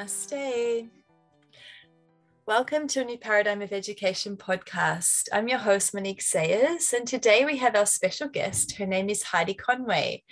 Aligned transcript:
Namaste. 0.00 0.88
Welcome 2.46 2.88
to 2.88 3.02
a 3.02 3.04
new 3.04 3.18
Paradigm 3.18 3.60
of 3.60 3.70
Education 3.70 4.34
podcast. 4.34 5.28
I'm 5.30 5.46
your 5.46 5.58
host, 5.58 5.92
Monique 5.92 6.22
Sayers, 6.22 6.94
and 6.94 7.06
today 7.06 7.44
we 7.44 7.58
have 7.58 7.76
our 7.76 7.84
special 7.84 8.28
guest. 8.28 8.76
Her 8.76 8.86
name 8.86 9.10
is 9.10 9.24
Heidi 9.24 9.52
Conway. 9.52 10.22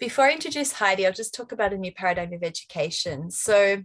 Before 0.00 0.24
I 0.24 0.32
introduce 0.32 0.72
Heidi, 0.72 1.06
I'll 1.06 1.12
just 1.12 1.32
talk 1.32 1.52
about 1.52 1.72
a 1.72 1.78
new 1.78 1.92
paradigm 1.92 2.32
of 2.32 2.42
education. 2.42 3.30
So, 3.30 3.84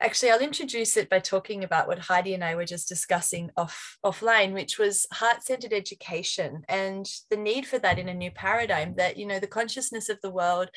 actually, 0.00 0.32
I'll 0.32 0.40
introduce 0.40 0.96
it 0.96 1.08
by 1.08 1.20
talking 1.20 1.62
about 1.62 1.86
what 1.86 2.00
Heidi 2.00 2.34
and 2.34 2.42
I 2.42 2.56
were 2.56 2.64
just 2.64 2.88
discussing 2.88 3.52
off 3.56 3.98
offline, 4.04 4.52
which 4.52 4.80
was 4.80 5.06
heart-centered 5.12 5.72
education 5.72 6.64
and 6.68 7.08
the 7.30 7.36
need 7.36 7.66
for 7.66 7.78
that 7.78 8.00
in 8.00 8.08
a 8.08 8.14
new 8.14 8.32
paradigm. 8.32 8.96
That 8.96 9.16
you 9.16 9.26
know, 9.26 9.38
the 9.38 9.46
consciousness 9.46 10.08
of 10.08 10.20
the 10.22 10.30
world 10.30 10.70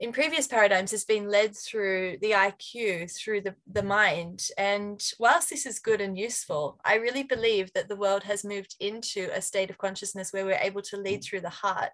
in 0.00 0.12
previous 0.12 0.46
paradigms 0.46 0.92
has 0.92 1.04
been 1.04 1.28
led 1.28 1.56
through 1.56 2.18
the 2.22 2.30
IQ, 2.30 3.14
through 3.16 3.40
the, 3.40 3.54
the 3.72 3.82
mind. 3.82 4.48
And 4.56 5.02
whilst 5.18 5.50
this 5.50 5.66
is 5.66 5.78
good 5.80 6.00
and 6.00 6.16
useful, 6.16 6.78
I 6.84 6.96
really 6.96 7.24
believe 7.24 7.72
that 7.72 7.88
the 7.88 7.96
world 7.96 8.22
has 8.22 8.44
moved 8.44 8.76
into 8.78 9.28
a 9.32 9.42
state 9.42 9.70
of 9.70 9.78
consciousness 9.78 10.32
where 10.32 10.44
we're 10.44 10.60
able 10.60 10.82
to 10.82 10.96
lead 10.96 11.20
mm. 11.20 11.24
through 11.24 11.40
the 11.40 11.48
heart 11.48 11.90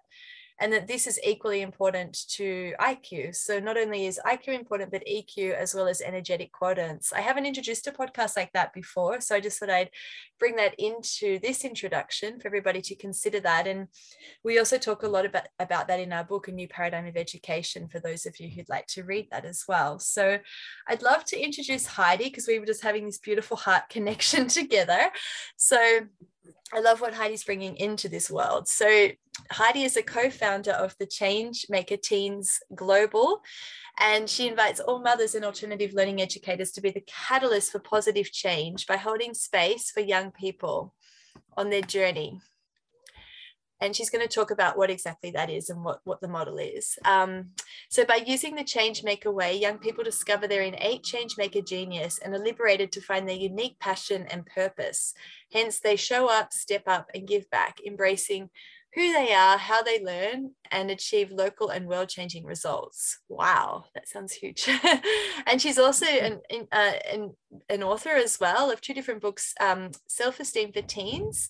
and 0.59 0.71
that 0.71 0.87
this 0.87 1.05
is 1.05 1.19
equally 1.23 1.61
important 1.61 2.27
to 2.29 2.73
IQ. 2.79 3.35
So 3.35 3.59
not 3.59 3.77
only 3.77 4.05
is 4.05 4.19
IQ 4.25 4.49
important, 4.49 4.91
but 4.91 5.03
EQ 5.05 5.53
as 5.53 5.75
well 5.75 5.87
as 5.87 6.01
energetic 6.01 6.53
quadrants. 6.53 7.11
I 7.11 7.21
haven't 7.21 7.45
introduced 7.45 7.87
a 7.87 7.91
podcast 7.91 8.37
like 8.37 8.53
that 8.53 8.73
before, 8.73 9.19
so 9.19 9.35
I 9.35 9.41
just 9.41 9.59
thought 9.59 9.69
I'd 9.69 9.89
bring 10.39 10.55
that 10.55 10.73
into 10.79 11.39
this 11.39 11.65
introduction 11.65 12.39
for 12.39 12.47
everybody 12.47 12.81
to 12.83 12.95
consider 12.95 13.41
that. 13.41 13.67
And 13.67 13.87
we 14.43 14.57
also 14.57 14.77
talk 14.77 15.03
a 15.03 15.09
lot 15.09 15.25
about, 15.25 15.47
about 15.59 15.89
that 15.89 15.99
in 15.99 16.13
our 16.13 16.23
book, 16.23 16.47
A 16.47 16.51
New 16.51 16.69
Paradigm 16.69 17.05
of 17.05 17.17
Education, 17.17 17.89
for 17.89 17.99
those 17.99 18.25
of 18.25 18.39
you 18.39 18.49
who'd 18.49 18.69
like 18.69 18.87
to 18.87 19.03
read 19.03 19.27
that 19.31 19.45
as 19.45 19.65
well. 19.67 19.99
So 19.99 20.39
I'd 20.87 21.03
love 21.03 21.25
to 21.25 21.39
introduce 21.39 21.85
Heidi 21.85 22.25
because 22.25 22.47
we 22.47 22.59
were 22.59 22.65
just 22.65 22.83
having 22.83 23.05
this 23.05 23.17
beautiful 23.17 23.57
heart 23.57 23.83
connection 23.89 24.47
together. 24.47 25.09
So 25.57 26.01
I 26.73 26.79
love 26.79 27.01
what 27.01 27.13
Heidi's 27.13 27.43
bringing 27.43 27.75
into 27.77 28.09
this 28.09 28.29
world. 28.29 28.67
So, 28.67 29.09
Heidi 29.51 29.83
is 29.83 29.97
a 29.97 30.03
co 30.03 30.29
founder 30.29 30.71
of 30.71 30.95
the 30.99 31.05
Changemaker 31.05 32.01
Teens 32.01 32.59
Global, 32.73 33.41
and 33.99 34.29
she 34.29 34.47
invites 34.47 34.79
all 34.79 34.99
mothers 34.99 35.35
and 35.35 35.45
alternative 35.45 35.93
learning 35.93 36.21
educators 36.21 36.71
to 36.71 36.81
be 36.81 36.91
the 36.91 37.03
catalyst 37.07 37.71
for 37.71 37.79
positive 37.79 38.31
change 38.31 38.87
by 38.87 38.97
holding 38.97 39.33
space 39.33 39.91
for 39.91 39.99
young 39.99 40.31
people 40.31 40.93
on 41.57 41.69
their 41.69 41.81
journey 41.81 42.39
and 43.81 43.95
she's 43.95 44.09
going 44.09 44.25
to 44.25 44.33
talk 44.33 44.51
about 44.51 44.77
what 44.77 44.89
exactly 44.89 45.31
that 45.31 45.49
is 45.49 45.69
and 45.69 45.83
what, 45.83 45.99
what 46.05 46.21
the 46.21 46.27
model 46.27 46.57
is. 46.57 46.97
Um, 47.03 47.49
so 47.89 48.05
by 48.05 48.21
using 48.25 48.55
the 48.55 48.63
change 48.63 49.03
maker 49.03 49.31
way, 49.31 49.57
young 49.57 49.77
people 49.77 50.03
discover 50.03 50.47
their 50.47 50.61
innate 50.61 51.03
change 51.03 51.35
maker 51.37 51.61
genius 51.61 52.17
and 52.19 52.33
are 52.33 52.39
liberated 52.39 52.91
to 52.93 53.01
find 53.01 53.27
their 53.27 53.35
unique 53.35 53.77
passion 53.79 54.25
and 54.29 54.45
purpose. 54.45 55.13
Hence, 55.51 55.79
they 55.79 55.95
show 55.95 56.29
up, 56.29 56.53
step 56.53 56.83
up, 56.87 57.09
and 57.13 57.27
give 57.27 57.49
back, 57.49 57.79
embracing 57.85 58.49
who 58.93 59.11
they 59.11 59.33
are, 59.33 59.57
how 59.57 59.83
they 59.83 60.01
learn, 60.01 60.51
and 60.71 60.89
achieve 60.89 61.29
local 61.29 61.67
and 61.67 61.85
world 61.85 62.07
changing 62.07 62.45
results. 62.45 63.19
Wow, 63.27 63.85
that 63.93 64.07
sounds 64.07 64.31
huge. 64.31 64.69
and 65.45 65.61
she's 65.61 65.77
also 65.77 66.05
an, 66.05 66.39
uh, 66.71 66.93
an, 67.11 67.31
an 67.69 67.83
author 67.83 68.11
as 68.11 68.39
well 68.39 68.71
of 68.71 68.79
two 68.79 68.93
different 68.93 69.21
books 69.21 69.53
um, 69.59 69.91
Self 70.07 70.39
Esteem 70.39 70.71
for 70.71 70.81
Teens 70.81 71.49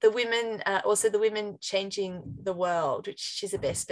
the 0.00 0.10
women, 0.10 0.62
uh, 0.66 0.80
also 0.84 1.08
the 1.08 1.18
women 1.18 1.58
changing 1.60 2.22
the 2.42 2.52
world, 2.52 3.06
which 3.06 3.20
she's 3.20 3.54
a 3.54 3.58
best 3.58 3.90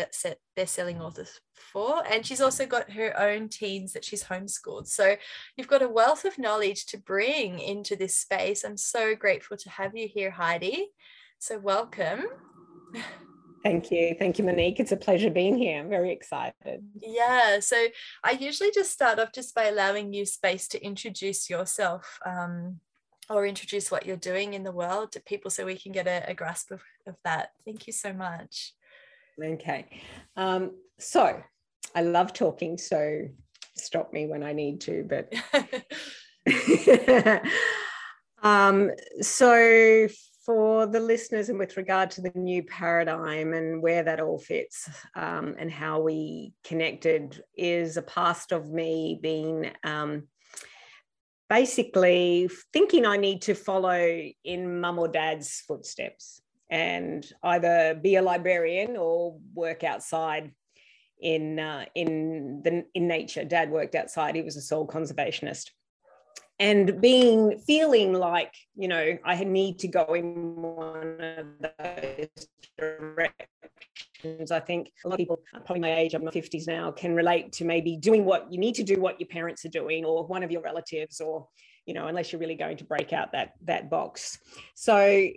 best-selling 0.56 1.00
author 1.00 1.26
for, 1.54 2.02
and 2.10 2.24
she's 2.24 2.40
also 2.40 2.66
got 2.66 2.92
her 2.92 3.18
own 3.18 3.48
teens 3.48 3.92
that 3.92 4.04
she's 4.04 4.24
homeschooled. 4.24 4.86
So 4.86 5.16
you've 5.56 5.68
got 5.68 5.82
a 5.82 5.88
wealth 5.88 6.24
of 6.24 6.38
knowledge 6.38 6.86
to 6.86 6.98
bring 6.98 7.58
into 7.58 7.96
this 7.96 8.16
space. 8.16 8.64
I'm 8.64 8.76
so 8.76 9.14
grateful 9.14 9.56
to 9.56 9.70
have 9.70 9.96
you 9.96 10.08
here, 10.08 10.30
Heidi. 10.30 10.88
So 11.38 11.58
welcome. 11.58 12.24
Thank 13.62 13.90
you. 13.90 14.14
Thank 14.16 14.38
you, 14.38 14.44
Monique. 14.44 14.78
It's 14.78 14.92
a 14.92 14.96
pleasure 14.96 15.28
being 15.28 15.58
here. 15.58 15.80
I'm 15.80 15.88
very 15.88 16.12
excited. 16.12 16.84
Yeah. 17.00 17.58
So 17.58 17.86
I 18.22 18.32
usually 18.32 18.70
just 18.70 18.92
start 18.92 19.18
off 19.18 19.32
just 19.32 19.56
by 19.56 19.64
allowing 19.64 20.12
you 20.12 20.24
space 20.24 20.68
to 20.68 20.84
introduce 20.84 21.50
yourself 21.50 22.20
um, 22.24 22.78
or 23.28 23.46
introduce 23.46 23.90
what 23.90 24.06
you're 24.06 24.16
doing 24.16 24.54
in 24.54 24.62
the 24.62 24.72
world 24.72 25.12
to 25.12 25.20
people 25.20 25.50
so 25.50 25.64
we 25.64 25.78
can 25.78 25.92
get 25.92 26.06
a, 26.06 26.24
a 26.28 26.34
grasp 26.34 26.70
of, 26.70 26.82
of 27.06 27.16
that. 27.24 27.50
Thank 27.64 27.86
you 27.86 27.92
so 27.92 28.12
much. 28.12 28.72
Okay. 29.42 29.86
Um, 30.36 30.72
so 30.98 31.42
I 31.94 32.02
love 32.02 32.32
talking, 32.32 32.78
so 32.78 33.22
stop 33.74 34.12
me 34.12 34.26
when 34.26 34.42
I 34.42 34.52
need 34.52 34.80
to, 34.82 35.06
but 35.08 35.32
um, 38.42 38.90
so 39.20 40.08
for 40.46 40.86
the 40.86 41.00
listeners 41.00 41.48
and 41.48 41.58
with 41.58 41.76
regard 41.76 42.08
to 42.12 42.20
the 42.20 42.30
new 42.36 42.62
paradigm 42.62 43.52
and 43.52 43.82
where 43.82 44.04
that 44.04 44.20
all 44.20 44.38
fits 44.38 44.88
um, 45.16 45.56
and 45.58 45.70
how 45.70 46.00
we 46.00 46.52
connected 46.62 47.42
is 47.56 47.96
a 47.96 48.02
past 48.02 48.52
of 48.52 48.70
me 48.70 49.18
being 49.20 49.72
um, 49.82 50.28
basically 51.48 52.50
thinking 52.72 53.06
I 53.06 53.16
need 53.16 53.42
to 53.42 53.54
follow 53.54 54.20
in 54.44 54.80
mum 54.80 54.98
or 54.98 55.08
dad's 55.08 55.62
footsteps 55.66 56.40
and 56.70 57.26
either 57.42 57.98
be 58.00 58.16
a 58.16 58.22
librarian 58.22 58.96
or 58.96 59.38
work 59.54 59.84
outside 59.84 60.52
in 61.20 61.58
uh, 61.58 61.86
in 61.94 62.62
the 62.62 62.84
in 62.94 63.08
nature. 63.08 63.44
Dad 63.44 63.70
worked 63.70 63.94
outside; 63.94 64.34
he 64.34 64.42
was 64.42 64.56
a 64.56 64.60
soil 64.60 64.86
conservationist, 64.86 65.70
and 66.58 67.00
being 67.00 67.58
feeling 67.66 68.12
like 68.12 68.54
you 68.76 68.88
know 68.88 69.16
I 69.24 69.42
need 69.44 69.78
to 69.80 69.88
go 69.88 70.04
in 70.14 70.56
one 70.56 71.20
of 71.20 71.46
those 71.60 72.48
directions. 74.26 74.50
I 74.50 74.60
think 74.60 74.92
a 75.04 75.08
lot 75.08 75.14
of 75.14 75.18
people, 75.18 75.40
probably 75.64 75.80
my 75.80 75.94
age, 75.96 76.14
I'm 76.14 76.22
in 76.22 76.26
my 76.26 76.30
50s 76.30 76.66
now, 76.66 76.90
can 76.90 77.14
relate 77.14 77.52
to 77.52 77.64
maybe 77.64 77.96
doing 77.96 78.24
what 78.24 78.50
you 78.52 78.58
need 78.58 78.74
to 78.76 78.82
do, 78.82 79.00
what 79.00 79.20
your 79.20 79.28
parents 79.28 79.64
are 79.64 79.70
doing, 79.70 80.04
or 80.04 80.26
one 80.26 80.42
of 80.42 80.50
your 80.50 80.62
relatives, 80.62 81.20
or 81.20 81.48
you 81.86 81.94
know, 81.94 82.08
unless 82.08 82.32
you're 82.32 82.40
really 82.40 82.56
going 82.56 82.76
to 82.76 82.84
break 82.84 83.12
out 83.12 83.30
that 83.30 83.52
that 83.62 83.88
box. 83.88 84.38
So 84.74 85.28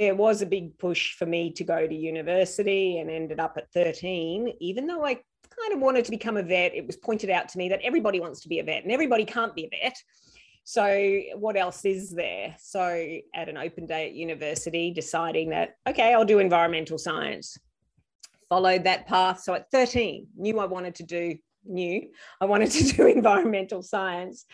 there 0.00 0.16
was 0.16 0.42
a 0.42 0.46
big 0.46 0.76
push 0.78 1.14
for 1.14 1.26
me 1.26 1.52
to 1.52 1.64
go 1.64 1.86
to 1.86 1.94
university, 1.94 2.98
and 2.98 3.10
ended 3.10 3.38
up 3.38 3.54
at 3.56 3.72
13, 3.72 4.54
even 4.60 4.86
though 4.86 5.04
I 5.04 5.14
kind 5.14 5.74
of 5.74 5.80
wanted 5.80 6.04
to 6.06 6.10
become 6.10 6.36
a 6.36 6.42
vet. 6.42 6.74
It 6.74 6.86
was 6.86 6.96
pointed 6.96 7.30
out 7.30 7.48
to 7.50 7.58
me 7.58 7.68
that 7.68 7.80
everybody 7.82 8.20
wants 8.20 8.40
to 8.40 8.48
be 8.48 8.58
a 8.58 8.64
vet, 8.64 8.82
and 8.82 8.92
everybody 8.92 9.24
can't 9.24 9.54
be 9.54 9.66
a 9.66 9.68
vet. 9.70 9.96
So, 10.64 11.20
what 11.34 11.56
else 11.56 11.84
is 11.84 12.10
there? 12.10 12.54
So, 12.58 13.16
at 13.34 13.48
an 13.48 13.56
open 13.56 13.86
day 13.86 14.06
at 14.06 14.14
university, 14.14 14.92
deciding 14.92 15.50
that, 15.50 15.76
okay, 15.88 16.14
I'll 16.14 16.24
do 16.24 16.38
environmental 16.38 16.98
science. 16.98 17.58
Followed 18.52 18.84
that 18.84 19.06
path. 19.06 19.40
So, 19.40 19.54
at 19.54 19.70
13, 19.70 20.26
knew 20.36 20.58
I 20.58 20.66
wanted 20.66 20.96
to 20.96 21.04
do, 21.04 21.38
knew 21.64 22.10
I 22.38 22.44
wanted 22.44 22.70
to 22.72 22.84
do 22.84 23.06
environmental 23.18 23.82
science 23.82 24.44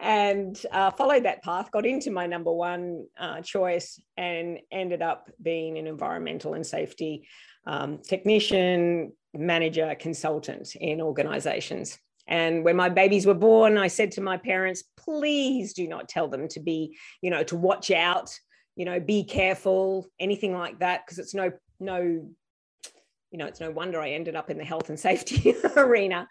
and 0.00 0.60
uh, 0.72 0.90
followed 0.90 1.26
that 1.26 1.44
path, 1.44 1.70
got 1.70 1.86
into 1.86 2.10
my 2.10 2.26
number 2.26 2.50
one 2.50 3.06
uh, 3.16 3.42
choice, 3.42 4.02
and 4.16 4.58
ended 4.72 5.00
up 5.00 5.30
being 5.40 5.78
an 5.78 5.86
environmental 5.86 6.54
and 6.54 6.66
safety 6.66 7.28
um, 7.68 7.98
technician, 7.98 9.12
manager, 9.32 9.94
consultant 9.96 10.74
in 10.74 11.00
organizations. 11.00 11.96
And 12.26 12.64
when 12.64 12.74
my 12.74 12.88
babies 12.88 13.26
were 13.26 13.34
born, 13.34 13.78
I 13.78 13.86
said 13.86 14.10
to 14.12 14.20
my 14.20 14.38
parents, 14.38 14.82
please 14.96 15.72
do 15.72 15.86
not 15.86 16.08
tell 16.08 16.26
them 16.26 16.48
to 16.48 16.58
be, 16.58 16.96
you 17.22 17.30
know, 17.30 17.44
to 17.44 17.54
watch 17.54 17.92
out, 17.92 18.36
you 18.74 18.84
know, 18.84 18.98
be 18.98 19.22
careful, 19.22 20.08
anything 20.18 20.52
like 20.52 20.80
that, 20.80 21.06
because 21.06 21.20
it's 21.20 21.32
no, 21.32 21.52
no, 21.78 22.28
you 23.36 23.40
know, 23.40 23.48
it's 23.48 23.60
no 23.60 23.70
wonder 23.70 24.00
I 24.00 24.12
ended 24.12 24.34
up 24.34 24.48
in 24.48 24.56
the 24.56 24.64
health 24.64 24.88
and 24.88 24.98
safety 24.98 25.54
arena. 25.76 26.26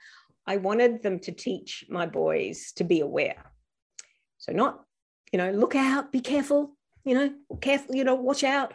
I 0.47 0.57
wanted 0.57 1.03
them 1.03 1.19
to 1.19 1.31
teach 1.31 1.85
my 1.87 2.07
boys 2.07 2.71
to 2.77 2.83
be 2.83 3.01
aware. 3.01 3.35
So, 4.39 4.51
not, 4.51 4.81
you 5.31 5.37
know, 5.37 5.51
look 5.51 5.75
out, 5.75 6.11
be 6.11 6.19
careful, 6.19 6.75
you 7.03 7.13
know, 7.13 7.31
careful, 7.61 7.93
you 7.93 8.03
know, 8.03 8.15
watch 8.15 8.43
out, 8.43 8.73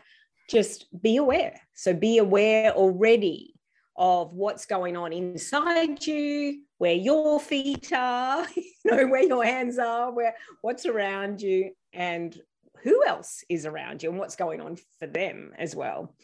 just 0.49 0.87
be 1.03 1.17
aware. 1.17 1.61
So, 1.75 1.93
be 1.93 2.19
aware 2.19 2.71
already 2.71 3.55
of 3.97 4.33
what's 4.33 4.65
going 4.65 4.97
on 4.97 5.13
inside 5.13 6.07
you, 6.07 6.63
where 6.79 6.95
your 6.95 7.41
feet 7.41 7.93
are, 7.93 8.47
you 8.55 8.65
know, 8.85 9.09
where 9.09 9.25
your 9.25 9.45
hands 9.45 9.77
are, 9.77 10.13
where 10.13 10.37
what's 10.61 10.87
around 10.87 11.43
you, 11.43 11.73
and 11.93 12.41
who 12.85 13.05
else 13.05 13.43
is 13.49 13.67
around 13.67 14.05
you 14.05 14.11
and 14.11 14.21
what's 14.21 14.37
going 14.37 14.61
on 14.61 14.79
for 15.01 15.09
them 15.09 15.51
as 15.59 15.75
well. 15.75 16.15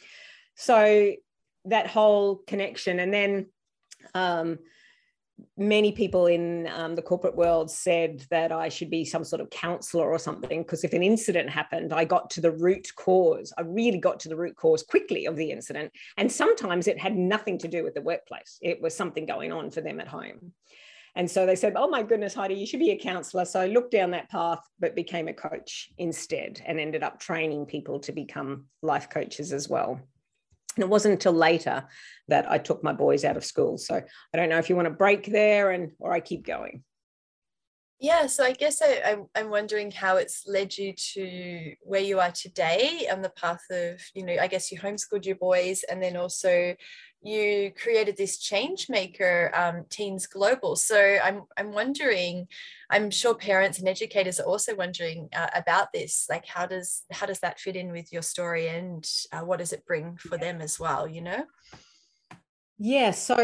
So 0.55 1.17
that 1.67 1.87
whole 1.87 2.37
connection, 2.47 3.01
and 3.01 3.13
then 3.13 3.47
um, 4.15 4.59
many 5.57 5.93
people 5.93 6.27
in 6.27 6.69
um, 6.69 6.95
the 6.95 7.03
corporate 7.03 7.37
world 7.37 7.71
said 7.71 8.25
that 8.31 8.53
I 8.53 8.69
should 8.69 8.91
be 8.91 9.05
some 9.05 9.25
sort 9.25 9.41
of 9.41 9.51
counselor 9.51 10.11
or 10.11 10.19
something 10.19 10.63
because 10.63 10.85
if 10.85 10.93
an 10.93 11.03
incident 11.03 11.51
happened, 11.51 11.93
I 11.93 12.05
got 12.05 12.31
to 12.31 12.41
the 12.41 12.53
root 12.53 12.89
cause. 12.97 13.53
I 13.59 13.63
really 13.63 13.99
got 13.99 14.21
to 14.21 14.29
the 14.29 14.37
root 14.37 14.57
cause 14.57 14.83
quickly 14.83 15.27
of 15.27 15.37
the 15.37 15.51
incident. 15.51 15.93
And 16.17 16.31
sometimes 16.31 16.87
it 16.87 16.99
had 16.99 17.17
nothing 17.17 17.59
to 17.59 17.69
do 17.69 17.85
with 17.85 17.95
the 17.95 18.03
workplace, 18.03 18.59
it 18.63 18.81
was 18.81 18.97
something 18.97 19.27
going 19.27 19.53
on 19.53 19.71
for 19.71 19.81
them 19.81 20.01
at 20.01 20.09
home. 20.09 20.53
And 21.15 21.31
so 21.31 21.47
they 21.47 21.57
said, 21.57 21.73
Oh 21.77 21.89
my 21.89 22.03
goodness, 22.03 22.35
Heidi, 22.35 22.55
you 22.55 22.67
should 22.67 22.81
be 22.81 22.91
a 22.91 22.99
counselor. 22.99 23.47
So 23.47 23.61
I 23.61 23.67
looked 23.67 23.93
down 23.93 24.11
that 24.11 24.29
path, 24.29 24.61
but 24.79 24.95
became 24.95 25.29
a 25.29 25.33
coach 25.33 25.89
instead 25.97 26.61
and 26.67 26.79
ended 26.79 27.03
up 27.03 27.19
training 27.19 27.65
people 27.65 27.99
to 28.01 28.13
become 28.13 28.67
life 28.83 29.09
coaches 29.09 29.53
as 29.53 29.67
well. 29.67 29.99
And 30.77 30.83
it 30.83 30.89
wasn't 30.89 31.13
until 31.13 31.33
later 31.33 31.85
that 32.29 32.51
I 32.51 32.59
took 32.59 32.85
my 32.85 32.93
boys 32.93 33.25
out 33.25 33.37
of 33.37 33.45
school. 33.45 33.79
So 33.79 33.97
I 33.97 34.37
don't 34.37 34.49
know 34.49 34.59
if 34.59 34.69
you 34.69 34.77
want 34.77 34.87
to 34.87 34.95
break 34.95 35.27
there 35.27 35.71
and 35.71 35.93
or 35.99 36.13
I 36.13 36.21
keep 36.21 36.47
going. 36.47 36.85
Yeah, 37.99 38.27
so 38.27 38.45
I 38.45 38.53
guess 38.53 38.83
I, 38.83 39.01
I'm, 39.07 39.27
I'm 39.35 39.49
wondering 39.49 39.91
how 39.91 40.17
it's 40.17 40.47
led 40.47 40.77
you 40.77 40.93
to 41.15 41.73
where 41.81 42.03
you 42.03 42.21
are 42.21 42.31
today 42.31 43.09
on 43.11 43.23
the 43.23 43.31
path 43.31 43.63
of, 43.71 44.03
you 44.15 44.25
know, 44.25 44.37
I 44.39 44.49
guess 44.49 44.71
you 44.71 44.79
homeschooled 44.79 45.25
your 45.25 45.37
boys 45.37 45.83
and 45.85 46.03
then 46.03 46.17
also 46.17 46.77
you 47.23 47.73
created 47.73 48.17
this 48.17 48.39
change 48.39 48.89
maker 48.89 49.51
um, 49.55 49.85
teens 49.91 50.27
global. 50.27 50.77
So 50.77 51.19
i'm 51.25 51.43
i'm 51.57 51.73
wondering 51.73 52.47
i'm 52.91 53.11
sure 53.11 53.35
parents 53.35 53.79
and 53.79 53.89
educators 53.89 54.39
are 54.39 54.47
also 54.47 54.75
wondering 54.77 55.29
uh, 55.35 55.49
about 55.55 55.93
this. 55.93 56.27
Like 56.29 56.47
how 56.47 56.67
does 56.67 57.03
how 57.11 57.27
does 57.27 57.41
that 57.41 57.59
fit 57.59 57.77
in 57.77 57.91
with 57.93 58.13
your 58.13 58.23
story 58.23 58.69
and 58.69 59.05
uh, 59.33 59.41
what 59.41 59.59
does 59.59 59.73
it 59.73 59.87
bring 59.87 60.17
for 60.17 60.39
them 60.39 60.61
as 60.61 60.79
well 60.79 61.09
you 61.09 61.23
know? 61.23 61.45
Yeah 62.79 63.11
so 63.11 63.37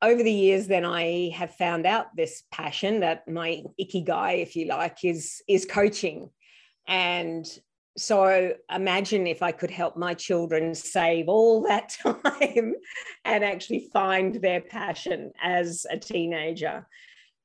over 0.00 0.22
the 0.22 0.32
years 0.32 0.66
then 0.66 0.84
i 0.84 1.30
have 1.34 1.54
found 1.54 1.86
out 1.86 2.06
this 2.16 2.42
passion 2.50 3.00
that 3.00 3.26
my 3.28 3.62
ikigai, 3.80 4.42
if 4.42 4.56
you 4.56 4.66
like 4.66 5.04
is 5.04 5.42
is 5.48 5.64
coaching. 5.64 6.30
And 6.88 7.46
so 7.96 8.54
imagine 8.74 9.26
if 9.26 9.42
i 9.42 9.52
could 9.52 9.70
help 9.70 9.96
my 9.96 10.14
children 10.14 10.74
save 10.74 11.28
all 11.28 11.62
that 11.62 11.90
time 12.02 12.74
and 13.24 13.44
actually 13.44 13.88
find 13.92 14.36
their 14.36 14.60
passion 14.60 15.32
as 15.42 15.86
a 15.90 15.98
teenager. 15.98 16.86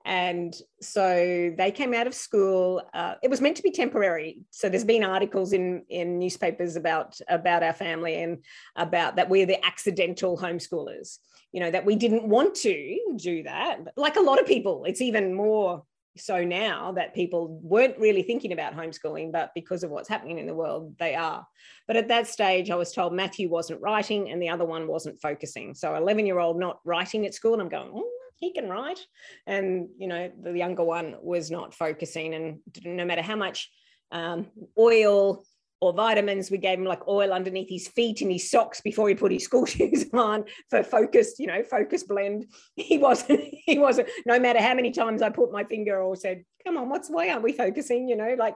And 0.05 0.55
so 0.81 1.53
they 1.57 1.69
came 1.71 1.93
out 1.93 2.07
of 2.07 2.13
school 2.13 2.81
uh, 2.93 3.15
it 3.21 3.29
was 3.29 3.41
meant 3.41 3.57
to 3.57 3.63
be 3.63 3.71
temporary. 3.71 4.39
So 4.51 4.69
there's 4.69 4.85
been 4.85 5.03
articles 5.03 5.51
in 5.53 5.83
in 5.89 6.17
newspapers 6.17 6.77
about 6.77 7.19
about 7.27 7.61
our 7.61 7.73
family 7.73 8.15
and 8.23 8.43
about 8.75 9.17
that 9.17 9.29
we're 9.29 9.45
the 9.45 9.63
accidental 9.65 10.37
homeschoolers 10.37 11.19
you 11.51 11.59
know 11.59 11.71
that 11.71 11.85
we 11.85 11.95
didn't 11.95 12.27
want 12.27 12.55
to 12.55 13.15
do 13.17 13.43
that 13.43 13.79
like 13.95 14.15
a 14.15 14.21
lot 14.21 14.39
of 14.39 14.45
people 14.45 14.83
it's 14.85 15.01
even 15.01 15.33
more 15.33 15.83
so 16.19 16.43
now 16.43 16.91
that 16.93 17.13
people 17.13 17.59
weren't 17.61 17.97
really 17.97 18.23
thinking 18.23 18.51
about 18.51 18.75
homeschooling, 18.75 19.31
but 19.31 19.51
because 19.53 19.83
of 19.83 19.91
what's 19.91 20.09
happening 20.09 20.39
in 20.39 20.47
the 20.47 20.53
world, 20.53 20.95
they 20.99 21.15
are. 21.15 21.45
But 21.87 21.95
at 21.95 22.07
that 22.09 22.27
stage, 22.27 22.69
I 22.69 22.75
was 22.75 22.91
told 22.91 23.13
Matthew 23.13 23.49
wasn't 23.49 23.81
writing 23.81 24.31
and 24.31 24.41
the 24.41 24.49
other 24.49 24.65
one 24.65 24.87
wasn't 24.87 25.21
focusing. 25.21 25.73
So 25.73 25.95
11 25.95 26.25
year 26.25 26.39
old 26.39 26.59
not 26.59 26.79
writing 26.83 27.25
at 27.25 27.33
school, 27.33 27.53
and 27.53 27.61
I'm 27.61 27.69
going, 27.69 27.91
oh, 27.93 28.09
he 28.35 28.53
can 28.53 28.69
write. 28.69 28.99
And, 29.45 29.89
you 29.97 30.07
know, 30.07 30.31
the 30.41 30.53
younger 30.53 30.83
one 30.83 31.15
was 31.21 31.49
not 31.49 31.73
focusing. 31.73 32.33
And 32.33 32.59
no 32.83 33.05
matter 33.05 33.21
how 33.21 33.35
much 33.35 33.69
um, 34.11 34.47
oil 34.77 35.43
or 35.79 35.93
vitamins. 35.93 36.49
We 36.49 36.57
gave 36.57 36.79
him 36.79 36.85
like 36.85 37.07
oil 37.07 37.31
underneath 37.31 37.69
his 37.69 37.87
feet 37.87 38.21
and 38.21 38.31
his 38.31 38.49
socks 38.49 38.81
before 38.81 39.09
he 39.09 39.15
put 39.15 39.31
his 39.31 39.43
school 39.43 39.65
shoes 39.65 40.05
on 40.13 40.45
for 40.69 40.83
focused, 40.83 41.39
you 41.39 41.47
know, 41.47 41.63
focus 41.63 42.03
blend. 42.03 42.45
He 42.75 42.97
wasn't, 42.97 43.41
he 43.65 43.79
wasn't, 43.79 44.07
no 44.25 44.39
matter 44.39 44.61
how 44.61 44.73
many 44.73 44.91
times 44.91 45.21
I 45.21 45.29
put 45.29 45.51
my 45.51 45.63
finger 45.63 45.99
or 46.01 46.15
said, 46.15 46.43
come 46.65 46.77
on, 46.77 46.89
what's, 46.89 47.09
why 47.09 47.29
aren't 47.29 47.43
we 47.43 47.51
focusing? 47.51 48.07
You 48.07 48.15
know, 48.15 48.35
like 48.37 48.55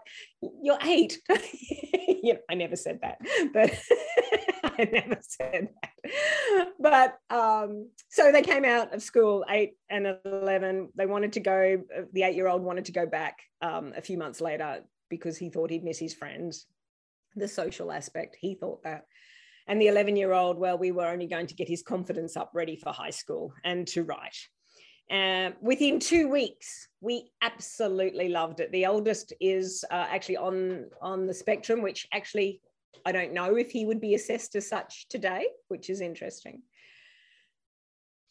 you're 0.63 0.77
eight. 0.83 1.19
you 2.07 2.33
know, 2.33 2.39
I 2.49 2.55
never 2.55 2.75
said 2.75 2.99
that, 3.01 3.17
but 3.53 3.73
I 4.63 4.89
never 4.91 5.17
said 5.21 5.69
that. 5.81 6.67
But 6.79 7.17
um, 7.35 7.89
so 8.09 8.31
they 8.31 8.41
came 8.41 8.63
out 8.63 8.93
of 8.93 9.01
school, 9.01 9.43
eight 9.49 9.73
and 9.89 10.17
11. 10.25 10.89
They 10.95 11.05
wanted 11.05 11.33
to 11.33 11.39
go, 11.39 11.83
the 12.13 12.23
eight 12.23 12.35
year 12.35 12.47
old 12.47 12.61
wanted 12.61 12.85
to 12.85 12.91
go 12.91 13.05
back 13.05 13.39
um, 13.61 13.93
a 13.95 14.01
few 14.01 14.17
months 14.17 14.39
later 14.39 14.83
because 15.09 15.37
he 15.37 15.49
thought 15.49 15.71
he'd 15.71 15.83
miss 15.83 15.99
his 15.99 16.13
friends 16.13 16.67
the 17.35 17.47
social 17.47 17.91
aspect. 17.91 18.37
He 18.39 18.55
thought 18.55 18.83
that. 18.83 19.05
And 19.67 19.81
the 19.81 19.87
11 19.87 20.15
year 20.15 20.33
old, 20.33 20.57
well, 20.57 20.77
we 20.77 20.91
were 20.91 21.07
only 21.07 21.27
going 21.27 21.47
to 21.47 21.55
get 21.55 21.67
his 21.67 21.83
confidence 21.83 22.35
up 22.35 22.51
ready 22.53 22.75
for 22.75 22.91
high 22.91 23.11
school 23.11 23.53
and 23.63 23.87
to 23.89 24.03
write. 24.03 24.37
Uh, 25.11 25.51
within 25.61 25.99
two 25.99 26.29
weeks, 26.29 26.87
we 27.01 27.29
absolutely 27.41 28.29
loved 28.29 28.59
it. 28.59 28.71
The 28.71 28.85
oldest 28.85 29.33
is 29.41 29.83
uh, 29.91 30.07
actually 30.09 30.37
on, 30.37 30.85
on 31.01 31.27
the 31.27 31.33
spectrum, 31.33 31.81
which 31.81 32.07
actually 32.13 32.61
I 33.05 33.11
don't 33.11 33.33
know 33.33 33.55
if 33.55 33.71
he 33.71 33.85
would 33.85 34.01
be 34.01 34.15
assessed 34.15 34.55
as 34.55 34.67
such 34.67 35.07
today, 35.09 35.47
which 35.67 35.89
is 35.89 36.01
interesting. 36.01 36.61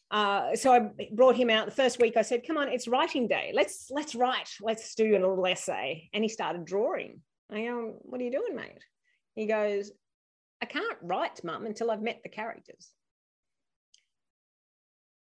Uh, 0.09 0.55
so 0.55 0.73
I 0.73 0.89
brought 1.13 1.35
him 1.35 1.49
out 1.49 1.65
the 1.65 1.71
first 1.71 1.99
week. 1.99 2.17
I 2.17 2.21
said, 2.21 2.45
"Come 2.45 2.57
on, 2.57 2.67
it's 2.67 2.87
writing 2.87 3.27
day. 3.27 3.51
Let's 3.53 3.89
let's 3.89 4.13
write. 4.13 4.49
Let's 4.61 4.93
do 4.95 5.11
a 5.11 5.19
little 5.19 5.45
essay." 5.45 6.09
And 6.13 6.23
he 6.23 6.27
started 6.27 6.65
drawing. 6.65 7.21
I 7.51 7.65
go, 7.65 7.95
"What 8.01 8.21
are 8.21 8.23
you 8.23 8.31
doing, 8.31 8.55
mate?" 8.55 8.83
He 9.35 9.45
goes, 9.45 9.91
I 10.61 10.65
can't 10.65 10.97
write, 11.01 11.43
mum, 11.43 11.65
until 11.65 11.89
I've 11.89 12.03
met 12.03 12.21
the 12.23 12.29
characters. 12.29 12.91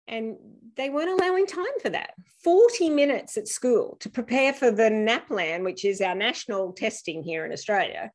And 0.08 0.36
they 0.76 0.90
weren't 0.90 1.22
allowing 1.22 1.48
time 1.48 1.80
for 1.82 1.90
that. 1.90 2.14
40 2.44 2.90
minutes 2.90 3.38
at 3.38 3.48
school 3.48 3.96
to 4.02 4.10
prepare 4.10 4.52
for 4.52 4.70
the 4.72 4.90
NAPLAN, 4.90 5.64
which 5.64 5.86
is 5.86 6.02
our 6.02 6.16
national 6.16 6.74
testing 6.74 7.24
here 7.24 7.46
in 7.46 7.54
Australia, 7.54 8.12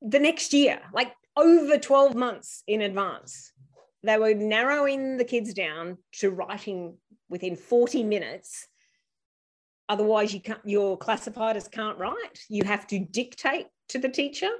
the 0.00 0.20
next 0.20 0.52
year, 0.52 0.80
like 0.92 1.12
over 1.36 1.78
12 1.78 2.14
months 2.14 2.62
in 2.68 2.80
advance. 2.80 3.52
They 4.04 4.18
were 4.18 4.34
narrowing 4.34 5.16
the 5.16 5.24
kids 5.24 5.52
down 5.52 5.98
to 6.20 6.30
writing 6.30 6.98
within 7.28 7.56
40 7.56 8.04
minutes. 8.04 8.68
Otherwise, 9.88 10.34
you 10.34 10.40
can't, 10.40 10.60
you're 10.64 10.96
classified 10.96 11.56
as 11.56 11.68
can't 11.68 11.98
write. 11.98 12.40
You 12.48 12.64
have 12.64 12.86
to 12.88 12.98
dictate 12.98 13.66
to 13.90 13.98
the 13.98 14.08
teacher. 14.08 14.50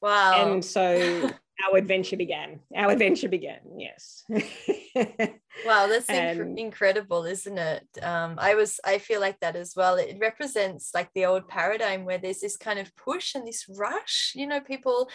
Wow. 0.00 0.52
And 0.52 0.64
so 0.64 1.30
our 1.68 1.78
adventure 1.78 2.16
began. 2.16 2.60
Our 2.74 2.90
adventure 2.90 3.28
began, 3.28 3.60
yes. 3.78 4.24
wow, 4.28 5.86
that's 5.86 6.08
and, 6.08 6.58
incredible, 6.58 7.24
isn't 7.24 7.58
it? 7.58 7.86
Um, 8.02 8.36
I 8.38 8.54
was, 8.54 8.80
I 8.84 8.98
feel 8.98 9.20
like 9.20 9.40
that 9.40 9.56
as 9.56 9.74
well. 9.76 9.96
It 9.96 10.18
represents 10.20 10.90
like 10.94 11.10
the 11.14 11.26
old 11.26 11.48
paradigm 11.48 12.04
where 12.04 12.18
there's 12.18 12.40
this 12.40 12.56
kind 12.56 12.78
of 12.78 12.94
push 12.96 13.34
and 13.34 13.46
this 13.46 13.66
rush. 13.68 14.32
You 14.34 14.46
know, 14.46 14.60
people 14.60 15.08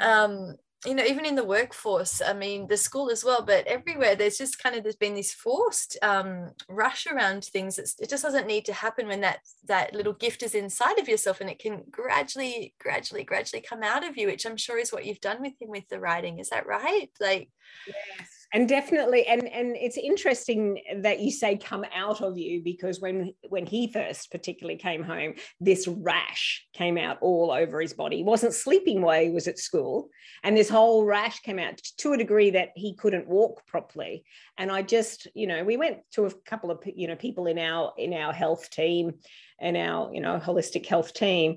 um, 0.00 0.56
you 0.84 0.94
know 0.94 1.04
even 1.04 1.24
in 1.24 1.34
the 1.34 1.44
workforce 1.44 2.20
i 2.20 2.32
mean 2.32 2.66
the 2.68 2.76
school 2.76 3.10
as 3.10 3.24
well 3.24 3.42
but 3.42 3.66
everywhere 3.66 4.14
there's 4.14 4.36
just 4.36 4.62
kind 4.62 4.76
of 4.76 4.82
there's 4.82 4.96
been 4.96 5.14
this 5.14 5.32
forced 5.32 5.96
um, 6.02 6.50
rush 6.68 7.06
around 7.06 7.44
things. 7.44 7.78
It's, 7.78 7.98
it 7.98 8.08
just 8.08 8.22
doesn't 8.22 8.46
need 8.46 8.64
to 8.66 8.72
happen 8.72 9.06
when 9.06 9.20
that 9.20 9.40
that 9.66 9.94
little 9.94 10.12
gift 10.12 10.42
is 10.42 10.54
inside 10.54 10.98
of 10.98 11.08
yourself 11.08 11.40
and 11.40 11.50
it 11.50 11.58
can 11.58 11.84
gradually 11.90 12.74
gradually 12.78 13.24
gradually 13.24 13.62
come 13.62 13.82
out 13.82 14.06
of 14.06 14.16
you 14.16 14.26
which 14.26 14.44
i'm 14.46 14.56
sure 14.56 14.78
is 14.78 14.92
what 14.92 15.04
you've 15.04 15.20
done 15.20 15.40
with 15.40 15.54
him 15.60 15.68
with 15.68 15.88
the 15.88 16.00
writing. 16.00 16.38
Is 16.38 16.50
that 16.50 16.66
right? 16.66 17.08
Like 17.20 17.50
yes 17.86 18.43
and 18.54 18.68
definitely 18.68 19.26
and 19.26 19.46
and 19.48 19.76
it's 19.76 19.98
interesting 19.98 20.80
that 20.98 21.20
you 21.20 21.30
say 21.30 21.56
come 21.56 21.84
out 21.94 22.22
of 22.22 22.38
you 22.38 22.62
because 22.62 23.00
when 23.00 23.34
when 23.48 23.66
he 23.66 23.88
first 23.88 24.30
particularly 24.30 24.78
came 24.78 25.02
home 25.02 25.34
this 25.60 25.86
rash 25.88 26.64
came 26.72 26.96
out 26.96 27.18
all 27.20 27.50
over 27.50 27.80
his 27.80 27.92
body. 27.92 28.18
He 28.18 28.22
wasn't 28.22 28.54
sleeping 28.54 29.02
while 29.02 29.22
he 29.22 29.30
was 29.30 29.48
at 29.48 29.58
school 29.58 30.08
and 30.44 30.56
this 30.56 30.70
whole 30.70 31.04
rash 31.04 31.40
came 31.40 31.58
out 31.58 31.80
to 31.98 32.12
a 32.12 32.16
degree 32.16 32.50
that 32.50 32.70
he 32.76 32.94
couldn't 32.94 33.28
walk 33.28 33.66
properly. 33.66 34.24
And 34.56 34.70
i 34.70 34.80
just 34.80 35.26
you 35.34 35.46
know 35.46 35.64
we 35.64 35.76
went 35.76 35.98
to 36.12 36.26
a 36.26 36.34
couple 36.46 36.70
of 36.70 36.78
you 36.86 37.08
know 37.08 37.16
people 37.16 37.46
in 37.46 37.58
our 37.58 37.92
in 37.98 38.14
our 38.14 38.32
health 38.32 38.70
team 38.70 39.14
and 39.60 39.76
our 39.76 40.14
you 40.14 40.20
know 40.20 40.38
holistic 40.38 40.86
health 40.86 41.12
team. 41.12 41.56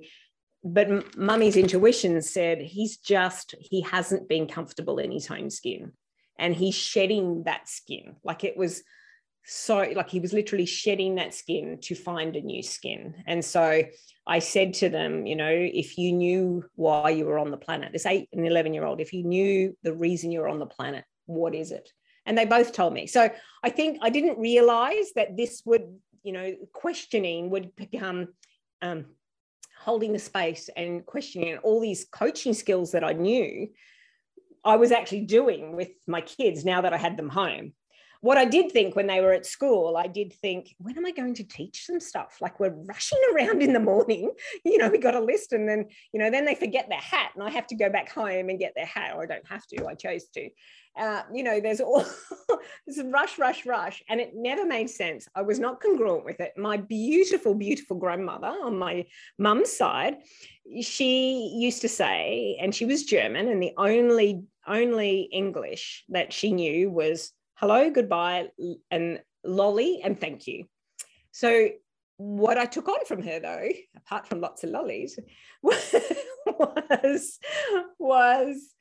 But 0.64 1.16
mummy's 1.16 1.58
intuition 1.58 2.20
said 2.24 2.60
he's 2.60 2.98
just 2.98 3.54
he 3.60 3.82
hasn't 3.82 4.28
been 4.28 4.48
comfortable 4.48 4.98
in 4.98 5.12
his 5.12 5.28
home 5.28 5.52
skin 5.52 5.92
and 6.38 6.56
he's 6.56 6.76
shedding 6.76 7.44
that 7.44 7.68
skin. 7.68 8.16
Like 8.24 8.44
it 8.44 8.58
was 8.58 8.84
so 9.46 9.78
like 9.96 10.10
he 10.10 10.20
was 10.20 10.34
literally 10.34 10.66
shedding 10.66 11.16
that 11.16 11.34
skin 11.34 11.80
to 11.82 11.96
find 11.96 12.36
a 12.36 12.42
new 12.42 12.64
skin. 12.64 13.16
And 13.26 13.44
so 13.44 13.84
i 14.30 14.40
said 14.40 14.74
to 14.74 14.90
them 14.90 15.26
you 15.26 15.38
know 15.38 15.50
if 15.50 15.98
you 15.98 16.12
knew 16.12 16.62
why 16.76 17.10
you 17.10 17.26
were 17.26 17.40
on 17.40 17.50
the 17.50 17.56
planet 17.56 17.94
this 17.94 18.06
8 18.06 18.28
and 18.34 18.46
11 18.46 18.74
year 18.74 18.84
old 18.84 19.00
if 19.00 19.14
you 19.14 19.24
knew 19.24 19.74
the 19.84 19.94
reason 19.94 20.34
you're 20.34 20.50
on 20.50 20.60
the 20.60 20.66
planet 20.66 21.06
what 21.28 21.54
is 21.54 21.72
it? 21.72 21.92
And 22.26 22.38
they 22.38 22.46
both 22.46 22.74
told 22.74 22.94
me. 22.94 23.06
So 23.06 23.30
i 23.64 23.70
think 23.70 24.00
i 24.02 24.10
didn't 24.10 24.40
realize 24.40 25.12
that 25.16 25.38
this 25.38 25.62
would 25.66 25.86
you 26.24 26.34
know 26.34 26.56
questioning 26.74 27.50
would 27.52 27.76
become 27.76 28.30
um, 28.82 29.06
holding 29.80 30.14
the 30.14 30.20
space 30.20 30.70
and 30.76 31.06
questioning 31.06 31.58
all 31.60 31.80
these 31.80 32.06
coaching 32.12 32.54
skills 32.54 32.92
that 32.92 33.04
i 33.04 33.14
knew 33.14 33.68
I 34.68 34.76
was 34.76 34.92
actually 34.92 35.22
doing 35.22 35.76
with 35.76 35.92
my 36.08 36.22
kids 36.22 36.66
now 36.66 36.82
that 36.82 36.94
I 36.94 36.98
had 36.98 37.16
them 37.16 37.30
home. 37.30 37.74
What 38.22 38.38
I 38.38 38.46
did 38.46 38.72
think 38.72 38.96
when 38.96 39.08
they 39.08 39.22
were 39.22 39.32
at 39.32 39.46
school, 39.46 39.96
I 39.96 40.08
did 40.08 40.34
think, 40.34 40.76
when 40.80 40.98
am 40.98 41.06
I 41.06 41.12
going 41.12 41.36
to 41.36 41.44
teach 41.44 41.86
them 41.86 42.00
stuff? 42.00 42.38
Like 42.42 42.60
we're 42.60 42.76
rushing 42.94 43.22
around 43.34 43.62
in 43.62 43.74
the 43.74 43.80
morning, 43.80 44.32
you 44.66 44.78
know, 44.78 44.90
we 44.90 44.98
got 44.98 45.16
a 45.16 45.20
list 45.32 45.54
and 45.54 45.70
then, 45.70 45.86
you 46.12 46.20
know, 46.20 46.30
then 46.30 46.44
they 46.44 46.56
forget 46.56 46.90
their 46.90 47.00
hat 47.00 47.32
and 47.36 47.44
I 47.44 47.52
have 47.52 47.68
to 47.68 47.76
go 47.76 47.90
back 47.90 48.12
home 48.12 48.50
and 48.50 48.60
get 48.60 48.74
their 48.76 48.88
hat, 48.88 49.14
or 49.16 49.24
I 49.24 49.28
don't 49.28 49.48
have 49.48 49.66
to, 49.68 49.88
I 49.88 49.94
chose 49.94 50.26
to. 50.36 50.50
uh, 50.98 51.24
you 51.34 51.44
know, 51.44 51.60
there's 51.60 51.80
all 51.80 52.04
this 52.88 53.00
rush, 53.06 53.38
rush, 53.38 53.66
rush, 53.66 54.04
and 54.10 54.20
it 54.20 54.32
never 54.34 54.66
made 54.66 54.90
sense. 54.90 55.28
I 55.36 55.44
was 55.44 55.60
not 55.60 55.82
congruent 55.82 56.26
with 56.26 56.40
it. 56.40 56.54
My 56.58 56.78
beautiful, 56.78 57.54
beautiful 57.54 57.98
grandmother 57.98 58.48
on 58.48 58.78
my 58.78 59.06
mum's 59.38 59.72
side, 59.72 60.18
she 60.82 61.56
used 61.56 61.82
to 61.82 61.90
say, 61.90 62.58
and 62.60 62.74
she 62.74 62.86
was 62.86 63.04
German, 63.04 63.48
and 63.48 63.62
the 63.62 63.74
only 63.78 64.44
only 64.68 65.22
English 65.32 66.04
that 66.10 66.34
she 66.34 66.52
knew 66.52 66.90
was 66.92 67.32
hello, 67.56 67.90
goodbye, 67.90 68.50
and 68.92 69.22
lolly, 69.44 70.02
and 70.04 70.20
thank 70.20 70.48
you. 70.48 70.66
So 71.32 71.70
what 72.18 72.58
I 72.58 72.66
took 72.66 72.88
on 72.88 73.06
from 73.06 73.22
her, 73.24 73.40
though, 73.40 73.70
apart 73.96 74.28
from 74.28 74.42
lots 74.42 74.64
of 74.64 74.72
lollies, 74.72 75.20
was 75.62 77.40
was 78.00 78.74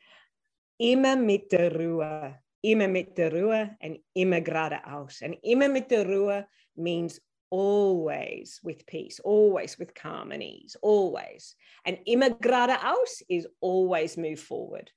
immer 0.79 1.17
mit 1.17 1.51
der 1.51 1.71
Ruhe, 1.71 2.35
immer 2.63 2.89
mit 2.89 3.15
der 3.17 3.31
Ruhe, 3.31 3.77
and 3.81 3.99
immer 4.15 4.41
geradeaus. 4.41 5.23
And 5.23 5.37
immer 5.43 5.69
mit 5.69 5.89
der 5.89 6.05
Ruhe 6.05 6.47
means 6.77 7.21
always 7.51 8.61
with 8.63 8.87
peace, 8.87 9.21
always 9.21 9.79
with 9.79 9.95
calm 9.95 10.33
and 10.33 10.43
ease, 10.43 10.77
always. 10.83 11.55
And 11.85 11.99
immer 12.07 12.31
geradeaus 12.31 13.23
is 13.29 13.47
always 13.61 14.17
move 14.17 14.41
forward. 14.41 14.91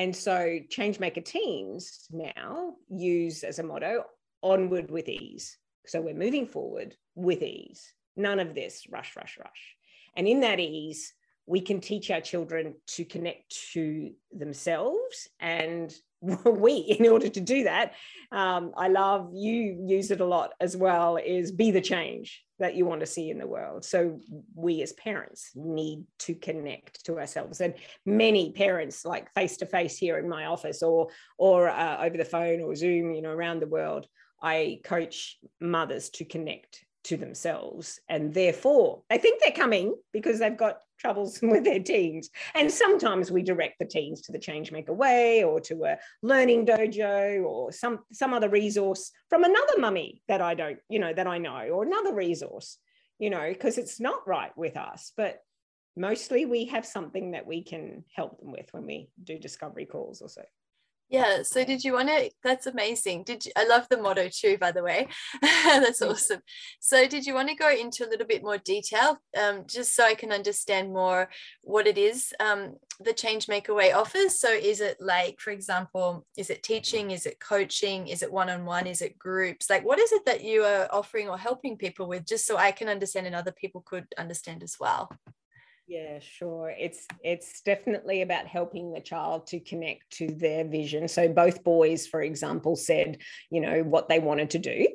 And 0.00 0.16
so 0.16 0.58
Changemaker 0.70 1.22
Teens 1.22 2.06
now 2.10 2.72
use 2.88 3.44
as 3.44 3.58
a 3.58 3.62
motto 3.62 4.04
onward 4.42 4.90
with 4.90 5.10
ease. 5.10 5.58
So 5.84 6.00
we're 6.00 6.14
moving 6.14 6.46
forward 6.46 6.96
with 7.14 7.42
ease. 7.42 7.92
None 8.16 8.40
of 8.40 8.54
this 8.54 8.86
rush, 8.90 9.14
rush, 9.14 9.36
rush. 9.38 9.76
And 10.16 10.26
in 10.26 10.40
that 10.40 10.58
ease, 10.58 11.12
we 11.44 11.60
can 11.60 11.82
teach 11.82 12.10
our 12.10 12.22
children 12.22 12.76
to 12.86 13.04
connect 13.04 13.54
to 13.74 14.12
themselves 14.32 15.28
and 15.38 15.94
we 16.46 16.76
in 16.76 17.06
order 17.06 17.28
to 17.28 17.40
do 17.40 17.64
that 17.64 17.94
um, 18.30 18.72
i 18.76 18.88
love 18.88 19.30
you 19.32 19.82
use 19.86 20.10
it 20.10 20.20
a 20.20 20.24
lot 20.24 20.52
as 20.60 20.76
well 20.76 21.16
is 21.16 21.50
be 21.50 21.70
the 21.70 21.80
change 21.80 22.44
that 22.60 22.76
you 22.76 22.86
want 22.86 23.00
to 23.00 23.06
see 23.06 23.30
in 23.30 23.38
the 23.38 23.46
world. 23.46 23.84
So 23.84 24.20
we 24.54 24.82
as 24.82 24.92
parents 24.92 25.50
need 25.54 26.04
to 26.20 26.34
connect 26.34 27.04
to 27.06 27.18
ourselves. 27.18 27.60
And 27.60 27.74
many 28.06 28.52
parents 28.52 29.04
like 29.04 29.32
face 29.34 29.56
to 29.58 29.66
face 29.66 29.96
here 29.96 30.18
in 30.18 30.28
my 30.28 30.46
office 30.46 30.82
or 30.82 31.08
or 31.38 31.68
uh, 31.68 32.04
over 32.04 32.16
the 32.16 32.24
phone 32.24 32.60
or 32.60 32.74
zoom 32.74 33.14
you 33.14 33.22
know 33.22 33.30
around 33.30 33.60
the 33.60 33.66
world 33.66 34.06
i 34.42 34.80
coach 34.84 35.38
mothers 35.60 36.10
to 36.10 36.24
connect 36.24 36.84
to 37.04 37.16
themselves. 37.16 38.00
And 38.08 38.32
therefore 38.34 39.02
they 39.08 39.18
think 39.18 39.40
they're 39.40 39.52
coming 39.52 39.94
because 40.12 40.38
they've 40.38 40.56
got 40.56 40.80
troubles 40.98 41.38
with 41.42 41.64
their 41.64 41.80
teens. 41.80 42.30
And 42.54 42.70
sometimes 42.70 43.30
we 43.30 43.42
direct 43.42 43.78
the 43.78 43.86
teens 43.86 44.22
to 44.22 44.32
the 44.32 44.38
changemaker 44.38 44.94
way 44.94 45.44
or 45.44 45.60
to 45.62 45.84
a 45.84 45.98
learning 46.22 46.66
dojo 46.66 47.44
or 47.44 47.72
some 47.72 48.00
some 48.12 48.32
other 48.34 48.48
resource 48.48 49.10
from 49.28 49.44
another 49.44 49.78
mummy 49.78 50.22
that 50.28 50.40
i 50.40 50.54
don't 50.54 50.78
you 50.88 50.98
know 50.98 51.12
that 51.12 51.26
i 51.26 51.38
know 51.38 51.68
or 51.68 51.84
another 51.84 52.14
resource 52.14 52.78
you 53.18 53.30
know 53.30 53.48
because 53.48 53.78
it's 53.78 54.00
not 54.00 54.26
right 54.26 54.56
with 54.56 54.76
us. 54.76 55.12
But 55.16 55.40
mostly 55.96 56.46
we 56.46 56.66
have 56.66 56.86
something 56.86 57.32
that 57.32 57.46
we 57.46 57.62
can 57.62 58.04
help 58.14 58.40
them 58.40 58.52
with 58.52 58.68
when 58.72 58.86
we 58.86 59.10
do 59.22 59.38
discovery 59.38 59.86
calls 59.86 60.22
or 60.22 60.28
so 60.28 60.42
yeah. 61.10 61.42
So 61.42 61.64
did 61.64 61.82
you 61.82 61.94
want 61.94 62.08
to? 62.08 62.30
That's 62.44 62.66
amazing. 62.66 63.24
Did 63.24 63.44
you? 63.44 63.52
I 63.56 63.66
love 63.66 63.86
the 63.90 64.00
motto 64.00 64.28
too, 64.28 64.56
by 64.58 64.70
the 64.70 64.82
way. 64.82 65.08
that's 65.42 66.00
awesome. 66.00 66.40
So 66.78 67.08
did 67.08 67.26
you 67.26 67.34
want 67.34 67.48
to 67.48 67.56
go 67.56 67.68
into 67.68 68.06
a 68.06 68.08
little 68.08 68.26
bit 68.26 68.44
more 68.44 68.58
detail, 68.58 69.18
um, 69.36 69.64
just 69.66 69.96
so 69.96 70.04
I 70.04 70.14
can 70.14 70.30
understand 70.30 70.92
more 70.92 71.28
what 71.62 71.88
it 71.88 71.98
is 71.98 72.32
um, 72.38 72.76
the 73.00 73.12
Changemaker 73.12 73.74
Way 73.74 73.90
offers? 73.90 74.38
So 74.38 74.50
is 74.50 74.80
it 74.80 74.98
like, 75.00 75.40
for 75.40 75.50
example, 75.50 76.24
is 76.36 76.48
it 76.48 76.62
teaching? 76.62 77.10
Is 77.10 77.26
it 77.26 77.40
coaching? 77.40 78.06
Is 78.06 78.22
it 78.22 78.32
one 78.32 78.48
on 78.48 78.64
one? 78.64 78.86
Is 78.86 79.02
it 79.02 79.18
groups? 79.18 79.68
Like, 79.68 79.84
what 79.84 79.98
is 79.98 80.12
it 80.12 80.24
that 80.26 80.44
you 80.44 80.62
are 80.62 80.88
offering 80.92 81.28
or 81.28 81.36
helping 81.36 81.76
people 81.76 82.06
with, 82.06 82.24
just 82.24 82.46
so 82.46 82.56
I 82.56 82.70
can 82.70 82.88
understand 82.88 83.26
and 83.26 83.34
other 83.34 83.52
people 83.52 83.82
could 83.84 84.06
understand 84.16 84.62
as 84.62 84.76
well? 84.78 85.10
Yeah, 85.90 86.20
sure. 86.20 86.72
It's 86.78 87.04
it's 87.24 87.62
definitely 87.62 88.22
about 88.22 88.46
helping 88.46 88.92
the 88.92 89.00
child 89.00 89.48
to 89.48 89.58
connect 89.58 90.08
to 90.18 90.28
their 90.28 90.64
vision. 90.64 91.08
So 91.08 91.28
both 91.28 91.64
boys, 91.64 92.06
for 92.06 92.22
example, 92.22 92.76
said, 92.76 93.18
you 93.50 93.60
know, 93.60 93.82
what 93.82 94.08
they 94.08 94.20
wanted 94.20 94.50
to 94.50 94.60
do, 94.60 94.86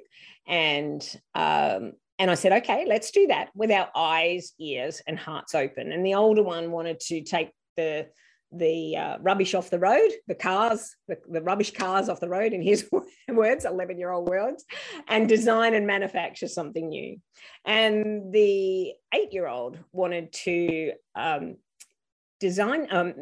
and 0.48 1.02
um, 1.36 1.92
and 2.18 2.32
I 2.32 2.36
said, 2.36 2.54
okay, 2.64 2.86
let's 2.88 3.12
do 3.12 3.28
that 3.28 3.50
with 3.54 3.72
our 3.72 3.90
eyes, 3.94 4.54
ears, 4.58 5.02
and 5.06 5.20
hearts 5.20 5.54
open. 5.54 5.92
And 5.92 6.06
the 6.06 6.14
older 6.14 6.44
one 6.44 6.72
wanted 6.72 7.02
to 7.02 7.24
take 7.24 7.50
the 7.76 8.08
the 8.52 8.98
uh, 8.98 9.18
rubbish 9.20 9.54
off 9.54 9.70
the 9.70 9.80
road, 9.80 10.10
the 10.28 10.36
cars, 10.36 10.96
the, 11.08 11.18
the, 11.30 11.42
rubbish 11.42 11.74
cars 11.74 12.10
off 12.10 12.20
the 12.20 12.30
road, 12.30 12.54
in 12.54 12.62
his 12.62 12.90
words, 13.30 13.66
11 13.66 14.00
year 14.00 14.12
old 14.12 14.30
words, 14.30 14.66
and 15.08 15.28
design 15.28 15.74
and 15.74 15.88
manufacture 15.88 16.48
something 16.48 16.90
new. 16.90 17.18
And 17.66 18.34
the 18.34 18.94
eight 19.14 19.32
year 19.34 19.48
old 19.48 19.78
wanted 19.92 20.32
to 20.44 20.94
um, 21.16 21.58
design, 22.40 22.88
um, 22.92 23.14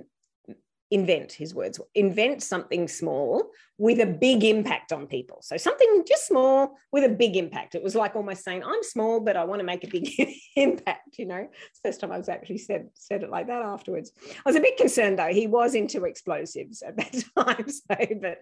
invent 0.94 1.32
his 1.32 1.56
words 1.56 1.80
invent 1.96 2.44
something 2.44 2.88
small 2.88 3.50
with 3.80 4.00
a 4.00 4.06
big 4.06 4.44
impact 4.44 4.94
on 4.94 5.08
people. 5.08 5.40
So 5.42 5.58
something 5.58 6.04
just 6.08 6.28
small 6.28 6.78
with 6.92 7.04
a 7.04 7.10
big 7.10 7.36
impact. 7.36 7.74
It 7.74 7.82
was 7.82 7.96
like 7.96 8.16
almost 8.16 8.44
saying 8.44 8.64
i'm 8.64 8.84
small 8.84 9.20
but 9.20 9.36
i 9.36 9.44
want 9.44 9.60
to 9.60 9.66
make 9.66 9.84
a 9.84 9.88
big 9.88 10.08
impact 10.56 11.18
you 11.18 11.26
know? 11.26 11.48
It's 11.70 11.80
the 11.80 11.90
first 11.90 12.00
time 12.00 12.12
i 12.12 12.18
was 12.18 12.30
actually 12.30 12.60
said 12.60 12.90
said 12.94 13.24
it 13.24 13.32
like 13.32 13.48
that 13.48 13.64
afterwards. 13.64 14.12
I 14.38 14.42
was 14.46 14.56
a 14.56 14.62
bit 14.62 14.78
concerned 14.78 15.18
though. 15.18 15.34
He 15.34 15.48
was 15.48 15.74
into 15.74 16.06
explosives 16.06 16.84
at 16.84 16.96
that 16.98 17.12
time 17.38 17.68
so 17.70 17.96
but 18.22 18.38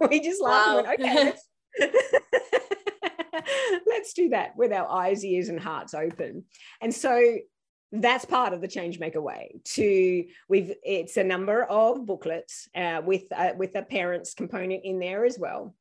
we 0.10 0.20
just 0.20 0.42
laughed 0.42 0.68
wow. 0.68 0.78
and 0.78 0.86
went 0.86 1.00
okay 1.00 1.24
let's, 1.24 1.48
let's 3.86 4.12
do 4.14 4.30
that 4.30 4.56
with 4.56 4.72
our 4.72 4.90
eyes 4.90 5.24
ears 5.24 5.48
and 5.48 5.60
hearts 5.60 5.94
open. 5.94 6.44
And 6.80 6.92
so 6.92 7.38
that's 7.92 8.24
part 8.24 8.52
of 8.52 8.60
the 8.60 8.68
changemaker 8.68 9.22
way 9.22 9.60
to 9.64 10.26
we've 10.48 10.74
it's 10.82 11.16
a 11.16 11.24
number 11.24 11.64
of 11.64 12.04
booklets 12.04 12.68
uh, 12.74 13.00
with 13.04 13.24
uh, 13.34 13.52
with 13.56 13.74
a 13.76 13.82
parents 13.82 14.34
component 14.34 14.84
in 14.84 14.98
there 14.98 15.24
as 15.24 15.38
well. 15.38 15.74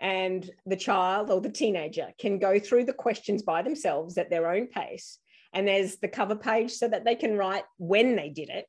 And 0.00 0.50
the 0.66 0.76
child 0.76 1.30
or 1.30 1.40
the 1.40 1.48
teenager 1.50 2.08
can 2.18 2.40
go 2.40 2.58
through 2.58 2.86
the 2.86 2.92
questions 2.92 3.42
by 3.42 3.62
themselves 3.62 4.18
at 4.18 4.30
their 4.30 4.50
own 4.50 4.66
pace. 4.66 5.18
And 5.52 5.68
there's 5.68 5.96
the 5.98 6.08
cover 6.08 6.34
page 6.34 6.72
so 6.72 6.88
that 6.88 7.04
they 7.04 7.14
can 7.14 7.36
write 7.36 7.62
when 7.78 8.16
they 8.16 8.28
did 8.28 8.48
it. 8.48 8.66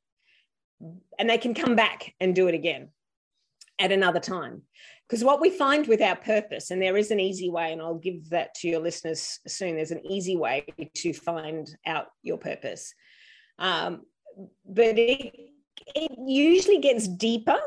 And 1.18 1.28
they 1.28 1.38
can 1.38 1.54
come 1.54 1.74
back 1.74 2.14
and 2.20 2.36
do 2.36 2.46
it 2.46 2.54
again 2.54 2.90
at 3.78 3.92
another 3.92 4.20
time 4.20 4.62
because 5.08 5.22
what 5.22 5.40
we 5.40 5.50
find 5.50 5.86
with 5.86 6.00
our 6.00 6.16
purpose, 6.16 6.70
and 6.70 6.80
there 6.80 6.96
is 6.96 7.10
an 7.10 7.20
easy 7.20 7.50
way, 7.50 7.72
and 7.72 7.82
I'll 7.82 7.98
give 7.98 8.30
that 8.30 8.54
to 8.56 8.68
your 8.68 8.80
listeners 8.80 9.38
soon, 9.46 9.76
there's 9.76 9.90
an 9.90 10.06
easy 10.06 10.36
way 10.36 10.66
to 10.96 11.12
find 11.12 11.68
out 11.86 12.06
your 12.22 12.38
purpose. 12.38 12.94
Um, 13.58 14.02
but 14.66 14.98
it, 14.98 15.34
it 15.94 16.12
usually 16.26 16.78
gets 16.78 17.06
deeper, 17.06 17.58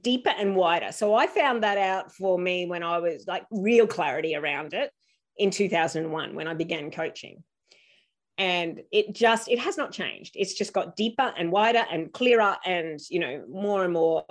deeper 0.00 0.30
and 0.30 0.56
wider. 0.56 0.90
So 0.90 1.14
I 1.14 1.26
found 1.26 1.62
that 1.62 1.76
out 1.76 2.12
for 2.12 2.38
me 2.38 2.66
when 2.66 2.82
I 2.82 2.98
was 2.98 3.26
like 3.26 3.44
real 3.50 3.86
clarity 3.86 4.34
around 4.34 4.72
it 4.72 4.90
in 5.36 5.50
2001 5.50 6.34
when 6.34 6.48
I 6.48 6.54
began 6.54 6.90
coaching 6.90 7.42
and 8.38 8.80
it 8.90 9.14
just 9.14 9.48
it 9.48 9.58
has 9.58 9.76
not 9.76 9.92
changed 9.92 10.34
it's 10.36 10.54
just 10.54 10.72
got 10.72 10.96
deeper 10.96 11.32
and 11.36 11.52
wider 11.52 11.84
and 11.90 12.12
clearer 12.12 12.56
and 12.64 13.00
you 13.08 13.18
know 13.20 13.44
more 13.48 13.84
and 13.84 13.92
more 13.92 14.24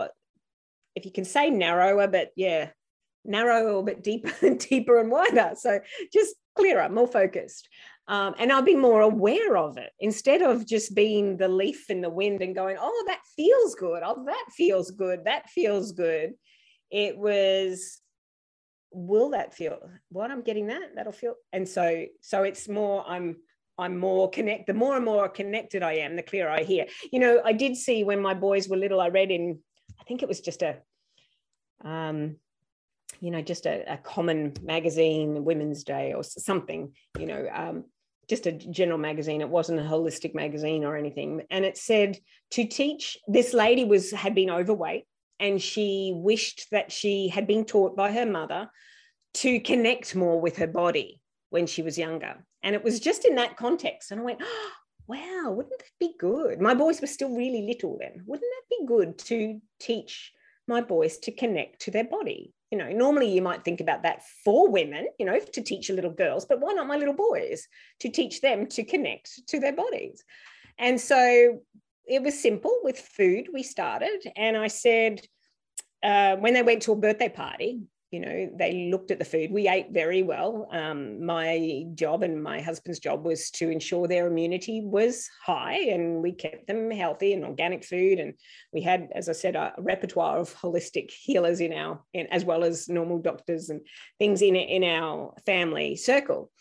if 0.95 1.05
you 1.05 1.11
can 1.11 1.25
say 1.25 1.49
narrower, 1.49 2.07
but 2.07 2.31
yeah, 2.35 2.69
narrower, 3.25 3.79
a 3.79 3.83
bit 3.83 4.03
deeper 4.03 4.31
and 4.45 4.59
deeper 4.69 4.99
and 4.99 5.11
wider. 5.11 5.53
So 5.55 5.79
just 6.11 6.35
clearer, 6.55 6.89
more 6.89 7.07
focused. 7.07 7.67
Um, 8.07 8.35
and 8.37 8.51
I'll 8.51 8.61
be 8.61 8.75
more 8.75 9.01
aware 9.01 9.55
of 9.55 9.77
it 9.77 9.91
instead 9.99 10.41
of 10.41 10.67
just 10.67 10.93
being 10.93 11.37
the 11.37 11.47
leaf 11.47 11.89
in 11.89 12.01
the 12.01 12.09
wind 12.09 12.41
and 12.41 12.53
going, 12.53 12.75
oh, 12.79 13.03
that 13.07 13.21
feels 13.35 13.75
good. 13.75 14.03
Oh, 14.05 14.25
that 14.25 14.45
feels 14.55 14.91
good. 14.91 15.25
That 15.25 15.49
feels 15.49 15.93
good. 15.93 16.33
It 16.91 17.17
was, 17.17 18.01
will 18.91 19.29
that 19.29 19.53
feel 19.53 19.79
what 20.09 20.31
I'm 20.31 20.41
getting 20.41 20.67
that? 20.67 20.95
That'll 20.95 21.13
feel. 21.13 21.35
And 21.53 21.67
so, 21.67 22.05
so 22.19 22.43
it's 22.43 22.67
more, 22.67 23.05
I'm, 23.07 23.37
I'm 23.77 23.97
more 23.97 24.29
connect. 24.29 24.67
The 24.67 24.73
more 24.73 24.97
and 24.97 25.05
more 25.05 25.29
connected 25.29 25.81
I 25.81 25.93
am, 25.93 26.17
the 26.17 26.23
clearer 26.23 26.49
I 26.49 26.63
hear. 26.63 26.85
You 27.11 27.19
know, 27.19 27.41
I 27.43 27.53
did 27.53 27.77
see 27.77 28.03
when 28.03 28.21
my 28.21 28.33
boys 28.33 28.67
were 28.67 28.77
little. 28.77 28.99
I 28.99 29.07
read 29.07 29.31
in 29.31 29.59
I 30.03 30.05
think 30.05 30.21
it 30.21 30.27
was 30.27 30.41
just 30.41 30.63
a, 30.63 30.79
um, 31.85 32.35
you 33.21 33.31
know, 33.31 33.41
just 33.41 33.65
a, 33.65 33.93
a, 33.93 33.97
common 33.97 34.51
magazine, 34.61 35.45
Women's 35.45 35.85
Day 35.85 36.11
or 36.11 36.25
something, 36.25 36.91
you 37.17 37.25
know, 37.25 37.47
um, 37.53 37.85
just 38.27 38.45
a 38.45 38.51
general 38.51 38.97
magazine. 38.97 39.39
It 39.39 39.47
wasn't 39.47 39.79
a 39.79 39.83
holistic 39.83 40.35
magazine 40.35 40.83
or 40.83 40.97
anything. 40.97 41.43
And 41.49 41.63
it 41.63 41.77
said 41.77 42.17
to 42.51 42.65
teach, 42.65 43.17
this 43.29 43.53
lady 43.53 43.85
was 43.85 44.11
had 44.11 44.35
been 44.35 44.49
overweight 44.49 45.05
and 45.39 45.61
she 45.61 46.11
wished 46.13 46.67
that 46.71 46.91
she 46.91 47.29
had 47.29 47.47
been 47.47 47.63
taught 47.63 47.95
by 47.95 48.11
her 48.11 48.25
mother 48.25 48.69
to 49.35 49.61
connect 49.61 50.17
more 50.17 50.41
with 50.41 50.57
her 50.57 50.67
body 50.67 51.21
when 51.49 51.65
she 51.65 51.81
was 51.81 51.97
younger. 51.97 52.45
And 52.61 52.75
it 52.75 52.83
was 52.83 52.99
just 52.99 53.23
in 53.23 53.35
that 53.35 53.55
context. 53.55 54.11
And 54.11 54.19
I 54.19 54.23
went, 54.25 54.41
oh, 54.43 54.71
wow, 55.07 55.51
wouldn't 55.51 55.77
that 55.77 55.85
be 55.99 56.13
good? 56.19 56.61
My 56.61 56.73
boys 56.73 57.01
were 57.01 57.07
still 57.07 57.35
really 57.35 57.63
little 57.63 57.97
then. 57.99 58.23
Wouldn't 58.25 58.51
that 58.51 58.77
be 58.77 58.85
good 58.85 59.17
to 59.19 59.61
teach 59.79 60.31
my 60.67 60.81
boys 60.81 61.17
to 61.19 61.31
connect 61.31 61.81
to 61.81 61.91
their 61.91 62.05
body. 62.05 62.53
You 62.71 62.77
know, 62.77 62.89
normally 62.89 63.31
you 63.31 63.41
might 63.41 63.63
think 63.63 63.81
about 63.81 64.03
that 64.03 64.23
for 64.43 64.69
women, 64.69 65.07
you 65.19 65.25
know, 65.25 65.39
to 65.39 65.61
teach 65.61 65.89
your 65.89 65.95
little 65.95 66.11
girls, 66.11 66.45
but 66.45 66.59
why 66.59 66.73
not 66.73 66.87
my 66.87 66.97
little 66.97 67.13
boys 67.13 67.67
to 67.99 68.09
teach 68.09 68.41
them 68.41 68.67
to 68.67 68.83
connect 68.83 69.47
to 69.47 69.59
their 69.59 69.73
bodies? 69.73 70.23
And 70.79 70.99
so 70.99 71.59
it 72.07 72.23
was 72.23 72.39
simple 72.39 72.75
with 72.83 72.99
food. 72.99 73.47
We 73.53 73.63
started, 73.63 74.23
and 74.35 74.57
I 74.57 74.67
said, 74.67 75.21
uh, 76.01 76.35
when 76.37 76.53
they 76.53 76.63
went 76.63 76.81
to 76.83 76.93
a 76.93 76.97
birthday 76.97 77.29
party, 77.29 77.81
you 78.13 78.19
know 78.19 78.49
they 78.55 78.89
looked 78.91 79.09
at 79.09 79.17
the 79.17 79.25
food. 79.25 79.51
We 79.51 79.67
ate 79.67 79.87
very 79.89 80.21
well. 80.21 80.67
Um, 80.71 81.25
my 81.25 81.85
job 81.95 82.21
and 82.21 82.41
my 82.41 82.61
husband's 82.61 82.99
job 82.99 83.25
was 83.25 83.49
to 83.51 83.69
ensure 83.69 84.07
their 84.07 84.27
immunity 84.27 84.81
was 84.83 85.27
high 85.43 85.79
and 85.79 86.21
we 86.21 86.31
kept 86.31 86.67
them 86.67 86.91
healthy 86.91 87.33
and 87.33 87.43
organic 87.43 87.83
food. 87.83 88.19
And 88.19 88.35
we 88.71 88.81
had 88.81 89.09
as 89.15 89.29
i 89.29 89.31
said 89.31 89.55
a, 89.55 89.73
repertoire 89.79 90.37
of 90.37 90.55
holistic 90.55 91.09
healers 91.09 91.59
in 91.59 91.73
our 91.73 92.01
in, 92.13 92.27
as 92.27 92.45
well 92.45 92.63
as 92.63 92.87
normal 92.87 93.17
doctors 93.17 93.71
and 93.71 93.81
things 94.19 94.43
in, 94.43 94.55
in 94.55 94.83
our 94.83 95.33
family 95.47 95.95
circle. 95.95 96.51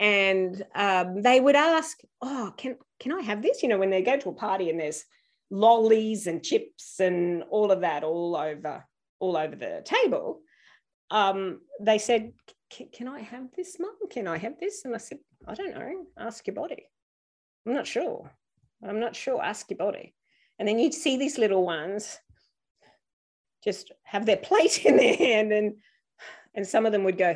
And 0.00 0.64
um, 0.74 1.20
they 1.20 1.40
would 1.40 1.56
ask 1.56 1.98
oh 2.22 2.54
can 2.56 2.76
can 2.98 3.12
i 3.12 3.20
have 3.20 3.42
this? 3.42 3.62
You 3.62 3.68
know 3.68 3.78
when 3.78 3.90
they 3.90 4.00
go 4.02 4.16
to 4.16 4.30
a 4.30 4.34
party 4.34 4.70
and 4.70 4.80
there's 4.80 5.04
lollies 5.50 6.26
and 6.26 6.42
chips 6.42 6.98
and 7.00 7.42
all 7.50 7.70
of 7.70 7.82
that 7.82 8.02
all 8.02 8.34
over 8.34 8.86
all 9.20 9.36
over 9.36 9.54
the 9.54 9.82
table 9.84 10.40
um, 11.12 11.60
they 11.78 11.98
said, 11.98 12.32
Can 12.92 13.06
I 13.06 13.20
have 13.20 13.48
this, 13.54 13.78
mum? 13.78 13.94
Can 14.10 14.26
I 14.26 14.38
have 14.38 14.58
this? 14.58 14.84
And 14.84 14.94
I 14.94 14.98
said, 14.98 15.18
I 15.46 15.54
don't 15.54 15.74
know. 15.74 16.06
Ask 16.18 16.46
your 16.46 16.54
body. 16.54 16.88
I'm 17.66 17.74
not 17.74 17.86
sure. 17.86 18.32
I'm 18.82 18.98
not 18.98 19.14
sure. 19.14 19.40
Ask 19.40 19.70
your 19.70 19.76
body. 19.76 20.14
And 20.58 20.66
then 20.66 20.78
you'd 20.78 20.94
see 20.94 21.18
these 21.18 21.38
little 21.38 21.64
ones 21.64 22.18
just 23.62 23.92
have 24.04 24.24
their 24.24 24.36
plate 24.48 24.84
in 24.84 24.96
their 24.96 25.14
hand 25.14 25.52
and 25.52 25.74
and 26.54 26.66
some 26.66 26.84
of 26.84 26.92
them 26.92 27.04
would 27.04 27.16
go, 27.16 27.34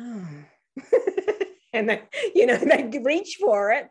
oh. 0.00 0.28
and 1.72 1.88
they, 1.88 2.02
you 2.34 2.44
know, 2.44 2.56
they'd 2.56 3.02
reach 3.02 3.38
for 3.40 3.72
it 3.72 3.86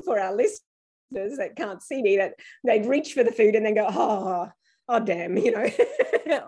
for 0.04 0.20
our 0.20 0.32
listeners 0.34 1.36
that 1.36 1.56
can't 1.56 1.82
see 1.82 2.00
me, 2.00 2.16
that 2.16 2.34
they'd 2.64 2.86
reach 2.86 3.12
for 3.12 3.24
the 3.24 3.32
food 3.32 3.56
and 3.56 3.66
then 3.66 3.74
go, 3.74 3.86
oh, 3.90 4.48
oh 4.92 5.00
damn 5.00 5.36
you 5.46 5.50
know 5.50 5.68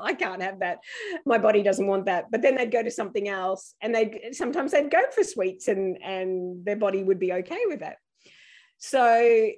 i 0.00 0.14
can't 0.14 0.42
have 0.42 0.60
that. 0.60 0.78
My 1.26 1.38
body 1.38 1.62
doesn't 1.62 1.86
want 1.86 2.06
that. 2.06 2.30
But 2.30 2.42
then 2.42 2.56
they'd 2.56 2.70
go 2.70 2.82
to 2.82 2.90
something 2.90 3.28
else 3.28 3.74
and 3.80 3.94
they 3.94 4.30
sometimes 4.32 4.72
they'd 4.72 4.90
go 4.90 5.02
for 5.14 5.24
sweets 5.24 5.68
and 5.68 5.98
and 6.02 6.64
their 6.64 6.76
body 6.76 7.02
would 7.02 7.18
be 7.18 7.32
okay 7.32 7.60
with 7.66 7.80
that 7.80 7.96
so 8.78 9.50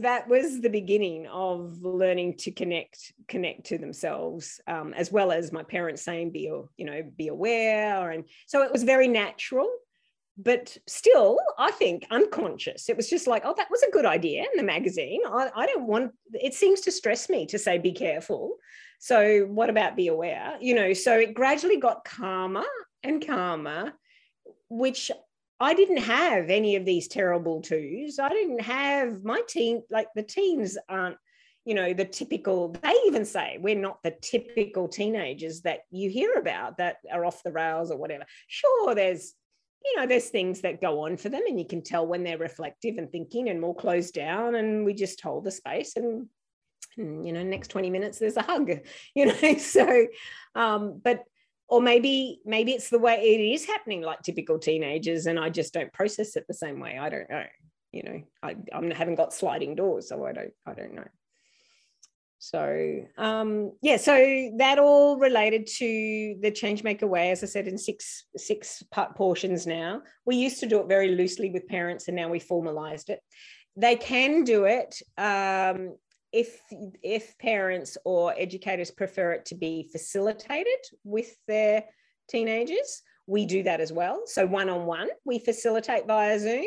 that 0.00 0.28
was 0.28 0.60
the 0.60 0.68
beginning 0.68 1.26
of 1.28 1.78
learning 1.82 2.36
to 2.36 2.50
connect 2.50 3.12
connect 3.26 3.66
to 3.66 3.78
themselves 3.78 4.60
um, 4.66 4.92
as 4.94 5.10
well 5.10 5.32
as 5.32 5.52
my 5.52 5.62
parents 5.62 6.02
saying 6.02 6.30
be 6.30 6.40
you 6.40 6.84
know 6.84 7.02
be 7.16 7.28
aware. 7.28 8.10
And 8.10 8.24
so 8.46 8.62
it 8.62 8.72
was 8.72 8.82
very 8.82 9.08
natural 9.08 9.68
but 10.38 10.76
still, 10.86 11.40
I 11.58 11.72
think 11.72 12.06
unconscious. 12.12 12.88
It 12.88 12.96
was 12.96 13.10
just 13.10 13.26
like, 13.26 13.42
oh, 13.44 13.54
that 13.56 13.70
was 13.70 13.82
a 13.82 13.90
good 13.90 14.06
idea 14.06 14.42
in 14.42 14.56
the 14.56 14.62
magazine. 14.62 15.20
I, 15.26 15.50
I 15.54 15.66
don't 15.66 15.86
want, 15.86 16.12
it 16.32 16.54
seems 16.54 16.80
to 16.82 16.92
stress 16.92 17.28
me 17.28 17.44
to 17.46 17.58
say, 17.58 17.78
be 17.78 17.90
careful. 17.90 18.54
So, 19.00 19.46
what 19.50 19.68
about 19.68 19.96
be 19.96 20.06
aware? 20.06 20.56
You 20.60 20.76
know, 20.76 20.92
so 20.92 21.18
it 21.18 21.34
gradually 21.34 21.78
got 21.78 22.04
calmer 22.04 22.64
and 23.02 23.24
calmer, 23.24 23.94
which 24.68 25.10
I 25.58 25.74
didn't 25.74 25.98
have 25.98 26.50
any 26.50 26.76
of 26.76 26.84
these 26.84 27.08
terrible 27.08 27.60
twos. 27.60 28.20
I 28.20 28.28
didn't 28.28 28.60
have 28.60 29.24
my 29.24 29.42
team, 29.48 29.82
like 29.90 30.06
the 30.14 30.22
teens 30.22 30.78
aren't, 30.88 31.16
you 31.64 31.74
know, 31.74 31.92
the 31.92 32.04
typical, 32.04 32.76
they 32.80 32.94
even 33.06 33.24
say 33.24 33.58
we're 33.60 33.74
not 33.74 34.02
the 34.04 34.14
typical 34.22 34.86
teenagers 34.86 35.62
that 35.62 35.80
you 35.90 36.10
hear 36.10 36.34
about 36.34 36.78
that 36.78 36.98
are 37.12 37.24
off 37.24 37.42
the 37.42 37.52
rails 37.52 37.90
or 37.90 37.98
whatever. 37.98 38.24
Sure, 38.46 38.94
there's 38.94 39.34
you 39.90 40.00
know, 40.00 40.06
there's 40.06 40.28
things 40.28 40.60
that 40.62 40.80
go 40.80 41.04
on 41.04 41.16
for 41.16 41.28
them, 41.28 41.42
and 41.46 41.58
you 41.58 41.66
can 41.66 41.82
tell 41.82 42.06
when 42.06 42.24
they're 42.24 42.38
reflective 42.38 42.98
and 42.98 43.10
thinking 43.10 43.48
and 43.48 43.60
more 43.60 43.74
closed 43.74 44.14
down. 44.14 44.54
And 44.54 44.84
we 44.84 44.94
just 44.94 45.20
hold 45.20 45.44
the 45.44 45.50
space, 45.50 45.96
and, 45.96 46.26
you 46.96 47.32
know, 47.32 47.42
next 47.42 47.68
20 47.68 47.90
minutes 47.90 48.18
there's 48.18 48.36
a 48.36 48.42
hug, 48.42 48.70
you 49.14 49.26
know. 49.26 49.54
So, 49.58 50.06
um, 50.54 51.00
but 51.02 51.24
or 51.68 51.82
maybe 51.82 52.40
maybe 52.44 52.72
it's 52.72 52.88
the 52.88 52.98
way 52.98 53.14
it 53.16 53.40
is 53.40 53.66
happening, 53.66 54.02
like 54.02 54.22
typical 54.22 54.58
teenagers, 54.58 55.26
and 55.26 55.38
I 55.38 55.50
just 55.50 55.74
don't 55.74 55.92
process 55.92 56.36
it 56.36 56.46
the 56.48 56.54
same 56.54 56.80
way. 56.80 56.98
I 56.98 57.08
don't 57.08 57.28
know. 57.28 57.44
You 57.92 58.02
know, 58.02 58.22
I, 58.42 58.56
I 58.72 58.94
haven't 58.94 59.14
got 59.14 59.32
sliding 59.32 59.74
doors, 59.74 60.08
so 60.08 60.24
I 60.24 60.32
don't 60.32 60.52
I 60.66 60.74
don't 60.74 60.94
know. 60.94 61.08
So 62.38 63.00
um, 63.16 63.72
yeah, 63.82 63.96
so 63.96 64.14
that 64.58 64.78
all 64.78 65.18
related 65.18 65.66
to 65.78 66.36
the 66.40 66.52
Changemaker 66.52 67.08
Way, 67.08 67.30
as 67.30 67.42
I 67.42 67.46
said, 67.46 67.66
in 67.66 67.76
six 67.76 68.26
six 68.36 68.82
part 68.92 69.16
portions 69.16 69.66
now. 69.66 70.02
We 70.24 70.36
used 70.36 70.60
to 70.60 70.66
do 70.66 70.80
it 70.80 70.88
very 70.88 71.08
loosely 71.08 71.50
with 71.50 71.66
parents, 71.66 72.06
and 72.06 72.16
now 72.16 72.28
we 72.28 72.38
formalized 72.38 73.10
it. 73.10 73.20
They 73.76 73.96
can 73.96 74.44
do 74.44 74.64
it 74.64 74.94
um, 75.18 75.96
if 76.32 76.60
if 77.02 77.36
parents 77.38 77.98
or 78.04 78.34
educators 78.38 78.92
prefer 78.92 79.32
it 79.32 79.46
to 79.46 79.56
be 79.56 79.88
facilitated 79.90 80.78
with 81.02 81.34
their 81.48 81.84
teenagers. 82.28 83.02
We 83.26 83.46
do 83.46 83.64
that 83.64 83.80
as 83.80 83.92
well. 83.92 84.22
So 84.26 84.46
one 84.46 84.70
on 84.70 84.86
one, 84.86 85.08
we 85.24 85.38
facilitate 85.40 86.06
via 86.06 86.38
Zoom 86.38 86.66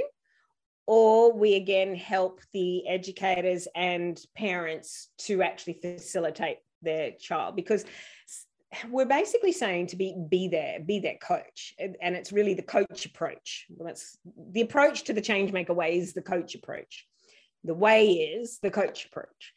or 0.94 1.32
we 1.32 1.56
again 1.56 1.96
help 1.96 2.42
the 2.52 2.86
educators 2.86 3.66
and 3.76 4.20
parents 4.36 5.08
to 5.18 5.42
actually 5.42 5.80
facilitate 5.82 6.58
their 6.82 7.12
child 7.12 7.56
because 7.56 7.86
we're 8.90 9.06
basically 9.06 9.54
saying 9.54 9.88
to 9.88 9.96
be 9.96 10.14
be 10.28 10.50
there 10.50 10.82
be 10.86 11.00
that 11.00 11.22
coach. 11.22 11.74
And 11.80 12.14
it's 12.18 12.34
really 12.34 12.56
the 12.56 12.62
coach 12.62 13.06
approach. 13.06 13.68
That's 13.80 14.18
the 14.52 14.60
approach 14.60 15.06
to 15.06 15.14
the 15.14 15.22
change 15.22 15.54
maker 15.54 15.74
way 15.74 15.98
is 15.98 16.12
the 16.12 16.22
coach 16.22 16.56
approach. 16.56 17.08
The 17.64 17.74
way 17.74 18.10
is 18.10 18.60
the 18.62 18.70
coach 18.70 19.06
approach. 19.06 19.54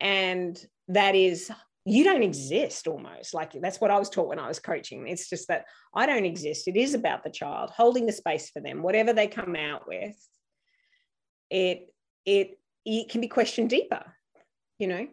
And 0.00 0.60
that 0.88 1.14
is 1.14 1.48
you 1.84 2.02
don't 2.02 2.24
exist 2.24 2.88
almost. 2.88 3.34
Like 3.34 3.52
that's 3.52 3.80
what 3.80 3.92
i 3.92 3.98
was 4.00 4.10
taught 4.10 4.26
when 4.26 4.40
i 4.40 4.48
was 4.48 4.58
coaching. 4.58 5.06
It's 5.06 5.30
just 5.30 5.46
that 5.46 5.66
i 5.94 6.06
don't 6.06 6.24
exist. 6.24 6.66
It 6.66 6.76
is 6.76 6.94
about 6.94 7.22
the 7.22 7.30
child 7.30 7.70
holding 7.70 8.06
the 8.06 8.12
space 8.12 8.50
for 8.50 8.58
them 8.58 8.82
whatever 8.82 9.12
they 9.12 9.28
come 9.28 9.54
out 9.54 9.86
with 9.86 10.16
it 11.50 11.92
it 12.24 12.58
it 12.84 13.08
can 13.08 13.20
be 13.20 13.28
questioned 13.28 13.70
deeper 13.70 14.04
you 14.78 14.88
know? 14.88 15.06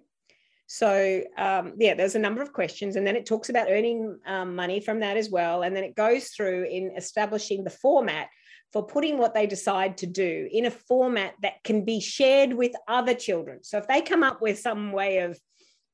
So 0.67 1.21
um, 1.37 1.73
yeah 1.77 1.93
there's 1.93 2.15
a 2.15 2.19
number 2.19 2.41
of 2.41 2.53
questions 2.53 2.95
and 2.95 3.05
then 3.05 3.15
it 3.15 3.25
talks 3.25 3.49
about 3.49 3.69
earning 3.69 4.17
um, 4.25 4.55
money 4.55 4.79
from 4.79 4.99
that 5.01 5.17
as 5.17 5.29
well 5.29 5.63
and 5.63 5.75
then 5.75 5.83
it 5.83 5.95
goes 5.95 6.29
through 6.29 6.65
in 6.65 6.91
establishing 6.97 7.63
the 7.63 7.69
format 7.69 8.27
for 8.71 8.83
putting 8.83 9.19
what 9.19 9.35
they 9.35 9.45
decide 9.45 9.97
to 9.97 10.07
do 10.07 10.49
in 10.51 10.65
a 10.65 10.71
format 10.71 11.35
that 11.43 11.63
can 11.63 11.85
be 11.85 11.99
shared 11.99 12.51
with 12.53 12.71
other 12.87 13.13
children. 13.13 13.63
So 13.63 13.77
if 13.77 13.87
they 13.87 14.01
come 14.01 14.23
up 14.23 14.41
with 14.41 14.57
some 14.57 14.91
way 14.91 15.19
of 15.19 15.39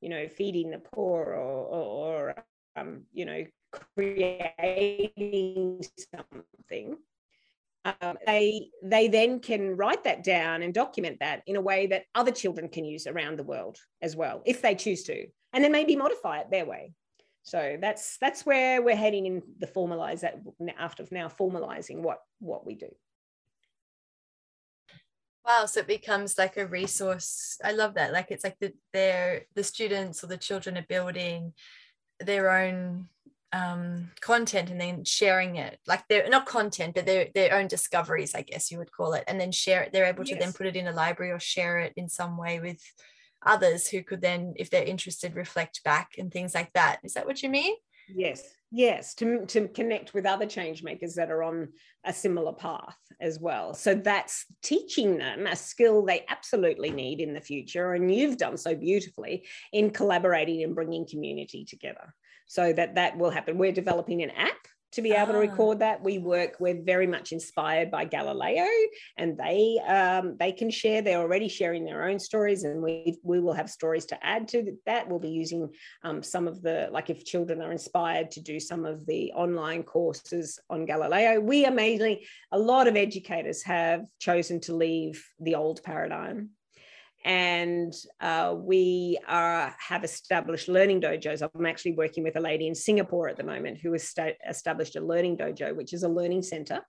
you 0.00 0.08
know 0.08 0.28
feeding 0.28 0.70
the 0.70 0.78
poor 0.78 1.24
or, 1.24 1.66
or, 1.66 2.32
or 2.32 2.44
um, 2.74 3.02
you 3.12 3.26
know 3.26 3.44
creating 3.94 5.82
something 6.14 6.96
um, 7.84 8.18
they 8.26 8.68
they 8.82 9.08
then 9.08 9.40
can 9.40 9.76
write 9.76 10.04
that 10.04 10.22
down 10.22 10.62
and 10.62 10.74
document 10.74 11.18
that 11.20 11.42
in 11.46 11.56
a 11.56 11.60
way 11.60 11.86
that 11.86 12.04
other 12.14 12.30
children 12.30 12.68
can 12.68 12.84
use 12.84 13.06
around 13.06 13.38
the 13.38 13.44
world 13.44 13.78
as 14.02 14.14
well 14.14 14.42
if 14.44 14.60
they 14.60 14.74
choose 14.74 15.02
to 15.04 15.26
and 15.52 15.64
then 15.64 15.72
maybe 15.72 15.96
modify 15.96 16.40
it 16.40 16.50
their 16.50 16.66
way. 16.66 16.92
So 17.42 17.78
that's 17.80 18.18
that's 18.18 18.44
where 18.44 18.82
we're 18.82 18.96
heading 18.96 19.26
in 19.26 19.42
the 19.58 19.66
formalize 19.66 20.20
that 20.20 20.40
after 20.78 21.06
now 21.10 21.28
formalizing 21.28 22.00
what 22.00 22.18
what 22.38 22.66
we 22.66 22.74
do. 22.74 22.88
Wow 25.46 25.64
so 25.64 25.80
it 25.80 25.86
becomes 25.86 26.36
like 26.36 26.58
a 26.58 26.66
resource. 26.66 27.58
I 27.64 27.72
love 27.72 27.94
that. 27.94 28.12
Like 28.12 28.30
it's 28.30 28.44
like 28.44 28.58
the 28.60 28.74
their 28.92 29.46
the 29.54 29.64
students 29.64 30.22
or 30.22 30.26
the 30.26 30.36
children 30.36 30.76
are 30.76 30.86
building 30.86 31.54
their 32.20 32.50
own 32.50 33.08
um, 33.52 34.10
content 34.20 34.70
and 34.70 34.80
then 34.80 35.04
sharing 35.04 35.56
it. 35.56 35.78
Like 35.86 36.04
they're 36.08 36.28
not 36.28 36.46
content 36.46 36.94
but 36.94 37.06
their 37.06 37.28
their 37.34 37.54
own 37.54 37.66
discoveries 37.66 38.34
i 38.34 38.42
guess 38.42 38.70
you 38.70 38.78
would 38.78 38.92
call 38.92 39.14
it 39.14 39.24
and 39.26 39.40
then 39.40 39.52
share 39.52 39.82
it. 39.82 39.92
They're 39.92 40.06
able 40.06 40.24
to 40.24 40.30
yes. 40.30 40.40
then 40.40 40.52
put 40.52 40.66
it 40.66 40.76
in 40.76 40.86
a 40.86 40.92
library 40.92 41.32
or 41.32 41.40
share 41.40 41.78
it 41.78 41.92
in 41.96 42.08
some 42.08 42.36
way 42.36 42.60
with 42.60 42.80
others 43.44 43.88
who 43.88 44.02
could 44.02 44.20
then 44.20 44.54
if 44.56 44.70
they're 44.70 44.84
interested 44.84 45.34
reflect 45.34 45.82
back 45.84 46.12
and 46.18 46.32
things 46.32 46.54
like 46.54 46.72
that. 46.74 46.98
Is 47.02 47.14
that 47.14 47.26
what 47.26 47.42
you 47.42 47.48
mean? 47.48 47.74
Yes. 48.14 48.42
Yes. 48.72 49.14
To, 49.14 49.46
to 49.46 49.68
connect 49.68 50.14
with 50.14 50.26
other 50.26 50.46
change 50.46 50.82
makers 50.82 51.14
that 51.14 51.30
are 51.30 51.42
on 51.42 51.68
a 52.04 52.12
similar 52.12 52.52
path 52.52 52.96
as 53.20 53.38
well. 53.38 53.74
So 53.74 53.94
that's 53.94 54.46
teaching 54.62 55.18
them 55.18 55.46
a 55.46 55.56
skill 55.56 56.04
they 56.04 56.24
absolutely 56.28 56.90
need 56.90 57.20
in 57.20 57.34
the 57.34 57.40
future 57.40 57.94
and 57.94 58.14
you've 58.14 58.36
done 58.36 58.56
so 58.56 58.74
beautifully 58.74 59.46
in 59.72 59.90
collaborating 59.90 60.62
and 60.62 60.74
bringing 60.74 61.06
community 61.06 61.64
together 61.64 62.14
so 62.50 62.72
that 62.72 62.96
that 62.96 63.16
will 63.16 63.30
happen. 63.30 63.58
We're 63.58 63.70
developing 63.70 64.24
an 64.24 64.30
app 64.30 64.56
to 64.90 65.02
be 65.02 65.12
able 65.12 65.34
to 65.34 65.38
ah. 65.38 65.42
record 65.42 65.78
that. 65.78 66.02
We 66.02 66.18
work, 66.18 66.56
we're 66.58 66.82
very 66.82 67.06
much 67.06 67.30
inspired 67.30 67.92
by 67.92 68.06
Galileo 68.06 68.66
and 69.16 69.38
they 69.38 69.78
um, 69.86 70.36
they 70.36 70.50
can 70.50 70.68
share, 70.68 71.00
they're 71.00 71.20
already 71.20 71.46
sharing 71.46 71.84
their 71.84 72.08
own 72.08 72.18
stories 72.18 72.64
and 72.64 72.82
we, 72.82 73.20
we 73.22 73.38
will 73.38 73.52
have 73.52 73.70
stories 73.70 74.04
to 74.06 74.18
add 74.26 74.48
to 74.48 74.76
that. 74.84 75.08
We'll 75.08 75.20
be 75.20 75.30
using 75.30 75.68
um, 76.02 76.24
some 76.24 76.48
of 76.48 76.60
the, 76.60 76.88
like 76.90 77.08
if 77.08 77.24
children 77.24 77.62
are 77.62 77.70
inspired 77.70 78.32
to 78.32 78.40
do 78.40 78.58
some 78.58 78.84
of 78.84 79.06
the 79.06 79.30
online 79.32 79.84
courses 79.84 80.58
on 80.68 80.86
Galileo, 80.86 81.38
we 81.38 81.64
are 81.66 81.70
mainly, 81.70 82.26
a 82.50 82.58
lot 82.58 82.88
of 82.88 82.96
educators 82.96 83.62
have 83.62 84.06
chosen 84.18 84.58
to 84.62 84.74
leave 84.74 85.24
the 85.38 85.54
old 85.54 85.84
paradigm 85.84 86.50
and 87.24 87.92
uh, 88.20 88.54
we 88.56 89.18
are, 89.28 89.74
have 89.78 90.04
established 90.04 90.68
learning 90.68 91.00
dojos. 91.00 91.42
I'm 91.54 91.66
actually 91.66 91.92
working 91.92 92.24
with 92.24 92.36
a 92.36 92.40
lady 92.40 92.66
in 92.66 92.74
Singapore 92.74 93.28
at 93.28 93.36
the 93.36 93.44
moment 93.44 93.78
who 93.78 93.92
has 93.92 94.08
sta- 94.08 94.38
established 94.48 94.96
a 94.96 95.00
learning 95.00 95.36
dojo, 95.36 95.74
which 95.76 95.92
is 95.92 96.02
a 96.02 96.08
learning 96.08 96.42
center. 96.42 96.80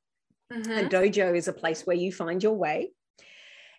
Mm-hmm. 0.53 0.71
A 0.71 0.89
dojo 0.89 1.35
is 1.35 1.47
a 1.47 1.53
place 1.53 1.85
where 1.85 1.95
you 1.95 2.11
find 2.11 2.41
your 2.41 2.53
way, 2.53 2.91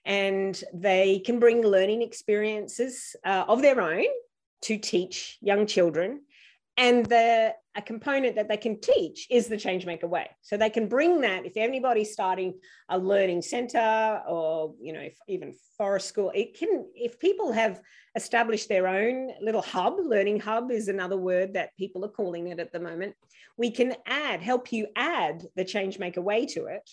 and 0.05 0.63
they 0.75 1.21
can 1.21 1.39
bring 1.39 1.63
learning 1.63 2.03
experiences 2.03 3.17
uh, 3.25 3.45
of 3.49 3.63
their 3.63 3.81
own 3.81 4.05
to 4.63 4.79
teach 4.79 5.39
young 5.41 5.67
children 5.67 6.23
and 6.77 7.07
the 7.07 7.55
a 7.75 7.83
component 7.83 8.37
that 8.37 8.49
they 8.49 8.57
can 8.57 8.79
teach 8.81 9.27
is 9.31 9.47
the 9.47 9.57
changemaker 9.57 10.09
way. 10.09 10.29
So 10.43 10.57
they 10.57 10.69
can 10.69 10.89
bring 10.89 11.23
that 11.23 11.47
if 11.47 11.57
anybody's 11.57 12.13
starting 12.13 12.55
a 12.91 12.99
learning 12.99 13.43
center 13.43 14.23
or 14.29 14.75
you 14.81 14.93
know 14.93 15.01
if, 15.01 15.17
even 15.27 15.55
forest 15.79 16.09
school 16.09 16.31
it 16.35 16.59
can 16.59 16.87
if 16.95 17.19
people 17.19 17.53
have 17.53 17.81
established 18.15 18.69
their 18.69 18.87
own 18.87 19.31
little 19.41 19.63
hub 19.63 19.95
learning 19.99 20.39
hub 20.39 20.71
is 20.71 20.89
another 20.89 21.17
word 21.17 21.55
that 21.55 21.75
people 21.79 22.05
are 22.05 22.09
calling 22.09 22.49
it 22.49 22.61
at 22.61 22.73
the 22.73 22.81
moment 22.81 23.15
we 23.57 23.71
can 23.71 23.95
add 24.07 24.43
help 24.43 24.71
you 24.71 24.87
add 24.97 25.43
the 25.57 25.65
changemaker 25.65 26.23
way 26.23 26.45
to 26.45 26.67
it 26.67 26.91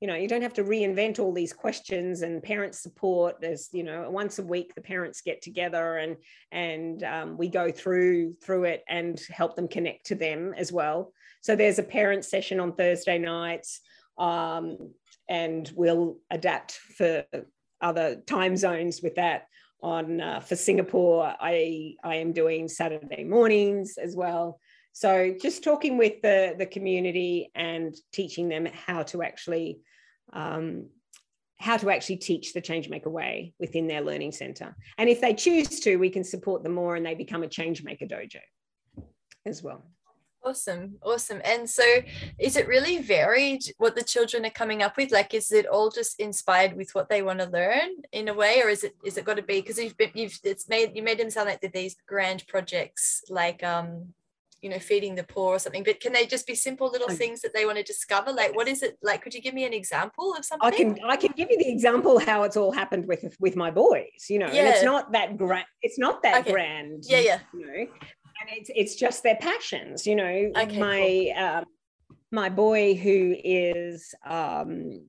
you 0.00 0.06
know 0.06 0.14
you 0.14 0.28
don't 0.28 0.42
have 0.42 0.54
to 0.54 0.64
reinvent 0.64 1.18
all 1.18 1.32
these 1.32 1.52
questions 1.52 2.22
and 2.22 2.42
parent 2.42 2.74
support. 2.74 3.40
There's 3.40 3.68
you 3.72 3.82
know 3.82 4.10
once 4.10 4.38
a 4.38 4.42
week 4.42 4.74
the 4.74 4.80
parents 4.80 5.20
get 5.20 5.42
together 5.42 5.96
and 5.96 6.16
and 6.52 7.02
um, 7.02 7.36
we 7.36 7.48
go 7.48 7.70
through 7.70 8.34
through 8.42 8.64
it 8.64 8.84
and 8.88 9.20
help 9.30 9.56
them 9.56 9.68
connect 9.68 10.06
to 10.06 10.14
them 10.14 10.54
as 10.56 10.72
well. 10.72 11.12
So 11.40 11.56
there's 11.56 11.78
a 11.78 11.84
parent 11.84 12.24
session 12.24 12.60
on 12.60 12.74
thursday 12.74 13.18
nights 13.18 13.80
um, 14.18 14.92
and 15.28 15.70
we'll 15.74 16.18
adapt 16.30 16.72
for 16.72 17.24
other 17.80 18.16
time 18.26 18.56
zones 18.56 19.02
with 19.02 19.16
that 19.16 19.46
on 19.82 20.20
uh, 20.20 20.40
for 20.40 20.56
singapore. 20.56 21.34
I 21.40 21.94
i 22.04 22.16
am 22.16 22.32
doing 22.32 22.68
saturday 22.68 23.24
mornings 23.24 23.96
as 23.96 24.16
well 24.16 24.58
so 24.92 25.34
just 25.40 25.62
talking 25.62 25.96
with 25.96 26.20
the, 26.22 26.54
the 26.58 26.66
community 26.66 27.50
and 27.54 27.94
teaching 28.12 28.48
them 28.48 28.66
how 28.66 29.02
to 29.04 29.22
actually 29.22 29.78
um, 30.32 30.88
how 31.60 31.76
to 31.76 31.90
actually 31.90 32.16
teach 32.16 32.52
the 32.52 32.62
changemaker 32.62 33.08
way 33.08 33.52
within 33.58 33.88
their 33.88 34.00
learning 34.00 34.32
center. 34.32 34.76
And 34.96 35.08
if 35.08 35.20
they 35.20 35.34
choose 35.34 35.80
to, 35.80 35.96
we 35.96 36.10
can 36.10 36.22
support 36.22 36.62
them 36.62 36.74
more 36.74 36.94
and 36.94 37.04
they 37.04 37.14
become 37.14 37.42
a 37.42 37.48
changemaker 37.48 38.08
dojo 38.08 38.40
as 39.44 39.62
well. 39.62 39.84
Awesome, 40.44 40.98
awesome. 41.02 41.40
And 41.44 41.68
so, 41.68 41.82
is 42.38 42.56
it 42.56 42.68
really 42.68 42.98
varied 43.02 43.62
what 43.78 43.96
the 43.96 44.04
children 44.04 44.46
are 44.46 44.50
coming 44.50 44.82
up 44.82 44.96
with? 44.96 45.10
Like, 45.10 45.34
is 45.34 45.50
it 45.50 45.66
all 45.66 45.90
just 45.90 46.20
inspired 46.20 46.74
with 46.74 46.94
what 46.94 47.08
they 47.08 47.22
want 47.22 47.40
to 47.40 47.46
learn 47.46 47.88
in 48.12 48.28
a 48.28 48.34
way, 48.34 48.62
or 48.62 48.68
is 48.68 48.84
it 48.84 48.94
is 49.04 49.18
it 49.18 49.24
got 49.24 49.36
to 49.36 49.42
be 49.42 49.60
because 49.60 49.78
you've 49.78 49.96
been, 49.96 50.12
you've 50.14 50.38
it's 50.44 50.68
made 50.68 50.92
you 50.94 51.02
made 51.02 51.18
them 51.18 51.28
sound 51.28 51.48
like 51.48 51.60
these 51.72 51.96
grand 52.06 52.46
projects, 52.46 53.24
like 53.28 53.64
um 53.64 54.14
you 54.62 54.68
know 54.68 54.78
feeding 54.78 55.14
the 55.14 55.24
poor 55.24 55.54
or 55.54 55.58
something 55.58 55.82
but 55.84 56.00
can 56.00 56.12
they 56.12 56.26
just 56.26 56.46
be 56.46 56.54
simple 56.54 56.90
little 56.90 57.08
things 57.08 57.40
that 57.40 57.54
they 57.54 57.64
want 57.64 57.78
to 57.78 57.84
discover 57.84 58.32
like 58.32 58.54
what 58.56 58.66
is 58.66 58.82
it 58.82 58.98
like 59.02 59.22
could 59.22 59.34
you 59.34 59.40
give 59.40 59.54
me 59.54 59.64
an 59.64 59.72
example 59.72 60.34
of 60.36 60.44
something 60.44 60.66
i 60.66 60.76
can 60.76 60.98
i 61.06 61.16
can 61.16 61.32
give 61.36 61.50
you 61.50 61.58
the 61.58 61.68
example 61.68 62.18
how 62.18 62.42
it's 62.42 62.56
all 62.56 62.72
happened 62.72 63.06
with 63.06 63.36
with 63.38 63.56
my 63.56 63.70
boys 63.70 64.26
you 64.28 64.38
know 64.38 64.46
yeah. 64.46 64.60
and 64.60 64.68
it's 64.68 64.84
not 64.84 65.12
that 65.12 65.36
grand 65.36 65.66
it's 65.82 65.98
not 65.98 66.22
that 66.22 66.40
okay. 66.40 66.52
grand 66.52 67.04
yeah 67.06 67.20
yeah 67.20 67.38
you 67.54 67.66
know 67.66 67.86
and 68.40 68.50
it's 68.50 68.70
it's 68.74 68.94
just 68.96 69.22
their 69.22 69.36
passions 69.36 70.06
you 70.06 70.16
know 70.16 70.50
okay, 70.56 70.78
my 70.78 71.32
cool. 71.36 71.44
um 71.44 71.64
my 72.30 72.48
boy 72.48 72.94
who 72.94 73.34
is 73.42 74.14
um 74.26 75.00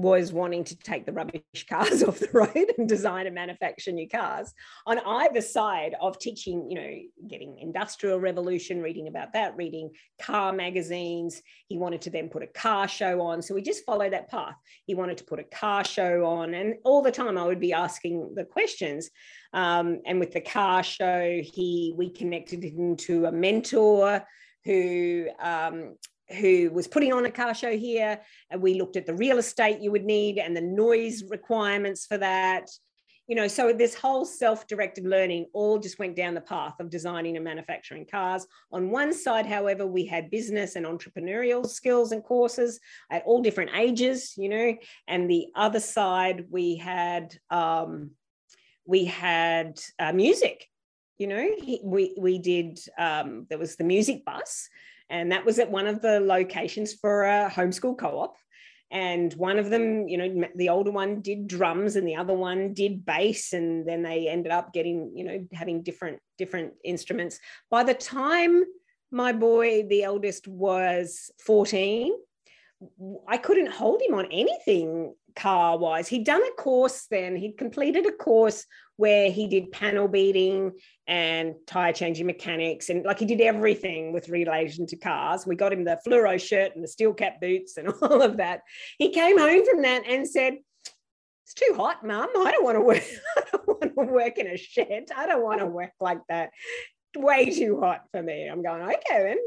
was 0.00 0.32
wanting 0.32 0.62
to 0.62 0.76
take 0.76 1.04
the 1.06 1.12
rubbish 1.12 1.42
cars 1.68 2.02
off 2.04 2.20
the 2.20 2.28
road 2.32 2.72
and 2.78 2.88
design 2.88 3.26
and 3.26 3.34
manufacture 3.34 3.90
new 3.90 4.08
cars. 4.08 4.52
On 4.86 4.98
either 4.98 5.40
side 5.40 5.94
of 6.00 6.18
teaching 6.18 6.70
you 6.70 6.76
know 6.76 7.28
getting 7.28 7.58
industrial 7.58 8.20
revolution 8.20 8.80
reading 8.80 9.08
about 9.08 9.32
that 9.32 9.56
reading 9.56 9.90
car 10.20 10.52
magazines 10.52 11.42
he 11.66 11.76
wanted 11.76 12.00
to 12.02 12.10
then 12.10 12.28
put 12.28 12.42
a 12.42 12.46
car 12.46 12.86
show 12.86 13.20
on. 13.20 13.42
So 13.42 13.54
we 13.54 13.62
just 13.62 13.84
followed 13.84 14.12
that 14.12 14.30
path. 14.30 14.54
He 14.86 14.94
wanted 14.94 15.18
to 15.18 15.24
put 15.24 15.40
a 15.40 15.44
car 15.44 15.84
show 15.84 16.24
on. 16.24 16.54
And 16.54 16.74
all 16.84 17.02
the 17.02 17.10
time 17.10 17.36
i 17.36 17.44
would 17.44 17.60
be 17.60 17.72
asking 17.72 18.34
the 18.34 18.44
questions. 18.44 19.10
Um, 19.52 20.00
and 20.06 20.20
with 20.20 20.32
the 20.32 20.40
car 20.40 20.82
show 20.82 21.40
he 21.42 21.92
we 21.96 22.10
connected 22.10 22.62
him 22.62 22.96
to 22.98 23.26
a 23.26 23.32
mentor 23.32 24.24
who 24.64 25.28
um, 25.40 25.96
who 26.38 26.70
was 26.70 26.86
putting 26.86 27.12
on 27.12 27.24
a 27.24 27.30
car 27.30 27.54
show 27.54 27.76
here. 27.76 28.20
And 28.50 28.60
we 28.60 28.74
looked 28.74 28.96
at 28.96 29.06
the 29.06 29.14
real 29.14 29.38
estate 29.38 29.80
you 29.80 29.90
would 29.90 30.04
need 30.04 30.38
and 30.38 30.56
the 30.56 30.60
noise 30.60 31.24
requirements 31.28 32.06
for 32.06 32.18
that. 32.18 32.68
You 33.26 33.34
know, 33.34 33.46
so 33.46 33.74
this 33.74 33.94
whole 33.94 34.24
self-directed 34.24 35.04
learning 35.04 35.46
all 35.52 35.78
just 35.78 35.98
went 35.98 36.16
down 36.16 36.32
the 36.32 36.40
path 36.40 36.80
of 36.80 36.88
designing 36.88 37.36
and 37.36 37.44
manufacturing 37.44 38.06
cars. 38.06 38.46
On 38.72 38.90
one 38.90 39.12
side, 39.12 39.44
however, 39.44 39.86
we 39.86 40.06
had 40.06 40.30
business 40.30 40.76
and 40.76 40.86
entrepreneurial 40.86 41.66
skills 41.68 42.12
and 42.12 42.24
courses 42.24 42.80
at 43.10 43.22
all 43.26 43.42
different 43.42 43.72
ages, 43.74 44.32
you 44.38 44.48
know, 44.48 44.74
and 45.08 45.28
the 45.28 45.48
other 45.54 45.80
side 45.80 46.46
we 46.48 46.76
had 46.76 47.36
um, 47.50 48.12
we 48.86 49.04
had 49.04 49.78
uh, 49.98 50.12
music. 50.14 50.66
You 51.18 51.26
know, 51.26 51.50
we 51.84 52.14
we 52.18 52.38
did. 52.38 52.80
Um, 52.98 53.46
there 53.50 53.58
was 53.58 53.76
the 53.76 53.84
music 53.84 54.24
bus, 54.24 54.70
and 55.10 55.32
that 55.32 55.44
was 55.44 55.58
at 55.58 55.70
one 55.70 55.86
of 55.86 56.02
the 56.02 56.20
locations 56.20 56.94
for 56.94 57.24
a 57.24 57.50
homeschool 57.50 57.98
co-op. 57.98 58.36
And 58.90 59.34
one 59.34 59.58
of 59.58 59.68
them 59.68 60.08
you 60.08 60.16
know 60.16 60.48
the 60.54 60.70
older 60.70 60.90
one 60.90 61.20
did 61.20 61.46
drums 61.46 61.96
and 61.96 62.08
the 62.08 62.16
other 62.16 62.34
one 62.34 62.72
did 62.72 63.04
bass. 63.04 63.52
And 63.52 63.86
then 63.86 64.02
they 64.02 64.28
ended 64.28 64.52
up 64.52 64.72
getting 64.72 65.12
you 65.14 65.24
know 65.24 65.46
having 65.52 65.82
different 65.82 66.20
different 66.38 66.72
instruments. 66.84 67.38
By 67.70 67.84
the 67.84 67.94
time 67.94 68.64
my 69.10 69.32
boy 69.32 69.84
the 69.84 70.02
eldest 70.02 70.46
was 70.46 71.30
14 71.40 72.12
i 73.26 73.36
couldn't 73.36 73.72
hold 73.72 74.00
him 74.02 74.14
on 74.14 74.26
anything 74.26 75.14
car 75.38 75.78
wise. 75.78 76.08
He'd 76.08 76.24
done 76.24 76.42
a 76.42 76.60
course 76.60 77.06
then, 77.10 77.36
he'd 77.36 77.56
completed 77.56 78.06
a 78.06 78.12
course 78.12 78.66
where 78.96 79.30
he 79.30 79.46
did 79.46 79.70
panel 79.70 80.08
beating 80.08 80.72
and 81.06 81.54
tire 81.66 81.92
changing 81.92 82.26
mechanics 82.26 82.90
and 82.90 83.04
like 83.04 83.20
he 83.20 83.24
did 83.24 83.40
everything 83.40 84.12
with 84.12 84.28
relation 84.28 84.86
to 84.88 84.96
cars. 84.96 85.46
We 85.46 85.54
got 85.54 85.72
him 85.72 85.84
the 85.84 86.00
fluoro 86.06 86.40
shirt 86.40 86.74
and 86.74 86.82
the 86.82 86.88
steel 86.88 87.14
cap 87.14 87.40
boots 87.40 87.76
and 87.76 87.88
all 88.02 88.20
of 88.20 88.38
that. 88.38 88.62
He 88.98 89.10
came 89.10 89.38
home 89.38 89.64
from 89.64 89.82
that 89.82 90.02
and 90.06 90.28
said, 90.28 90.54
it's 91.44 91.54
too 91.54 91.74
hot, 91.76 92.04
mum. 92.04 92.28
I 92.36 92.50
don't 92.50 92.64
want 92.64 92.76
to 92.76 92.82
work. 92.82 93.04
I 93.36 93.42
don't 93.52 93.68
want 93.68 93.96
to 93.96 94.12
work 94.12 94.36
in 94.36 94.48
a 94.48 94.56
shed. 94.56 95.06
I 95.16 95.26
don't 95.26 95.44
want 95.44 95.60
to 95.60 95.66
work 95.66 95.92
like 96.00 96.20
that. 96.28 96.50
Way 97.16 97.50
too 97.50 97.80
hot 97.80 98.02
for 98.10 98.22
me. 98.22 98.46
I'm 98.46 98.62
going, 98.62 98.82
okay, 98.82 98.98
then, 99.10 99.38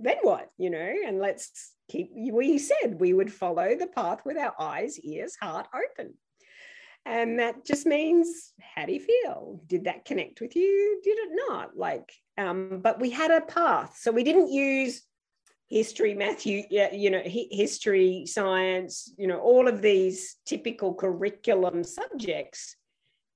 then 0.00 0.16
what? 0.22 0.48
You 0.56 0.70
know, 0.70 0.94
and 1.06 1.18
let's 1.18 1.73
keep 1.88 2.10
we 2.14 2.58
said 2.58 3.00
we 3.00 3.12
would 3.12 3.32
follow 3.32 3.74
the 3.74 3.86
path 3.86 4.20
with 4.24 4.36
our 4.36 4.54
eyes 4.58 4.98
ears 5.00 5.36
heart 5.40 5.66
open. 5.74 6.14
And 7.06 7.38
that 7.38 7.66
just 7.66 7.84
means 7.84 8.52
how 8.74 8.86
do 8.86 8.92
you 8.92 9.00
feel? 9.00 9.60
Did 9.66 9.84
that 9.84 10.06
connect 10.06 10.40
with 10.40 10.56
you? 10.56 11.00
Did 11.04 11.18
it 11.18 11.30
not? 11.48 11.76
Like 11.76 12.12
um, 12.38 12.80
but 12.82 13.00
we 13.00 13.10
had 13.10 13.30
a 13.30 13.42
path. 13.42 13.98
So 14.00 14.10
we 14.10 14.24
didn't 14.24 14.52
use 14.52 15.02
history 15.70 16.14
matthew 16.14 16.62
yeah, 16.70 16.92
you 16.92 17.10
know 17.10 17.22
history 17.24 18.26
science 18.26 19.10
you 19.16 19.26
know 19.26 19.38
all 19.38 19.66
of 19.66 19.80
these 19.80 20.36
typical 20.46 20.94
curriculum 20.94 21.84
subjects. 21.84 22.76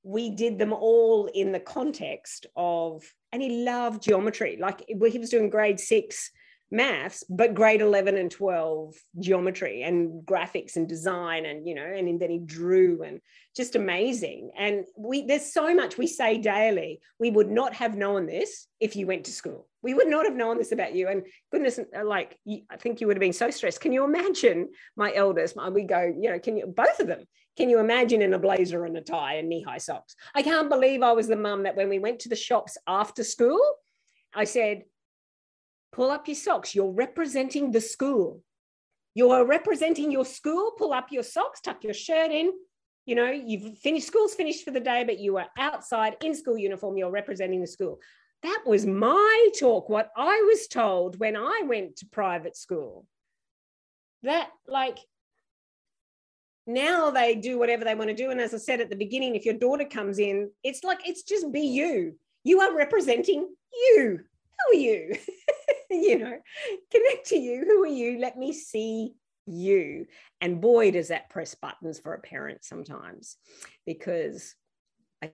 We 0.03 0.31
did 0.31 0.59
them 0.59 0.73
all 0.73 1.27
in 1.27 1.53
the 1.53 1.61
context 1.61 2.47
of 2.57 3.03
and 3.33 3.43
he 3.43 3.65
loved 3.65 4.03
geometry. 4.03 4.57
Like 4.59 4.85
he 4.89 5.19
was 5.19 5.31
doing 5.31 5.51
grade 5.51 5.79
six 5.79 6.31
maths 6.71 7.25
but 7.31 7.55
grade 7.55 7.81
11 7.81 8.17
and 8.17 8.31
12 8.31 8.95
geometry 9.19 9.83
and 9.83 10.27
graphics 10.27 10.77
and 10.77 10.87
design 10.87 11.47
and 11.47 11.67
you 11.67 11.75
know 11.75 11.83
and 11.85 12.21
then 12.21 12.31
he 12.31 12.39
drew 12.39 13.03
and 13.03 13.21
just 13.59 13.75
amazing. 13.75 14.53
And 14.57 14.85
we 14.97 15.27
there's 15.27 15.53
so 15.53 15.75
much 15.75 15.99
we 15.99 16.07
say 16.07 16.39
daily 16.39 17.01
we 17.19 17.31
would 17.31 17.51
not 17.51 17.75
have 17.75 17.97
known 17.97 18.25
this 18.25 18.69
if 18.79 18.95
you 18.95 19.07
went 19.07 19.25
to 19.25 19.33
school. 19.33 19.67
We 19.83 19.95
would 19.95 20.07
not 20.07 20.27
have 20.27 20.37
known 20.37 20.59
this 20.59 20.71
about 20.71 20.95
you. 20.95 21.09
And 21.09 21.25
goodness 21.51 21.81
like 22.05 22.39
i 22.47 22.77
think 22.77 23.01
you 23.01 23.09
would 23.09 23.17
have 23.17 23.21
been 23.21 23.33
so 23.33 23.51
stressed. 23.51 23.81
Can 23.81 23.93
you 23.93 24.05
imagine 24.05 24.69
my 24.97 25.13
eldest? 25.13 25.57
We 25.73 25.83
go 25.83 26.01
you 26.01 26.31
know 26.31 26.39
can 26.39 26.57
you 26.57 26.67
both 26.67 27.01
of 27.01 27.09
them 27.09 27.25
can 27.57 27.69
you 27.69 27.81
imagine 27.81 28.23
in 28.23 28.33
a 28.33 28.39
blazer 28.39 28.85
and 28.85 28.97
a 28.97 29.01
tie 29.01 29.35
and 29.35 29.49
knee-high 29.49 29.79
socks? 29.79 30.15
I 30.37 30.43
can't 30.43 30.71
believe 30.71 31.03
i 31.03 31.13
was 31.13 31.27
the 31.27 31.37
mum 31.37 31.65
that 31.65 31.77
when 31.77 31.89
we 31.89 31.99
went 31.99 32.21
to 32.21 32.29
the 32.29 32.37
shops 32.37 32.79
after 32.87 33.25
school 33.25 33.61
i 34.33 34.45
said 34.45 34.85
pull 35.99 36.13
up 36.13 36.29
your 36.29 36.37
socks. 36.37 36.77
You're 36.77 36.93
representing 36.93 37.73
the 37.73 37.81
school. 37.81 38.41
You're 39.15 39.45
representing 39.45 40.13
your 40.13 40.25
school. 40.25 40.71
Pull 40.79 40.93
up 40.93 41.09
your 41.11 41.25
socks, 41.25 41.61
tuck 41.61 41.83
your 41.83 41.93
shirt 41.93 42.31
in. 42.31 42.53
You 43.05 43.17
know, 43.17 43.29
you've 43.33 43.77
finished, 43.79 44.07
school's 44.07 44.35
finished 44.35 44.65
for 44.65 44.71
the 44.71 44.79
day, 44.79 45.03
but 45.03 45.19
you 45.19 45.39
are 45.39 45.49
outside 45.59 46.17
in 46.23 46.37
school 46.37 46.57
uniform. 46.57 46.97
You're 46.97 47.11
representing 47.11 47.61
the 47.61 47.67
school. 47.67 47.99
That 48.45 48.63
was 48.65 48.87
my 48.87 49.49
talk, 49.59 49.89
what 49.89 50.11
I 50.17 50.41
was 50.47 50.69
told 50.69 51.19
when 51.19 51.35
I 51.35 51.63
went 51.65 51.97
to 51.97 52.07
private 52.07 52.57
school. 52.57 53.05
That, 54.23 54.51
like, 54.69 54.99
now 56.69 57.11
they 57.11 57.35
do 57.35 57.59
whatever 57.59 57.85
they 57.85 57.97
want 57.97 58.11
to 58.11 58.15
do. 58.15 58.31
And 58.31 58.41
as 58.41 58.55
I 58.55 58.59
said 58.59 58.81
at 58.81 58.89
the 58.89 58.95
beginning, 58.95 59.35
if 59.35 59.45
your 59.45 59.55
daughter 59.55 59.85
comes 59.85 60.21
in, 60.21 60.53
it's 60.63 60.85
like, 60.85 61.01
it's 61.05 61.25
just 61.25 61.51
be 61.51 61.63
you. 61.63 62.15
You 62.45 62.61
are 62.61 62.77
representing 62.77 63.49
you. 63.73 64.21
Who 64.71 64.79
are 64.79 64.81
you? 64.81 65.17
you 65.91 66.19
know, 66.19 66.37
connect 66.91 67.27
to 67.29 67.37
you. 67.37 67.65
Who 67.67 67.83
are 67.85 67.87
you? 67.87 68.19
Let 68.19 68.37
me 68.37 68.53
see 68.53 69.15
you. 69.47 70.07
And 70.41 70.61
boy, 70.61 70.91
does 70.91 71.09
that 71.09 71.31
press 71.31 71.55
buttons 71.55 71.99
for 71.99 72.15
a 72.15 72.21
parent 72.21 72.65
sometimes 72.65 73.37
because 73.87 74.55
I 75.23 75.31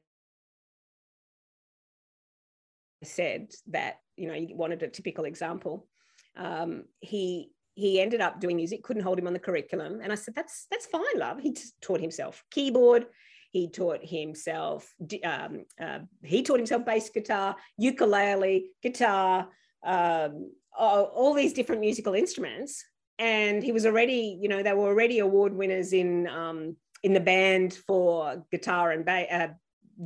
said 3.03 3.51
that, 3.69 3.97
you 4.17 4.29
know, 4.29 4.35
you 4.35 4.57
wanted 4.57 4.83
a 4.83 4.89
typical 4.89 5.25
example. 5.25 5.89
Um, 6.37 6.85
he 7.01 7.51
he 7.77 8.01
ended 8.01 8.21
up 8.21 8.41
doing 8.41 8.55
music, 8.55 8.85
couldn't 8.85 9.03
hold 9.03 9.19
him 9.19 9.27
on 9.27 9.33
the 9.33 9.39
curriculum. 9.41 10.01
And 10.01 10.13
I 10.13 10.15
said, 10.15 10.35
that's 10.35 10.67
that's 10.71 10.87
fine, 10.87 11.03
love. 11.17 11.41
He 11.41 11.57
taught 11.83 12.01
himself 12.01 12.45
keyboard, 12.53 13.07
he 13.51 13.69
taught 13.69 13.99
himself, 14.03 14.93
um, 15.25 15.65
uh, 15.81 16.01
he 16.23 16.43
taught 16.43 16.59
himself 16.59 16.85
bass 16.85 17.11
guitar, 17.11 17.57
ukulele, 17.77 18.71
guitar, 18.83 19.49
um, 19.85 20.51
all, 20.77 21.05
all, 21.05 21.35
these 21.35 21.53
different 21.53 21.81
musical 21.81 22.15
instruments. 22.15 22.85
And 23.19 23.63
he 23.63 23.73
was 23.73 23.87
already, 23.87 24.39
you 24.41 24.49
know, 24.49 24.63
they 24.63 24.73
were 24.73 24.89
already 24.89 25.21
award 25.21 25.55
winners 25.55 25.93
in 25.93 26.27
um, 26.27 26.77
in 27.03 27.13
the 27.13 27.21
band 27.21 27.75
for 27.75 28.45
guitar 28.51 28.91
and 28.91 29.05
ba- 29.05 29.33
uh, 29.33 29.49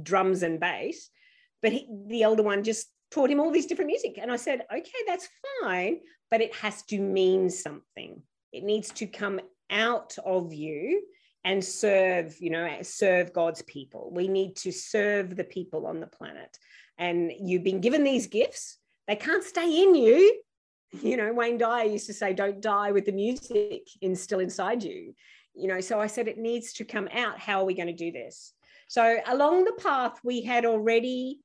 drums 0.03 0.43
and 0.43 0.61
bass. 0.61 1.09
But 1.63 1.73
he, 1.73 1.89
the 2.09 2.23
elder 2.23 2.43
one 2.43 2.65
just 2.65 2.89
taught 3.11 3.31
him 3.31 3.41
all 3.41 3.51
these 3.51 3.67
different 3.67 3.89
music. 3.89 4.19
And 4.21 4.31
I 4.31 4.37
said, 4.37 4.67
okay, 4.71 5.01
that's 5.07 5.29
fine, 5.63 6.01
but 6.31 6.41
it 6.41 6.55
has 6.57 6.83
to 6.85 7.01
mean 7.01 7.49
something. 7.49 8.23
It 8.53 8.65
needs 8.65 8.91
to 8.93 9.07
come 9.07 9.41
out 9.71 10.17
of 10.25 10.53
you 10.53 11.03
and 11.45 11.65
serve 11.65 12.37
you 12.41 12.51
know 12.51 12.69
serve 12.83 13.33
god's 13.33 13.63
people 13.63 14.11
we 14.13 14.29
need 14.29 14.57
to 14.57 14.73
serve 14.73 15.37
the 15.37 15.45
people 15.45 15.87
on 15.87 16.01
the 16.01 16.07
planet 16.07 16.59
and 16.99 17.33
you've 17.39 17.63
been 17.63 17.81
given 17.81 18.05
these 18.05 18.27
gifts 18.27 18.79
they 19.09 19.17
can't 19.17 19.43
stay 19.43 19.83
in 19.83 19.95
you. 19.95 20.41
You 21.03 21.19
know 21.19 21.35
wayne 21.35 21.59
dyer 21.59 21.85
used 21.85 22.07
to 22.07 22.15
say 22.15 22.33
don't 22.33 22.63
die 22.63 22.93
with 22.93 23.05
the 23.05 23.13
music 23.13 23.83
in 24.01 24.17
still 24.17 24.41
inside 24.41 24.83
you. 24.83 25.13
You 25.55 25.69
know 25.69 25.83
so 25.83 26.01
i 26.01 26.07
said 26.07 26.29
it 26.29 26.39
needs 26.39 26.73
to 26.75 26.85
come 26.87 27.11
out. 27.13 27.39
How 27.39 27.61
are 27.61 27.67
we 27.67 27.75
going 27.75 27.89
to 27.89 27.93
do 27.93 28.11
this? 28.11 28.55
So 28.89 29.19
along 29.27 29.65
the 29.65 29.77
path 29.83 30.19
we 30.25 30.41
had 30.41 30.65
already 30.65 31.41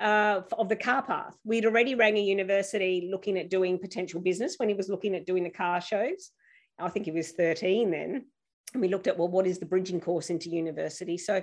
uh, 0.00 0.40
of 0.52 0.70
the 0.70 0.76
car 0.76 1.02
path 1.02 1.36
we'd 1.44 1.66
already 1.66 1.94
rang 1.94 2.16
a 2.16 2.22
university 2.22 3.10
looking 3.12 3.36
at 3.36 3.50
doing 3.50 3.78
potential 3.78 4.18
business 4.18 4.54
when 4.56 4.70
he 4.70 4.74
was 4.74 4.88
looking 4.88 5.14
at 5.14 5.26
doing 5.26 5.44
the 5.44 5.50
car 5.50 5.78
shows. 5.82 6.30
I 6.78 6.88
think 6.88 7.04
he 7.04 7.12
was 7.12 7.32
13 7.32 7.90
then. 7.90 8.24
And 8.72 8.80
we 8.80 8.88
looked 8.88 9.08
at 9.08 9.18
well 9.18 9.28
what 9.28 9.46
is 9.46 9.58
the 9.58 9.66
bridging 9.66 10.00
course 10.00 10.30
into 10.30 10.48
university? 10.48 11.18
So 11.18 11.42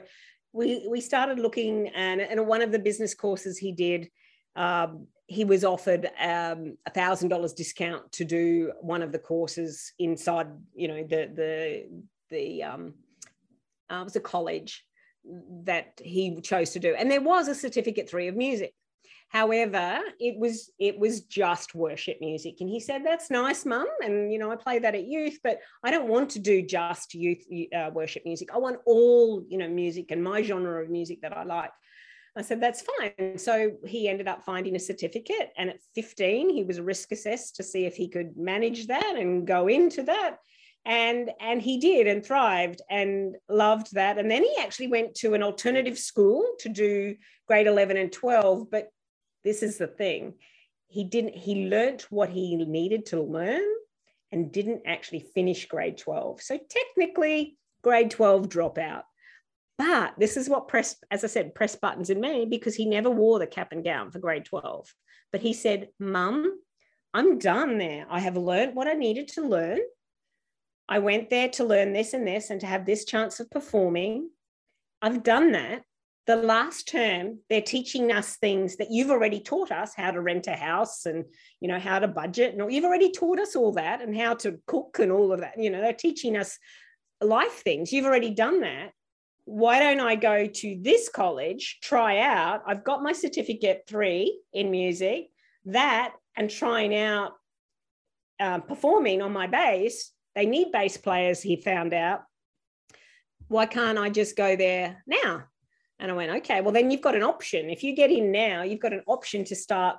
we 0.54 0.88
we 0.90 1.02
started 1.02 1.38
looking 1.38 1.90
and, 1.90 2.20
and 2.20 2.48
one 2.48 2.64
of 2.64 2.72
the 2.72 2.80
business 2.80 3.14
courses 3.14 3.60
he 3.60 3.72
did 3.72 4.10
um, 4.56 5.08
he 5.28 5.46
was 5.46 5.64
offered 5.64 6.10
um, 6.20 6.78
a 6.86 6.92
thousand 6.92 7.30
dollars 7.30 7.54
discount 7.54 8.12
to 8.12 8.26
do 8.26 8.72
one 8.82 9.02
of 9.02 9.12
the 9.12 9.20
courses 9.20 9.94
inside 10.00 10.48
you 10.76 10.88
know 10.88 11.04
the 11.04 11.30
the 11.36 11.86
the 12.30 12.64
um, 12.64 12.94
uh, 13.92 14.02
it 14.02 14.04
was 14.04 14.16
a 14.16 14.20
college 14.20 14.86
that 15.64 16.00
he 16.04 16.42
chose 16.42 16.72
to 16.72 16.80
do 16.80 16.96
and 16.96 17.10
there 17.10 17.22
was 17.22 17.48
a 17.48 17.56
certificate 17.56 18.10
three 18.10 18.28
of 18.28 18.36
music 18.36 18.74
However, 19.34 20.00
it 20.20 20.38
was 20.38 20.70
it 20.78 21.00
was 21.00 21.22
just 21.22 21.74
worship 21.74 22.18
music, 22.22 22.58
and 22.60 22.70
he 22.70 22.80
said, 22.80 23.04
"That's 23.04 23.32
nice, 23.32 23.66
Mum." 23.66 23.88
And 24.04 24.32
you 24.32 24.38
know, 24.38 24.52
I 24.52 24.56
play 24.56 24.78
that 24.78 24.94
at 24.94 25.08
youth, 25.08 25.40
but 25.44 25.58
I 25.84 25.90
don't 25.90 26.08
want 26.08 26.30
to 26.32 26.40
do 26.40 26.62
just 26.62 27.16
youth 27.16 27.44
uh, 27.76 27.90
worship 27.92 28.22
music. 28.26 28.50
I 28.54 28.60
want 28.60 28.78
all 28.86 29.44
you 29.50 29.58
know 29.58 29.68
music 29.68 30.12
and 30.12 30.24
my 30.24 30.44
genre 30.44 30.84
of 30.84 30.92
music 30.92 31.22
that 31.24 31.36
I 31.36 31.46
like. 31.46 31.72
I 32.36 32.41
said, 32.41 32.60
that's 32.60 32.84
fine. 32.98 33.38
So 33.38 33.74
he 33.86 34.10
ended 34.10 34.28
up 34.28 34.43
finding 34.43 34.76
a 34.76 34.80
certificate. 34.80 35.52
And 35.56 35.69
at 35.69 35.80
15, 35.93 36.50
he 36.50 36.63
was 36.63 36.80
risk 36.80 37.12
assessed 37.12 37.56
to 37.58 37.63
see 37.63 37.86
if 37.86 37.96
he 37.96 38.08
could 38.08 38.36
manage 38.36 38.88
that 38.88 39.15
and 39.15 39.46
go 39.46 39.67
into 39.67 40.04
that. 40.04 40.38
And, 40.86 41.30
and 41.39 41.62
he 41.62 41.80
did 41.80 42.08
and 42.08 42.26
thrived 42.26 42.82
and 42.89 43.36
loved 43.48 43.93
that. 43.93 44.17
And 44.17 44.30
then 44.30 44.43
he 44.43 44.56
actually 44.60 44.88
went 44.88 45.15
to 45.15 45.34
an 45.34 45.43
alternative 45.43 45.98
school 45.98 46.43
to 46.60 46.69
do 46.69 47.15
grade 47.48 47.67
11 47.67 47.98
and 47.98 48.12
12. 48.12 48.69
But 48.69 48.89
this 49.43 49.62
is 49.62 49.78
the 49.78 49.88
thing 49.88 50.34
he 50.93 51.04
didn't 51.04 51.36
he 51.36 51.67
learnt 51.69 52.04
what 52.12 52.30
he 52.30 52.56
needed 52.56 53.08
to 53.08 53.19
learn 53.19 53.63
and 54.32 54.52
didn't 54.52 54.84
actually 54.86 55.26
finish 55.34 55.65
grade 55.65 55.98
12 55.98 56.39
so 56.39 56.60
technically 56.69 57.58
grade 57.82 58.12
12 58.12 58.48
dropout 58.48 59.02
but 59.78 60.14
this 60.18 60.38
is 60.38 60.50
what 60.50 60.68
press 60.68 60.96
as 61.12 61.24
i 61.24 61.28
said 61.28 61.56
press 61.56 61.76
buttons 61.76 62.10
in 62.10 62.20
me 62.20 62.46
because 62.46 62.76
he 62.76 62.86
never 62.86 63.10
wore 63.10 63.40
the 63.40 63.48
cap 63.48 63.72
and 63.72 63.84
gown 63.84 64.12
for 64.12 64.20
grade 64.20 64.46
12 64.46 64.94
but 65.32 65.42
he 65.42 65.54
said 65.54 65.90
mum 66.00 66.60
i'm 67.14 67.38
done 67.38 67.78
there. 67.78 68.06
I 68.10 68.20
have 68.20 68.38
learned 68.38 68.76
what 68.76 68.88
i 68.88 68.94
needed 68.94 69.28
to 69.30 69.42
learn. 69.42 69.80
I 70.88 71.00
went 71.00 71.30
there 71.30 71.50
to 71.50 71.64
learn 71.64 71.94
this 71.94 72.14
and 72.14 72.28
this 72.28 72.50
and 72.50 72.60
to 72.62 72.68
have 72.68 72.86
this 72.86 73.06
chance 73.06 73.40
of 73.40 73.50
performing. 73.50 74.30
I've 75.02 75.24
done 75.24 75.54
that. 75.54 75.84
The 76.26 76.36
last 76.38 76.88
term 76.88 77.40
they're 77.50 77.62
teaching 77.62 78.12
us 78.12 78.38
things 78.38 78.78
that 78.78 78.92
you've 78.92 79.12
already 79.12 79.42
taught 79.42 79.72
us 79.72 79.94
how 79.96 80.12
to 80.12 80.22
rent 80.22 80.48
a 80.48 80.56
house 80.56 81.06
and 81.06 81.26
you 81.60 81.68
know 81.68 81.80
how 81.80 82.00
to 82.00 82.08
budget 82.08 82.56
and 82.56 82.72
you've 82.72 82.86
already 82.86 83.12
taught 83.12 83.40
us 83.40 83.56
all 83.56 83.74
that 83.74 84.02
and 84.02 84.16
how 84.16 84.34
to 84.36 84.60
cook 84.66 85.00
and 85.00 85.12
all 85.12 85.34
of 85.34 85.42
that. 85.42 85.56
You 85.58 85.70
know 85.70 85.82
they're 85.82 85.94
teaching 85.94 86.38
us 86.38 86.58
life 87.22 87.62
things. 87.64 87.92
You've 87.92 88.06
already 88.06 88.32
done 88.32 88.62
that 88.62 88.92
why 89.46 89.80
don't 89.80 90.00
i 90.00 90.16
go 90.16 90.46
to 90.46 90.80
this 90.82 91.10
college 91.10 91.80
try 91.82 92.20
out 92.20 92.62
i've 92.68 92.84
got 92.84 93.04
my 93.04 93.12
certificate 93.12 93.84
3 93.88 94.40
in 94.54 94.72
music 94.72 95.28
that 95.66 96.14
and 96.36 96.50
trying 96.50 96.96
out 96.96 97.34
uh, 98.40 98.60
performing 98.60 99.22
on 99.22 99.32
my 99.32 99.48
bass 99.48 100.12
they 100.36 100.46
need 100.46 100.72
bass 100.72 100.98
players 100.98 101.42
he 101.42 101.56
found 101.56 101.94
out 101.94 102.24
why 103.48 103.66
can't 103.66 103.98
i 103.98 104.10
just 104.10 104.36
go 104.36 104.56
there 104.56 105.04
now 105.06 105.44
and 106.04 106.12
I 106.12 106.16
went, 106.16 106.32
okay, 106.38 106.60
well, 106.60 106.74
then 106.74 106.92
you've 106.92 107.02
got 107.02 107.16
an 107.16 107.24
option. 107.24 107.70
If 107.70 107.82
you 107.82 107.96
get 107.96 108.12
in 108.12 108.30
now, 108.30 108.64
you've 108.64 108.82
got 108.82 108.92
an 108.92 109.04
option 109.08 109.46
to 109.46 109.56
start, 109.56 109.96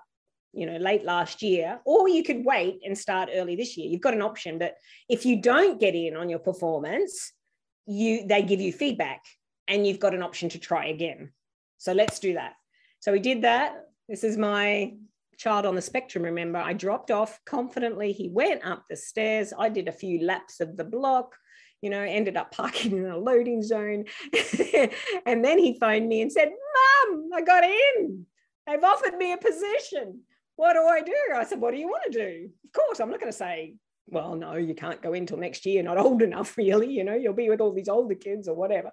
you 0.52 0.66
know, 0.66 0.76
late 0.76 1.02
last 1.02 1.42
year, 1.42 1.80
or 1.86 2.10
you 2.10 2.22
could 2.22 2.44
wait 2.44 2.80
and 2.84 2.96
start 2.96 3.30
early 3.32 3.56
this 3.56 3.76
year. 3.78 3.88
You've 3.88 4.02
got 4.02 4.12
an 4.12 4.20
option. 4.20 4.58
But 4.58 4.74
if 5.08 5.24
you 5.24 5.40
don't 5.40 5.80
get 5.80 5.94
in 5.94 6.14
on 6.14 6.28
your 6.28 6.40
performance, 6.40 7.32
you 7.86 8.26
they 8.26 8.42
give 8.42 8.60
you 8.60 8.72
feedback 8.72 9.22
and 9.68 9.86
you've 9.86 10.00
got 10.00 10.14
an 10.14 10.22
option 10.22 10.48
to 10.50 10.58
try 10.58 10.86
again. 10.86 11.32
So 11.78 11.92
let's 11.92 12.18
do 12.18 12.34
that. 12.34 12.54
So 13.00 13.12
we 13.12 13.20
did 13.20 13.42
that. 13.42 13.74
This 14.08 14.24
is 14.24 14.36
my 14.36 14.94
child 15.36 15.66
on 15.66 15.74
the 15.74 15.82
spectrum. 15.82 16.24
Remember, 16.24 16.58
I 16.58 16.72
dropped 16.72 17.10
off 17.10 17.40
confidently. 17.44 18.12
He 18.12 18.28
went 18.28 18.64
up 18.64 18.84
the 18.88 18.96
stairs. 18.96 19.52
I 19.58 19.68
did 19.68 19.88
a 19.88 19.92
few 19.92 20.24
laps 20.24 20.60
of 20.60 20.76
the 20.76 20.84
block 20.84 21.34
you 21.84 21.90
know, 21.90 22.00
ended 22.00 22.38
up 22.38 22.50
parking 22.50 22.96
in 22.96 23.04
a 23.04 23.18
loading 23.18 23.62
zone. 23.62 24.06
and 25.26 25.44
then 25.44 25.58
he 25.58 25.78
phoned 25.78 26.08
me 26.08 26.22
and 26.22 26.32
said, 26.32 26.48
Mum, 26.48 27.28
I 27.34 27.42
got 27.42 27.62
in. 27.62 28.24
They've 28.66 28.82
offered 28.82 29.18
me 29.18 29.34
a 29.34 29.36
position. 29.36 30.22
What 30.56 30.72
do 30.72 30.80
I 30.80 31.02
do? 31.02 31.14
I 31.36 31.44
said, 31.44 31.60
What 31.60 31.72
do 31.74 31.78
you 31.78 31.88
want 31.88 32.10
to 32.10 32.18
do? 32.18 32.48
Of 32.64 32.72
course, 32.72 33.00
I'm 33.00 33.10
not 33.10 33.20
going 33.20 33.30
to 33.30 33.36
say, 33.36 33.74
Well, 34.06 34.34
no, 34.36 34.54
you 34.54 34.74
can't 34.74 35.02
go 35.02 35.12
in 35.12 35.26
till 35.26 35.38
next 35.38 35.64
year. 35.66 35.82
Not 35.82 35.98
old 35.98 36.22
enough, 36.22 36.56
really. 36.58 36.90
You 36.90 37.04
know, 37.04 37.14
you'll 37.14 37.32
be 37.32 37.48
with 37.48 37.60
all 37.60 37.72
these 37.72 37.88
older 37.88 38.14
kids 38.14 38.48
or 38.48 38.54
whatever. 38.54 38.90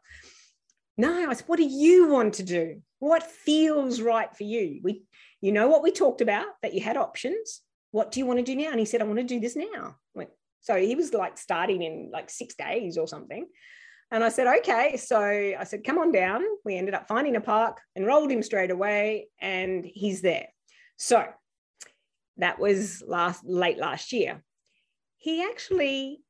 No, 0.98 1.30
I 1.30 1.34
said, 1.34 1.48
What 1.48 1.58
do 1.58 1.66
you 1.66 2.08
want 2.08 2.36
to 2.36 2.44
do? 2.44 2.82
What 3.00 3.24
feels 3.24 4.02
right 4.02 4.34
for 4.36 4.44
you? 4.44 4.80
We, 4.84 5.04
you 5.42 5.52
know 5.52 5.68
what 5.68 5.84
we 5.84 5.92
talked 5.92 6.22
about, 6.22 6.46
that 6.62 6.74
you 6.74 6.82
had 6.82 6.98
options. 6.98 7.62
What 7.92 8.12
do 8.12 8.20
you 8.20 8.26
want 8.26 8.40
to 8.40 8.46
do 8.46 8.56
now? 8.56 8.70
And 8.72 8.80
he 8.80 8.86
said, 8.86 9.02
I 9.02 9.06
want 9.06 9.20
to 9.20 9.24
do 9.24 9.40
this 9.40 9.56
now. 9.56 9.96
Went, 10.14 10.30
so 10.62 10.76
he 10.76 10.96
was 10.96 11.14
like 11.14 11.38
starting 11.38 11.82
in 11.82 12.10
like 12.14 12.30
six 12.30 12.56
days 12.56 12.98
or 12.98 13.08
something. 13.08 13.48
And 14.12 14.24
I 14.24 14.30
said, 14.30 14.48
okay. 14.60 14.98
So 14.98 15.20
I 15.20 15.64
said, 15.64 15.84
come 15.84 15.98
on 15.98 16.12
down. 16.12 16.44
We 16.66 16.76
ended 16.76 16.94
up 16.94 17.08
finding 17.08 17.36
a 17.36 17.42
park, 17.42 17.80
enrolled 17.96 18.32
him 18.32 18.44
straight 18.44 18.72
away, 18.72 19.30
and 19.42 19.86
he's 19.86 20.22
there. 20.22 20.48
So 20.98 21.26
that 22.38 22.60
was 22.60 23.02
last 23.06 23.44
late 23.46 23.78
last 23.78 24.12
year. 24.12 24.44
He 25.22 25.44
actually 25.44 26.24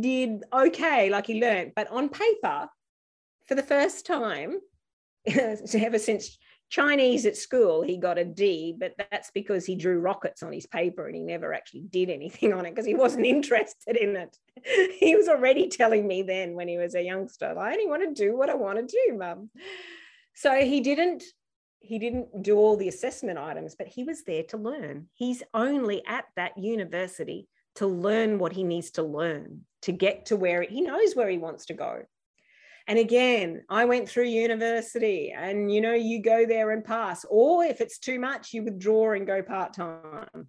did 0.00 0.42
okay, 0.52 1.10
like 1.10 1.26
he 1.26 1.40
learned, 1.40 1.72
but 1.76 1.88
on 1.92 2.08
paper, 2.08 2.68
for 3.46 3.54
the 3.54 3.62
first 3.62 4.04
time, 4.04 4.58
ever 5.26 5.98
since 5.98 6.36
Chinese 6.68 7.24
at 7.24 7.36
school, 7.36 7.82
he 7.82 7.96
got 7.96 8.18
a 8.18 8.24
D, 8.24 8.74
but 8.76 8.94
that's 8.98 9.30
because 9.30 9.64
he 9.64 9.76
drew 9.76 10.00
rockets 10.00 10.42
on 10.42 10.52
his 10.52 10.66
paper 10.66 11.06
and 11.06 11.14
he 11.14 11.22
never 11.22 11.54
actually 11.54 11.82
did 11.82 12.10
anything 12.10 12.52
on 12.52 12.66
it 12.66 12.74
because 12.74 12.84
he 12.84 12.96
wasn't 12.96 13.26
interested 13.36 13.96
in 13.96 14.16
it. 14.16 14.36
He 14.98 15.14
was 15.14 15.28
already 15.28 15.68
telling 15.68 16.04
me 16.08 16.22
then 16.22 16.54
when 16.54 16.66
he 16.66 16.78
was 16.78 16.96
a 16.96 17.02
youngster, 17.02 17.56
I 17.56 17.74
only 17.74 17.86
want 17.86 18.02
to 18.02 18.24
do 18.24 18.36
what 18.36 18.50
I 18.50 18.56
want 18.56 18.78
to 18.78 18.98
do, 19.06 19.16
mum. 19.16 19.50
So 20.34 20.52
he 20.56 20.80
didn't 20.80 21.22
he 21.78 22.00
didn't 22.00 22.42
do 22.42 22.56
all 22.56 22.76
the 22.76 22.88
assessment 22.88 23.38
items, 23.38 23.76
but 23.76 23.86
he 23.86 24.02
was 24.02 24.24
there 24.24 24.42
to 24.48 24.56
learn. 24.56 25.06
He's 25.14 25.44
only 25.54 26.04
at 26.04 26.24
that 26.34 26.58
university 26.58 27.46
to 27.76 27.86
learn 27.86 28.38
what 28.38 28.52
he 28.52 28.64
needs 28.64 28.92
to 28.92 29.02
learn 29.02 29.62
to 29.82 29.92
get 29.92 30.26
to 30.26 30.36
where 30.36 30.62
he 30.62 30.80
knows 30.80 31.14
where 31.14 31.28
he 31.28 31.38
wants 31.38 31.66
to 31.66 31.74
go. 31.74 32.02
And 32.88 32.98
again, 32.98 33.64
I 33.68 33.84
went 33.84 34.08
through 34.08 34.24
university 34.24 35.32
and 35.36 35.72
you 35.72 35.80
know, 35.80 35.94
you 35.94 36.22
go 36.22 36.46
there 36.46 36.70
and 36.70 36.84
pass, 36.84 37.24
or 37.28 37.64
if 37.64 37.80
it's 37.80 37.98
too 37.98 38.20
much, 38.20 38.52
you 38.52 38.62
withdraw 38.62 39.12
and 39.12 39.26
go 39.26 39.42
part 39.42 39.74
time. 39.74 40.48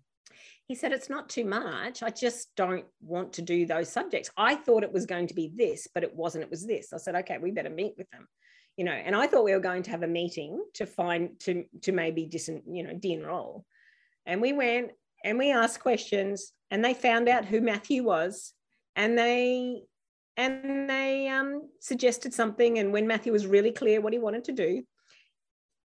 He 0.67 0.75
said, 0.75 0.91
It's 0.91 1.09
not 1.09 1.29
too 1.29 1.45
much. 1.45 2.03
I 2.03 2.09
just 2.09 2.53
don't 2.55 2.85
want 3.01 3.33
to 3.33 3.41
do 3.41 3.65
those 3.65 3.89
subjects. 3.89 4.29
I 4.35 4.55
thought 4.55 4.83
it 4.83 4.91
was 4.91 5.05
going 5.05 5.27
to 5.27 5.33
be 5.33 5.51
this, 5.55 5.87
but 5.93 6.03
it 6.03 6.13
wasn't. 6.13 6.43
It 6.43 6.51
was 6.51 6.65
this. 6.65 6.93
I 6.93 6.97
said, 6.97 7.15
Okay, 7.15 7.37
we 7.37 7.51
better 7.51 7.69
meet 7.69 7.95
with 7.97 8.09
them. 8.11 8.27
You 8.75 8.83
know, 8.83 8.91
and 8.91 9.15
I 9.15 9.27
thought 9.27 9.45
we 9.45 9.53
were 9.53 9.59
going 9.59 9.83
to 9.83 9.91
have 9.91 10.03
a 10.03 10.07
meeting 10.07 10.61
to 10.75 10.85
find 10.85 11.39
to 11.41 11.63
to 11.83 11.91
maybe 11.91 12.25
dis, 12.25 12.49
you 12.49 12.83
know, 12.83 12.93
de-enroll. 12.93 13.65
And 14.25 14.41
we 14.41 14.53
went 14.53 14.91
and 15.23 15.38
we 15.38 15.51
asked 15.51 15.80
questions 15.80 16.51
and 16.71 16.84
they 16.84 16.93
found 16.93 17.27
out 17.27 17.45
who 17.45 17.62
Matthew 17.62 18.03
was 18.03 18.53
and 18.95 19.17
they 19.17 19.84
and 20.38 20.88
they 20.88 21.27
um, 21.27 21.63
suggested 21.80 22.34
something. 22.34 22.77
And 22.77 22.93
when 22.93 23.08
Matthew 23.08 23.32
was 23.32 23.47
really 23.47 23.71
clear 23.71 23.99
what 23.99 24.13
he 24.13 24.19
wanted 24.19 24.43
to 24.45 24.51
do, 24.51 24.84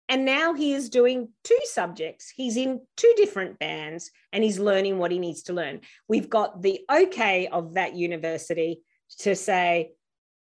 and 0.08 0.24
now 0.24 0.54
he 0.54 0.72
is 0.72 0.90
doing 0.90 1.28
two 1.44 1.58
subjects. 1.64 2.32
He's 2.34 2.56
in 2.56 2.80
two 2.96 3.12
different 3.16 3.60
bands 3.60 4.10
and 4.32 4.42
he's 4.42 4.58
learning 4.58 4.98
what 4.98 5.12
he 5.12 5.20
needs 5.20 5.44
to 5.44 5.52
learn. 5.52 5.82
We've 6.08 6.28
got 6.28 6.62
the 6.62 6.80
okay 6.90 7.46
of 7.46 7.74
that 7.74 7.94
university 7.94 8.82
to 9.20 9.36
say 9.36 9.92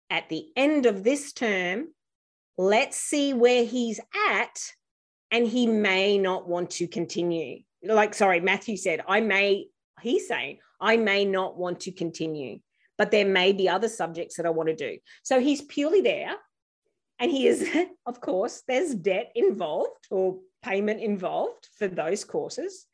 at 0.09 0.29
the 0.29 0.45
end 0.55 0.85
of 0.85 1.03
this 1.03 1.33
term, 1.33 1.89
let's 2.57 2.95
see 2.95 3.33
where 3.33 3.65
he's 3.65 3.99
at. 4.29 4.57
And 5.31 5.45
he 5.45 5.67
may 5.67 6.17
not 6.17 6.47
want 6.47 6.69
to 6.71 6.87
continue. 6.87 7.63
Like, 7.83 8.13
sorry, 8.13 8.39
Matthew 8.39 8.77
said, 8.77 9.01
I 9.07 9.21
may, 9.21 9.67
he's 10.01 10.27
saying, 10.27 10.59
I 10.79 10.97
may 10.97 11.25
not 11.25 11.57
want 11.57 11.81
to 11.81 11.91
continue 11.91 12.59
but 12.97 13.11
there 13.11 13.25
may 13.25 13.53
be 13.53 13.69
other 13.69 13.87
subjects 13.87 14.37
that 14.37 14.45
I 14.45 14.49
want 14.49 14.69
to 14.69 14.75
do. 14.75 14.97
So 15.23 15.39
he's 15.39 15.61
purely 15.61 16.01
there. 16.01 16.35
And 17.19 17.31
he 17.31 17.47
is, 17.47 17.67
of 18.05 18.21
course, 18.21 18.63
there's 18.67 18.93
debt 18.93 19.31
involved 19.35 20.07
or 20.09 20.39
payment 20.63 21.01
involved 21.01 21.69
for 21.77 21.87
those 21.87 22.23
courses. 22.23 22.85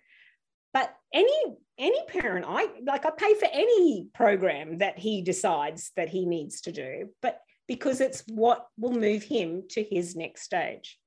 But 0.73 0.93
any 1.13 1.31
any 1.77 2.05
parent, 2.07 2.45
I 2.47 2.67
like 2.83 3.05
I 3.05 3.11
pay 3.11 3.33
for 3.35 3.47
any 3.51 4.07
program 4.13 4.77
that 4.79 4.97
he 4.97 5.21
decides 5.21 5.91
that 5.95 6.09
he 6.09 6.25
needs 6.25 6.61
to 6.61 6.71
do, 6.71 7.09
but 7.21 7.39
because 7.67 8.01
it's 8.01 8.23
what 8.27 8.67
will 8.77 8.93
move 8.93 9.23
him 9.23 9.63
to 9.71 9.83
his 9.83 10.15
next 10.15 10.43
stage. 10.43 10.99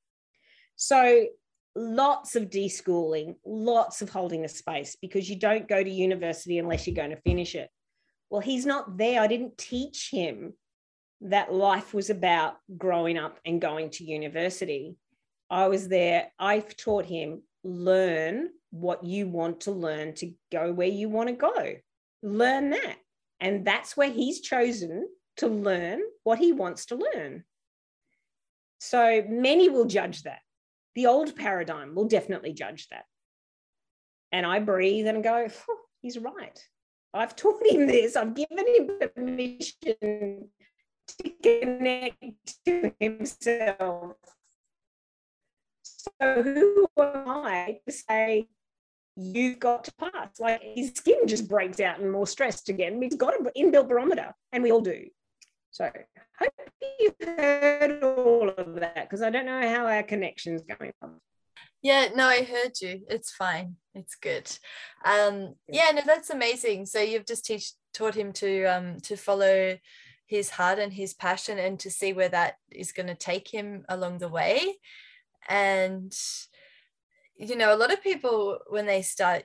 So 0.77 1.27
lots 1.77 2.35
of 2.37 2.45
deschooling, 2.45 3.37
lots 3.45 4.01
of 4.01 4.09
holding 4.09 4.45
a 4.45 4.49
space 4.49 4.97
because 5.01 5.29
you 5.29 5.37
don't 5.37 5.69
go 5.69 5.83
to 5.83 5.91
university 5.91 6.59
unless 6.59 6.87
you're 6.87 6.97
going 6.97 7.11
to 7.11 7.17
finish 7.17 7.55
it. 7.55 7.69
Well, 8.31 8.41
he's 8.41 8.67
not 8.67 8.97
there. 8.97 9.21
I 9.21 9.27
didn't 9.27 9.59
teach 9.59 10.09
him 10.11 10.55
that 11.21 11.53
life 11.53 11.95
was 11.95 12.11
about 12.11 12.57
growing 12.77 13.19
up 13.19 13.39
and 13.45 13.61
going 13.61 13.91
to 13.91 14.05
university. 14.05 14.97
I 15.51 15.69
was 15.69 15.87
there. 15.89 16.33
I've 16.39 16.77
taught 16.77 17.05
him 17.05 17.43
learn 17.63 18.49
what 18.71 19.05
you 19.05 19.29
want 19.29 19.61
to 19.61 19.71
learn 19.71 20.15
to 20.15 20.33
go 20.51 20.73
where 20.73 20.89
you 20.89 21.09
want 21.09 21.29
to 21.29 21.35
go. 21.35 21.75
Learn 22.23 22.71
that. 22.71 22.97
And 23.39 23.65
that's 23.65 23.97
where 23.97 24.11
he's 24.11 24.41
chosen 24.41 25.09
to 25.37 25.47
learn 25.47 26.01
what 26.25 26.39
he 26.39 26.53
wants 26.53 26.87
to 26.87 26.97
learn. 26.97 27.45
So 28.81 29.23
many 29.29 29.69
will 29.69 29.85
judge 29.85 30.23
that. 30.23 30.41
The 30.97 31.07
old 31.07 31.37
paradigm 31.37 31.95
will 31.95 32.09
definitely 32.09 32.53
judge 32.55 32.89
that. 32.89 33.05
And 34.33 34.45
I 34.45 34.59
breathe 34.59 35.07
and 35.07 35.23
go, 35.23 35.47
he's 36.03 36.19
right. 36.19 36.59
I've 37.15 37.37
taught 37.37 37.65
him 37.65 37.87
this. 37.87 38.17
I've 38.17 38.35
given 38.35 38.59
him 38.59 38.91
permission 39.15 40.49
to 41.09 41.31
connect 41.43 42.65
to 42.65 42.93
himself. 42.99 44.17
So 45.83 46.43
who 46.43 46.87
am 46.99 47.29
I 47.29 47.81
to 47.87 47.93
say 47.93 48.49
you've 49.17 49.59
got 49.59 49.85
to 49.85 49.93
pass? 49.95 50.41
Like 50.41 50.63
his 50.63 50.93
skin 50.95 51.27
just 51.27 51.49
breaks 51.49 51.81
out 51.81 52.01
and 52.01 52.11
more 52.11 52.27
stressed 52.27 52.69
again. 52.69 53.01
He's 53.01 53.17
got 53.17 53.39
an 53.39 53.49
inbuilt 53.57 53.89
barometer, 53.89 54.35
and 54.53 54.63
we 54.63 54.73
all 54.73 54.81
do. 54.81 55.07
So 55.77 55.91
hope 56.39 56.53
you've 56.99 57.37
heard 57.37 58.03
all 58.03 58.49
of 58.49 58.77
that 58.77 58.95
because 58.95 59.21
I 59.21 59.29
don't 59.29 59.45
know 59.45 59.61
how 59.61 59.87
our 59.87 60.03
connection's 60.03 60.63
going 60.63 60.95
on. 61.03 61.21
Yeah, 61.83 62.09
no, 62.15 62.25
I 62.25 62.45
heard 62.45 62.73
you. 62.81 63.03
It's 63.11 63.31
fine. 63.31 63.77
It's 63.95 64.15
good. 64.15 64.51
Um, 65.05 65.55
yeah, 65.69 65.91
no, 65.93 66.01
that's 66.07 66.31
amazing. 66.31 66.87
So 66.87 67.03
you've 67.03 67.27
just 67.27 67.45
teach 67.45 67.73
taught 67.93 68.15
him 68.15 68.33
to 68.33 68.65
um 68.65 69.01
to 69.01 69.17
follow 69.17 69.77
his 70.27 70.49
heart 70.49 70.79
and 70.79 70.95
his 70.95 71.13
passion 71.13 71.59
and 71.59 71.79
to 71.81 71.91
see 71.91 72.15
where 72.15 72.31
that 72.31 72.55
is 72.71 72.93
going 72.93 73.09
to 73.09 73.15
take 73.15 73.47
him 73.47 73.85
along 73.91 74.17
the 74.17 74.29
way. 74.29 74.79
And 75.47 76.11
you 77.37 77.55
know, 77.55 77.75
a 77.75 77.77
lot 77.77 77.93
of 77.93 78.03
people 78.03 78.61
when 78.71 78.87
they 78.87 79.03
start 79.03 79.45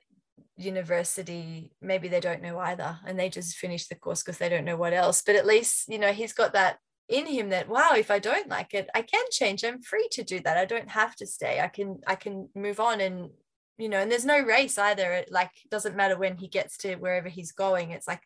university 0.58 1.72
maybe 1.82 2.08
they 2.08 2.20
don't 2.20 2.42
know 2.42 2.60
either 2.60 3.00
and 3.06 3.20
they 3.20 3.30
just 3.30 3.58
finish 3.58 3.88
the 3.88 3.96
course 3.96 4.24
because 4.24 4.38
they 4.38 4.50
don't 4.50 4.66
know 4.66 4.78
what 4.78 4.94
else. 4.94 5.22
But 5.26 5.36
at 5.36 5.46
least 5.46 5.86
you 5.88 6.00
know 6.00 6.12
he's 6.12 6.34
got 6.34 6.54
that 6.54 6.78
in 7.10 7.26
him 7.26 7.50
that 7.50 7.68
wow 7.68 7.92
if 7.98 8.10
i 8.10 8.20
don't 8.20 8.48
like 8.48 8.74
it 8.74 8.90
i 8.96 9.02
can 9.02 9.26
change. 9.32 9.64
I'm 9.64 9.82
free 9.82 10.08
to 10.12 10.24
do 10.24 10.40
that. 10.42 10.58
I 10.58 10.66
don't 10.66 10.90
have 10.90 11.16
to 11.18 11.28
stay. 11.28 11.60
I 11.60 11.68
can 11.68 12.00
i 12.08 12.16
can 12.16 12.50
move 12.56 12.80
on. 12.80 13.02
And 13.02 13.30
you 13.78 13.90
know 13.90 14.00
and 14.00 14.12
there's 14.12 14.26
no 14.26 14.40
race 14.40 14.78
either. 14.78 15.12
It 15.12 15.32
like 15.32 15.52
doesn't 15.70 15.96
matter 15.96 16.18
when 16.18 16.38
he 16.38 16.48
gets 16.48 16.78
to 16.78 16.96
wherever 16.96 17.30
he's 17.30 17.52
going. 17.52 17.92
It's 17.92 18.08
like 18.08 18.24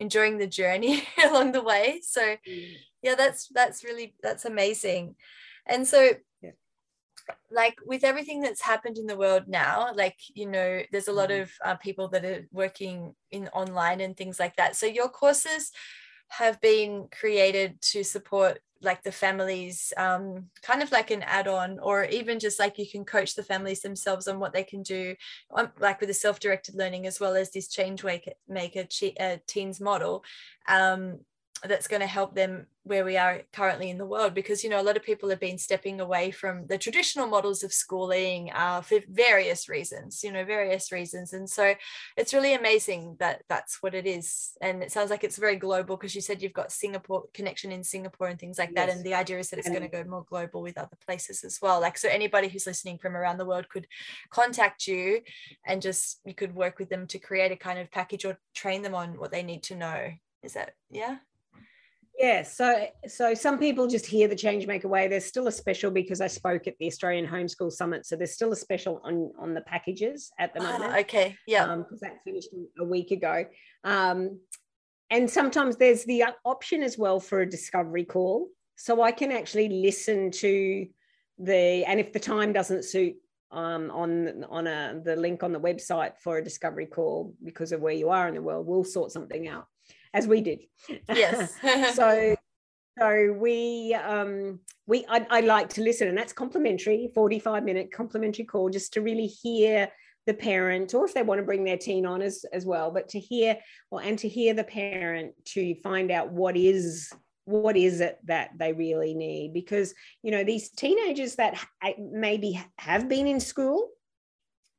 enjoying 0.00 0.38
the 0.38 0.46
journey 0.46 1.04
along 1.24 1.52
the 1.52 1.62
way. 1.62 2.00
So 2.02 2.36
mm. 2.48 2.74
yeah 3.02 3.14
that's 3.14 3.48
that's 3.48 3.84
really 3.84 4.14
that's 4.22 4.44
amazing. 4.44 5.16
And 5.66 5.86
so. 5.86 6.10
Like 7.50 7.76
with 7.86 8.04
everything 8.04 8.40
that's 8.40 8.62
happened 8.62 8.98
in 8.98 9.06
the 9.06 9.16
world 9.16 9.44
now 9.46 9.92
like 9.94 10.16
you 10.34 10.46
know 10.46 10.82
there's 10.90 11.08
a 11.08 11.12
lot 11.12 11.30
mm. 11.30 11.42
of 11.42 11.50
uh, 11.64 11.74
people 11.76 12.08
that 12.08 12.24
are 12.24 12.46
working 12.52 13.14
in 13.30 13.48
online 13.48 14.00
and 14.00 14.16
things 14.16 14.40
like 14.40 14.56
that 14.56 14.76
so 14.76 14.86
your 14.86 15.08
courses 15.08 15.70
have 16.28 16.60
been 16.60 17.08
created 17.10 17.80
to 17.82 18.02
support 18.02 18.58
like 18.80 19.02
the 19.02 19.12
families 19.12 19.92
um, 19.96 20.46
kind 20.62 20.82
of 20.82 20.90
like 20.90 21.10
an 21.10 21.22
add-on 21.22 21.78
or 21.78 22.04
even 22.06 22.38
just 22.38 22.58
like 22.58 22.78
you 22.78 22.86
can 22.86 23.04
coach 23.04 23.34
the 23.34 23.42
families 23.42 23.80
themselves 23.80 24.26
on 24.26 24.40
what 24.40 24.52
they 24.52 24.64
can 24.64 24.82
do 24.82 25.14
um, 25.54 25.70
like 25.78 26.00
with 26.00 26.08
the 26.08 26.14
self-directed 26.14 26.74
learning 26.74 27.06
as 27.06 27.20
well 27.20 27.34
as 27.34 27.50
this 27.50 27.68
change 27.68 28.02
maker 28.48 28.84
uh, 29.20 29.36
teens 29.46 29.80
model 29.80 30.24
um, 30.68 31.18
that's 31.68 31.88
going 31.88 32.00
to 32.00 32.06
help 32.06 32.34
them 32.34 32.66
where 32.84 33.04
we 33.04 33.16
are 33.16 33.42
currently 33.52 33.90
in 33.90 33.98
the 33.98 34.06
world 34.06 34.34
because 34.34 34.64
you 34.64 34.70
know 34.70 34.80
a 34.80 34.82
lot 34.82 34.96
of 34.96 35.04
people 35.04 35.30
have 35.30 35.38
been 35.38 35.58
stepping 35.58 36.00
away 36.00 36.32
from 36.32 36.66
the 36.66 36.76
traditional 36.76 37.28
models 37.28 37.62
of 37.62 37.72
schooling 37.72 38.50
uh, 38.54 38.80
for 38.80 38.98
various 39.08 39.68
reasons 39.68 40.22
you 40.24 40.32
know 40.32 40.44
various 40.44 40.90
reasons. 40.92 41.32
And 41.32 41.48
so 41.48 41.74
it's 42.16 42.34
really 42.34 42.54
amazing 42.54 43.16
that 43.20 43.42
that's 43.48 43.82
what 43.82 43.94
it 43.94 44.06
is. 44.06 44.56
And 44.60 44.82
it 44.82 44.92
sounds 44.92 45.10
like 45.10 45.24
it's 45.24 45.36
very 45.36 45.56
global 45.56 45.96
because 45.96 46.14
you 46.14 46.20
said 46.20 46.42
you've 46.42 46.52
got 46.52 46.72
singapore 46.72 47.24
connection 47.34 47.72
in 47.72 47.84
singapore 47.84 48.28
and 48.28 48.38
things 48.38 48.58
like 48.58 48.70
yes. 48.74 48.86
that 48.86 48.94
and 48.94 49.04
the 49.04 49.14
idea 49.14 49.38
is 49.38 49.50
that 49.50 49.58
it's 49.58 49.68
going 49.68 49.82
to 49.82 49.88
go 49.88 50.04
more 50.04 50.24
global 50.28 50.62
with 50.62 50.78
other 50.78 50.96
places 51.06 51.44
as 51.44 51.58
well. 51.62 51.80
Like 51.80 51.98
so 51.98 52.08
anybody 52.08 52.48
who's 52.48 52.66
listening 52.66 52.98
from 52.98 53.16
around 53.16 53.38
the 53.38 53.46
world 53.46 53.68
could 53.68 53.86
contact 54.30 54.86
you 54.86 55.20
and 55.66 55.80
just 55.80 56.20
you 56.24 56.34
could 56.34 56.54
work 56.54 56.78
with 56.78 56.88
them 56.88 57.06
to 57.08 57.18
create 57.18 57.52
a 57.52 57.56
kind 57.56 57.78
of 57.78 57.90
package 57.90 58.24
or 58.24 58.38
train 58.54 58.82
them 58.82 58.94
on 58.94 59.18
what 59.18 59.30
they 59.30 59.42
need 59.42 59.62
to 59.64 59.76
know. 59.76 60.10
Is 60.42 60.54
that 60.54 60.74
yeah 60.90 61.18
yeah, 62.22 62.42
so 62.42 62.86
so 63.08 63.34
some 63.34 63.58
people 63.58 63.88
just 63.88 64.06
hear 64.06 64.28
the 64.28 64.36
Changemaker 64.36 64.84
Way. 64.84 65.08
There's 65.08 65.24
still 65.24 65.48
a 65.48 65.52
special 65.52 65.90
because 65.90 66.20
I 66.20 66.28
spoke 66.28 66.68
at 66.68 66.78
the 66.78 66.86
Australian 66.86 67.26
Homeschool 67.26 67.72
Summit, 67.72 68.06
so 68.06 68.14
there's 68.14 68.32
still 68.32 68.52
a 68.52 68.56
special 68.56 69.00
on 69.02 69.32
on 69.40 69.54
the 69.54 69.60
packages 69.62 70.30
at 70.38 70.54
the 70.54 70.60
ah, 70.60 70.78
moment. 70.78 71.00
okay, 71.00 71.36
yeah, 71.48 71.64
because 71.64 72.00
um, 72.00 72.08
that 72.08 72.22
finished 72.24 72.50
a 72.78 72.84
week 72.84 73.10
ago. 73.10 73.44
Um, 73.82 74.38
and 75.10 75.28
sometimes 75.28 75.76
there's 75.76 76.04
the 76.04 76.24
option 76.44 76.84
as 76.84 76.96
well 76.96 77.18
for 77.18 77.40
a 77.40 77.50
discovery 77.50 78.04
call, 78.04 78.46
so 78.76 79.02
I 79.02 79.10
can 79.10 79.32
actually 79.32 79.68
listen 79.68 80.30
to 80.30 80.86
the 81.38 81.84
and 81.84 81.98
if 81.98 82.12
the 82.12 82.20
time 82.20 82.52
doesn't 82.52 82.84
suit 82.84 83.16
um, 83.50 83.90
on 83.90 84.44
on 84.48 84.68
a, 84.68 85.02
the 85.04 85.16
link 85.16 85.42
on 85.42 85.52
the 85.52 85.60
website 85.60 86.12
for 86.22 86.38
a 86.38 86.44
discovery 86.44 86.86
call 86.86 87.34
because 87.42 87.72
of 87.72 87.80
where 87.80 87.92
you 87.92 88.10
are 88.10 88.28
in 88.28 88.34
the 88.34 88.42
world, 88.42 88.68
we'll 88.68 88.84
sort 88.84 89.10
something 89.10 89.48
out 89.48 89.66
as 90.14 90.26
we 90.26 90.40
did. 90.40 90.60
Yes. 91.08 91.54
so 91.94 92.34
So 92.98 93.32
we 93.38 93.94
um, 93.94 94.60
we 94.86 95.06
I, 95.08 95.26
I 95.30 95.40
like 95.40 95.70
to 95.70 95.82
listen, 95.82 96.08
and 96.08 96.18
that's 96.18 96.32
complimentary, 96.32 97.10
forty 97.14 97.38
five 97.38 97.64
minute 97.64 97.90
complimentary 97.90 98.44
call, 98.44 98.68
just 98.68 98.92
to 98.94 99.00
really 99.00 99.26
hear 99.26 99.88
the 100.26 100.34
parent, 100.34 100.94
or 100.94 101.06
if 101.06 101.14
they 101.14 101.22
want 101.22 101.38
to 101.38 101.44
bring 101.44 101.64
their 101.64 101.78
teen 101.78 102.04
on 102.04 102.20
as 102.20 102.44
as 102.52 102.66
well, 102.66 102.90
but 102.90 103.08
to 103.10 103.18
hear 103.18 103.56
well, 103.90 104.04
and 104.04 104.18
to 104.18 104.28
hear 104.28 104.52
the 104.52 104.64
parent 104.64 105.32
to 105.46 105.74
find 105.76 106.10
out 106.10 106.32
what 106.32 106.56
is 106.56 107.10
what 107.44 107.76
is 107.76 108.00
it 108.00 108.18
that 108.24 108.50
they 108.56 108.72
really 108.72 109.14
need 109.14 109.52
because 109.52 109.94
you 110.22 110.30
know 110.30 110.44
these 110.44 110.70
teenagers 110.70 111.34
that 111.34 111.58
maybe 111.98 112.62
have 112.78 113.08
been 113.08 113.26
in 113.26 113.40
school 113.40 113.88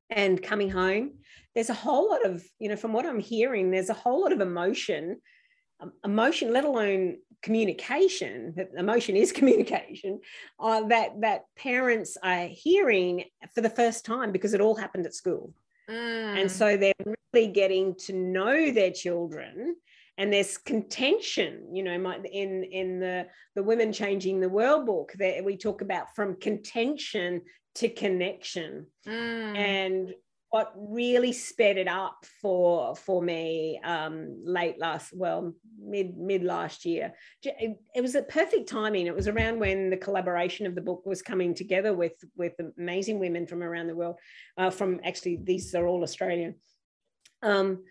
and 0.09 0.41
coming 0.41 0.69
home 0.69 1.11
there's 1.55 1.69
a 1.69 1.73
whole 1.73 2.09
lot 2.09 2.25
of 2.25 2.43
you 2.59 2.69
know 2.69 2.75
from 2.75 2.93
what 2.93 3.05
i'm 3.05 3.19
hearing 3.19 3.71
there's 3.71 3.89
a 3.89 3.93
whole 3.93 4.21
lot 4.21 4.31
of 4.31 4.41
emotion 4.41 5.19
um, 5.79 5.91
emotion 6.03 6.53
let 6.53 6.65
alone 6.65 7.17
communication 7.41 8.55
emotion 8.77 9.15
is 9.15 9.31
communication 9.39 10.19
uh, 10.59 10.81
that 10.87 11.09
that 11.21 11.41
parents 11.57 12.17
are 12.23 12.47
hearing 12.47 13.23
for 13.53 13.61
the 13.61 13.69
first 13.69 14.05
time 14.05 14.31
because 14.31 14.53
it 14.53 14.61
all 14.61 14.75
happened 14.75 15.05
at 15.05 15.13
school 15.13 15.53
mm. 15.89 16.41
and 16.41 16.51
so 16.51 16.77
they're 16.77 16.93
really 17.33 17.47
getting 17.47 17.95
to 17.95 18.13
know 18.13 18.71
their 18.71 18.91
children 18.91 19.75
and 20.17 20.31
there's 20.31 20.57
contention 20.57 21.75
you 21.75 21.83
know 21.83 21.93
in 22.31 22.63
in 22.63 22.99
the 22.99 23.25
the 23.55 23.63
women 23.63 23.91
changing 23.91 24.39
the 24.39 24.49
world 24.49 24.85
book 24.85 25.11
that 25.17 25.43
we 25.43 25.57
talk 25.57 25.81
about 25.81 26.15
from 26.15 26.35
contention 26.35 27.41
to 27.75 27.89
connection 27.89 28.85
mm. 29.07 29.57
and 29.57 30.13
what 30.53 30.71
really 30.75 31.33
sped 31.33 31.77
it 31.77 31.87
up 31.87 32.27
for 32.39 32.95
for 32.95 33.23
me 33.23 33.81
um, 33.83 34.39
late 34.45 34.79
last 34.79 35.11
well 35.11 35.51
mid 35.83 36.15
mid 36.15 36.43
last 36.43 36.85
year. 36.85 37.11
It, 37.41 38.01
was 38.01 38.13
a 38.13 38.21
perfect 38.21 38.69
timing. 38.69 39.07
It 39.07 39.15
was 39.15 39.27
around 39.27 39.59
when 39.59 39.89
the 39.89 39.97
collaboration 39.97 40.67
of 40.67 40.75
the 40.75 40.81
book 40.81 41.07
was 41.07 41.23
coming 41.23 41.55
together 41.55 41.95
with 41.95 42.13
with 42.37 42.53
amazing 42.77 43.17
women 43.17 43.47
from 43.47 43.63
around 43.63 43.87
the 43.87 43.95
world 43.95 44.17
uh, 44.59 44.69
from 44.69 44.99
actually 45.03 45.39
these 45.41 45.73
are 45.73 45.87
all 45.87 46.03
australian. 46.03 46.53
Um, 47.41 47.83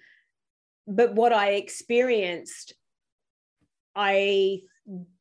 but 0.87 1.17
what 1.17 1.33
I 1.33 1.55
experienced, 1.55 2.75
I 3.97 4.61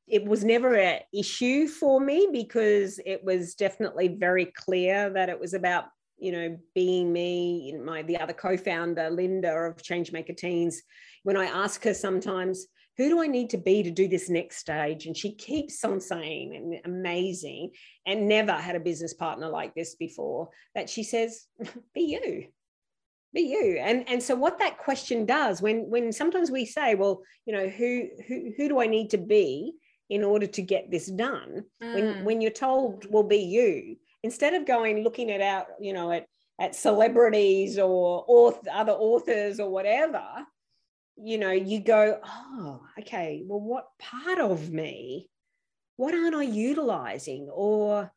it 0.07 0.25
was 0.25 0.43
never 0.43 0.75
an 0.75 0.99
issue 1.11 1.67
for 1.67 1.99
me 1.99 2.29
because 2.31 2.99
it 3.03 3.23
was 3.23 3.55
definitely 3.55 4.09
very 4.09 4.45
clear 4.45 5.09
that 5.09 5.29
it 5.29 5.39
was 5.39 5.55
about 5.55 5.85
you 6.22 6.32
know 6.32 6.57
being 6.76 7.11
me 7.11 7.76
my 7.84 8.01
the 8.03 8.17
other 8.17 8.34
co-founder 8.34 9.09
linda 9.09 9.51
of 9.51 9.76
changemaker 9.78 10.36
teens 10.36 10.82
when 11.24 11.36
i 11.36 11.45
ask 11.45 11.84
her 11.84 11.93
sometimes 11.93 12.67
who 12.97 13.09
do 13.09 13.22
i 13.22 13.28
need 13.28 13.49
to 13.49 13.57
be 13.57 13.82
to 13.84 13.89
do 13.89 14.07
this 14.07 14.30
next 14.30 14.57
stage? 14.57 15.05
And 15.05 15.15
she 15.15 15.34
keeps 15.34 15.84
on 15.84 15.99
saying 15.99 16.55
and 16.55 16.82
amazing 16.86 17.72
and 18.05 18.28
never 18.28 18.51
had 18.51 18.76
a 18.76 18.82
business 18.82 19.13
partner 19.13 19.49
like 19.49 19.74
this 19.74 19.95
before 19.95 20.49
that 20.76 20.89
she 20.89 21.03
says 21.03 21.45
be 21.95 22.01
you 22.01 22.47
be 23.34 23.41
you. 23.41 23.78
And 23.80 24.07
and 24.09 24.22
so 24.22 24.36
what 24.36 24.59
that 24.59 24.78
question 24.78 25.26
does 25.26 25.61
when 25.61 25.89
when 25.89 26.11
sometimes 26.11 26.51
we 26.51 26.65
say 26.65 26.95
well 26.95 27.22
you 27.45 27.53
know 27.53 27.67
who 27.67 28.07
who 28.28 28.51
who 28.57 28.67
do 28.67 28.82
i 28.82 28.88
need 28.88 29.09
to 29.11 29.17
be 29.17 29.74
in 30.09 30.24
order 30.24 30.45
to 30.45 30.61
get 30.61 30.91
this 30.91 31.07
done? 31.07 31.63
Mm. 31.82 31.93
when 31.95 32.26
when 32.26 32.41
you're 32.41 32.51
told 32.51 33.09
will 33.11 33.24
be 33.24 33.38
you 33.38 33.95
instead 34.24 34.53
of 34.53 34.65
going 34.65 35.03
looking 35.03 35.32
at 35.32 35.41
out 35.41 35.67
you 35.80 35.93
know 35.93 36.11
at 36.11 36.26
at 36.59 36.76
celebrities 36.76 37.80
or 37.80 38.24
author, 38.28 38.69
other 38.72 38.91
authors 38.91 39.59
or 39.59 39.69
whatever 39.69 40.24
you 41.17 41.38
know 41.38 41.51
you 41.51 41.80
go 41.80 42.19
oh 42.24 42.82
okay 42.99 43.43
well 43.45 43.59
what 43.59 43.86
part 43.99 44.39
of 44.39 44.72
me 44.72 45.30
what 45.97 46.13
aren't 46.13 46.36
i 46.36 46.43
utilizing 46.43 47.49
or 47.51 48.11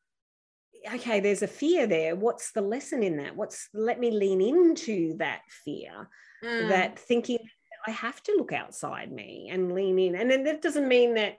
okay, 0.93 1.21
there's 1.21 1.43
a 1.43 1.47
fear 1.47 1.87
there. 1.87 2.15
What's 2.15 2.53
the 2.53 2.61
lesson 2.61 3.03
in 3.03 3.17
that? 3.19 3.37
What's 3.37 3.69
let 3.73 3.99
me 3.99 4.11
lean 4.11 4.41
into 4.41 5.17
that 5.19 5.41
fear, 5.65 6.09
mm. 6.43 6.69
that 6.69 6.99
thinking 6.99 7.39
I 7.87 7.91
have 7.91 8.23
to 8.25 8.35
look 8.37 8.53
outside 8.53 9.13
me 9.13 9.51
and 9.53 9.75
lean 9.75 9.99
in. 9.99 10.15
And 10.15 10.31
then 10.31 10.45
that 10.45 10.63
doesn't 10.63 10.89
mean 10.89 11.15
that 11.15 11.37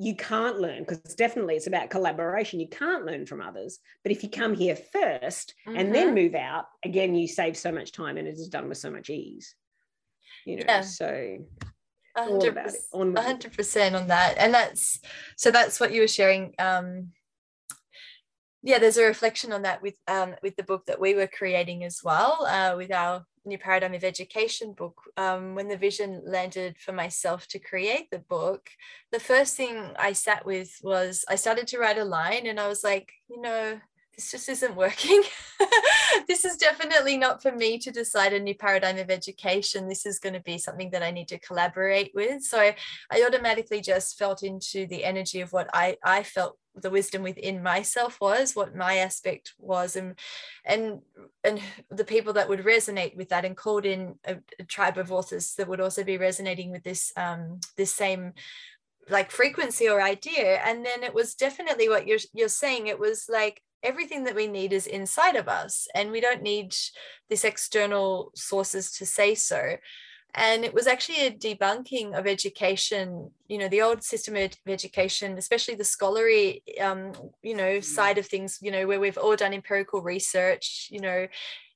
you 0.00 0.14
can't 0.14 0.60
learn 0.60 0.80
because 0.80 0.98
definitely 1.16 1.56
it's 1.56 1.66
about 1.66 1.90
collaboration. 1.90 2.60
You 2.60 2.68
can't 2.68 3.04
learn 3.04 3.26
from 3.26 3.40
others. 3.40 3.80
But 4.04 4.12
if 4.12 4.22
you 4.22 4.30
come 4.30 4.54
here 4.54 4.76
1st 4.76 5.24
mm-hmm. 5.24 5.76
and 5.76 5.92
then 5.92 6.06
mm-hmm. 6.06 6.14
move 6.14 6.34
out, 6.36 6.66
again, 6.84 7.16
you 7.16 7.26
save 7.26 7.56
so 7.56 7.72
much 7.72 7.90
time 7.90 8.16
and 8.16 8.28
it 8.28 8.34
is 8.34 8.48
done 8.48 8.68
with 8.68 8.78
so 8.78 8.90
much 8.90 9.10
ease. 9.10 9.56
You 10.46 10.58
know, 10.58 10.64
yeah. 10.68 10.80
so 10.82 11.38
100 12.90 13.52
percent 13.52 13.94
on 13.94 14.08
that 14.08 14.34
and 14.38 14.52
that's 14.52 15.00
so 15.36 15.52
that's 15.52 15.78
what 15.78 15.92
you 15.92 16.00
were 16.00 16.08
sharing 16.08 16.52
um 16.58 17.12
yeah, 18.62 18.78
there's 18.78 18.96
a 18.96 19.04
reflection 19.04 19.52
on 19.52 19.62
that 19.62 19.82
with 19.82 19.94
um, 20.08 20.34
with 20.42 20.56
the 20.56 20.62
book 20.62 20.86
that 20.86 21.00
we 21.00 21.14
were 21.14 21.28
creating 21.28 21.84
as 21.84 22.00
well, 22.02 22.46
uh, 22.46 22.74
with 22.76 22.92
our 22.92 23.24
new 23.44 23.58
paradigm 23.58 23.94
of 23.94 24.04
education 24.04 24.72
book. 24.72 25.00
Um, 25.16 25.54
when 25.54 25.68
the 25.68 25.76
vision 25.76 26.22
landed 26.26 26.76
for 26.78 26.92
myself 26.92 27.46
to 27.48 27.58
create 27.58 28.10
the 28.10 28.18
book, 28.18 28.68
the 29.12 29.20
first 29.20 29.56
thing 29.56 29.92
I 29.98 30.12
sat 30.12 30.44
with 30.44 30.76
was 30.82 31.24
I 31.28 31.36
started 31.36 31.68
to 31.68 31.78
write 31.78 31.98
a 31.98 32.04
line, 32.04 32.46
and 32.46 32.58
I 32.58 32.68
was 32.68 32.82
like, 32.82 33.12
you 33.30 33.40
know, 33.40 33.80
this 34.18 34.32
just 34.32 34.48
isn't 34.48 34.74
working. 34.74 35.22
this 36.28 36.44
is 36.44 36.56
definitely 36.56 37.16
not 37.16 37.40
for 37.40 37.52
me 37.52 37.78
to 37.78 37.92
decide 37.92 38.32
a 38.32 38.40
new 38.40 38.54
paradigm 38.54 38.98
of 38.98 39.10
education. 39.10 39.88
This 39.88 40.04
is 40.04 40.18
going 40.18 40.32
to 40.32 40.40
be 40.40 40.58
something 40.58 40.90
that 40.90 41.04
I 41.04 41.12
need 41.12 41.28
to 41.28 41.38
collaborate 41.38 42.10
with. 42.16 42.42
So 42.42 42.58
I, 42.58 42.74
I 43.12 43.22
automatically 43.24 43.80
just 43.80 44.18
felt 44.18 44.42
into 44.42 44.88
the 44.88 45.04
energy 45.04 45.40
of 45.40 45.52
what 45.52 45.70
I, 45.72 45.98
I 46.04 46.24
felt 46.24 46.58
the 46.80 46.90
wisdom 46.90 47.22
within 47.22 47.62
myself 47.62 48.20
was 48.20 48.54
what 48.54 48.74
my 48.74 48.96
aspect 48.96 49.54
was 49.58 49.96
and 49.96 50.14
and 50.64 51.00
and 51.44 51.60
the 51.90 52.04
people 52.04 52.32
that 52.32 52.48
would 52.48 52.60
resonate 52.60 53.16
with 53.16 53.28
that 53.28 53.44
and 53.44 53.56
called 53.56 53.84
in 53.84 54.14
a, 54.24 54.36
a 54.58 54.64
tribe 54.64 54.98
of 54.98 55.12
authors 55.12 55.54
that 55.54 55.68
would 55.68 55.80
also 55.80 56.04
be 56.04 56.16
resonating 56.16 56.70
with 56.70 56.82
this 56.82 57.12
um 57.16 57.60
this 57.76 57.92
same 57.92 58.32
like 59.10 59.30
frequency 59.30 59.88
or 59.88 60.02
idea. 60.02 60.60
And 60.64 60.84
then 60.84 61.02
it 61.02 61.14
was 61.14 61.34
definitely 61.34 61.88
what 61.88 62.06
you're 62.06 62.18
you're 62.32 62.48
saying 62.48 62.86
it 62.86 62.98
was 62.98 63.26
like 63.28 63.62
everything 63.82 64.24
that 64.24 64.34
we 64.34 64.46
need 64.46 64.72
is 64.72 64.86
inside 64.86 65.36
of 65.36 65.48
us 65.48 65.86
and 65.94 66.10
we 66.10 66.20
don't 66.20 66.42
need 66.42 66.74
this 67.28 67.44
external 67.44 68.32
sources 68.34 68.90
to 68.90 69.06
say 69.06 69.34
so 69.34 69.76
and 70.34 70.64
it 70.64 70.74
was 70.74 70.86
actually 70.86 71.26
a 71.26 71.30
debunking 71.30 72.16
of 72.18 72.26
education 72.26 73.30
you 73.48 73.58
know 73.58 73.68
the 73.68 73.82
old 73.82 74.02
system 74.02 74.36
of 74.36 74.52
education 74.66 75.38
especially 75.38 75.74
the 75.74 75.84
scholarly 75.84 76.62
um, 76.80 77.12
you 77.42 77.54
know 77.54 77.80
side 77.80 78.18
of 78.18 78.26
things 78.26 78.58
you 78.60 78.70
know 78.70 78.86
where 78.86 79.00
we've 79.00 79.18
all 79.18 79.36
done 79.36 79.54
empirical 79.54 80.02
research 80.02 80.88
you 80.90 81.00
know 81.00 81.26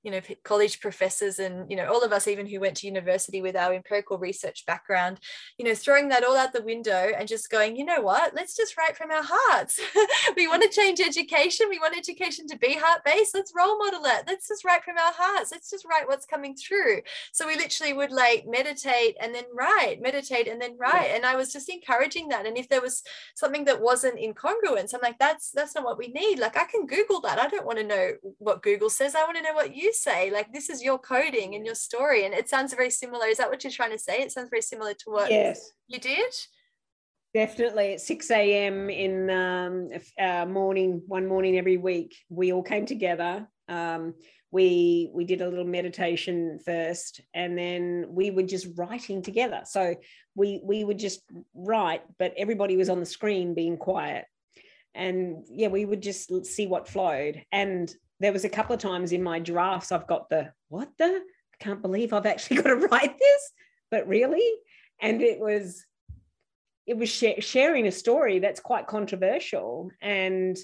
you 0.03 0.11
know 0.11 0.21
college 0.45 0.81
professors 0.81 1.39
and 1.39 1.71
you 1.71 1.77
know 1.77 1.87
all 1.93 2.03
of 2.03 2.13
us 2.13 2.27
even 2.27 2.47
who 2.47 2.61
went 2.61 2.77
to 2.77 2.87
university 2.87 3.41
with 3.43 3.57
our 3.57 3.73
empirical 3.73 4.19
research 4.19 4.65
background 4.67 5.19
you 5.59 5.65
know 5.65 5.75
throwing 5.75 6.09
that 6.09 6.25
all 6.25 6.37
out 6.37 6.53
the 6.53 6.63
window 6.63 7.13
and 7.17 7.29
just 7.29 7.51
going 7.51 7.77
you 7.77 7.85
know 7.85 8.01
what? 8.01 8.35
Let's 8.35 8.57
just 8.57 8.77
write 8.77 8.97
from 8.97 9.11
our 9.11 9.25
hearts. 9.25 9.81
We 10.37 10.49
want 10.49 10.63
to 10.63 10.69
change 10.69 11.01
education. 11.01 11.67
We 11.69 11.79
want 11.79 11.97
education 11.97 12.47
to 12.49 12.59
be 12.59 12.75
heart 12.75 13.03
based 13.05 13.35
let's 13.35 13.53
role 13.57 13.79
model 13.79 14.03
it. 14.05 14.25
Let's 14.27 14.49
just 14.49 14.65
write 14.65 14.85
from 14.85 14.97
our 14.97 15.13
hearts. 15.13 15.51
Let's 15.53 15.71
just 15.71 15.85
write 15.85 16.07
what's 16.07 16.27
coming 16.27 16.55
through. 16.55 17.01
So 17.33 17.47
we 17.47 17.57
literally 17.57 17.93
would 17.93 18.13
like 18.13 18.45
meditate 18.47 19.17
and 19.21 19.35
then 19.35 19.45
write 19.55 20.01
meditate 20.01 20.49
and 20.49 20.61
then 20.61 20.77
write. 20.79 21.11
And 21.15 21.27
i 21.27 21.37
was 21.37 21.53
just 21.53 21.69
encouraging 21.69 22.29
that. 22.29 22.47
And 22.47 22.57
if 22.57 22.69
there 22.69 22.81
was 22.81 23.03
something 23.35 23.65
that 23.65 23.81
wasn't 23.81 24.19
incongruent 24.19 24.95
i'm 24.95 25.01
like 25.03 25.19
that's 25.19 25.51
that's 25.51 25.75
not 25.75 25.85
what 25.85 25.99
we 25.99 26.09
need. 26.09 26.39
Like 26.39 26.57
i 26.57 26.65
can 26.65 26.87
google 26.87 27.21
that. 27.23 27.39
I 27.39 27.49
don't 27.49 27.67
want 27.67 27.79
to 27.79 27.85
know 27.85 28.13
what 28.39 28.63
google 28.63 28.91
says. 28.91 29.15
I 29.15 29.25
want 29.25 29.37
to 29.37 29.43
know 29.43 29.55
what 29.55 29.75
you 29.75 29.91
say 29.93 30.30
like 30.30 30.53
this 30.53 30.68
is 30.70 30.82
your 30.82 30.99
coding 30.99 31.55
and 31.55 31.64
your 31.64 31.74
story 31.74 32.24
and 32.24 32.34
it 32.34 32.49
sounds 32.49 32.74
very 32.74 32.90
similar. 32.90 33.26
Is 33.26 33.38
that 33.38 33.51
what 33.51 33.64
you're 33.64 33.70
trying 33.70 33.93
to 33.93 33.99
say? 33.99 34.20
It 34.20 34.32
sounds 34.32 34.51
very 34.51 34.62
similar 34.62 34.95
to 34.95 35.11
what 35.11 35.30
yes. 35.30 35.72
you 35.88 35.99
did? 35.99 36.32
Definitely. 37.34 37.95
At 37.95 38.01
6 38.01 38.30
a.m 38.30 38.90
in 38.90 39.30
um, 39.30 39.90
uh, 40.20 40.47
morning 40.47 41.03
one 41.07 41.26
morning 41.26 41.57
every 41.59 41.76
week 41.76 42.16
we 42.28 42.53
all 42.53 42.62
came 42.62 42.86
together. 42.86 43.49
Um, 43.68 44.14
we 44.51 45.11
we 45.14 45.24
did 45.24 45.40
a 45.40 45.49
little 45.49 45.64
meditation 45.64 46.59
first 46.64 47.22
and 47.32 47.57
then 47.57 48.07
we 48.11 48.30
were 48.30 48.43
just 48.43 48.68
writing 48.76 49.22
together. 49.22 49.62
So 49.64 49.97
we 50.34 50.61
we 50.62 50.84
would 50.84 50.99
just 50.99 51.22
write 51.55 52.03
but 52.18 52.34
everybody 52.36 52.76
was 52.76 52.90
on 52.90 53.01
the 53.01 53.07
screen 53.07 53.55
being 53.55 53.78
quiet. 53.78 54.26
And 54.95 55.45
yeah 55.49 55.68
we 55.68 55.84
would 55.86 56.03
just 56.03 56.45
see 56.45 56.66
what 56.66 56.88
flowed. 56.88 57.43
And 57.51 57.93
there 58.23 58.33
was 58.33 58.45
a 58.45 58.49
couple 58.49 58.75
of 58.75 58.81
times 58.81 59.12
in 59.12 59.23
my 59.23 59.39
drafts 59.39 59.93
I've 59.93 60.07
got 60.07 60.31
the 60.31 60.53
what 60.68 60.89
the? 60.99 61.05
I 61.05 61.64
can't 61.64 61.83
believe 61.83 62.12
I've 62.12 62.27
actually 62.27 62.57
got 62.62 62.68
to 62.68 62.77
write 62.77 63.18
this, 63.18 63.53
but 63.91 64.07
really, 64.09 64.49
and 65.01 65.20
it 65.23 65.39
was 65.39 65.85
it 66.87 66.97
was 66.97 67.09
sh- 67.09 67.41
sharing 67.41 67.87
a 67.87 67.93
story 67.93 68.39
that's 68.39 68.61
quite 68.61 68.87
controversial 68.87 69.91
and 70.01 70.57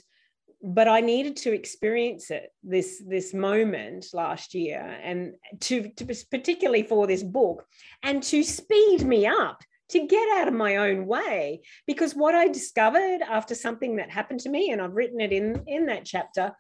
but 0.61 0.89
I 0.89 1.01
needed 1.01 1.37
to 1.39 1.53
experience 1.53 2.31
it 2.31 2.51
this 2.65 3.03
this 3.07 3.33
moment 3.33 4.07
last 4.13 4.55
year 4.55 4.99
and 5.03 5.35
to, 5.61 5.89
to 5.91 6.05
particularly 6.31 6.83
for 6.83 7.07
this 7.07 7.23
book 7.23 7.65
and 8.03 8.23
to 8.25 8.43
speed 8.43 9.07
me 9.07 9.27
up 9.27 9.63
to 9.91 10.07
get 10.07 10.39
out 10.39 10.49
of 10.49 10.55
my 10.55 10.77
own 10.77 11.07
way. 11.07 11.63
Because 11.87 12.15
what 12.15 12.35
i 12.35 12.49
discovered 12.49 13.23
after 13.23 13.55
something 13.55 13.97
that 13.97 14.11
happened 14.11 14.41
to 14.41 14.49
me 14.49 14.71
and 14.71 14.83
i've 14.83 14.97
written 14.97 15.21
it 15.21 15.33
in 15.33 15.63
in 15.67 15.87
that 15.87 16.05
chapter 16.05 16.53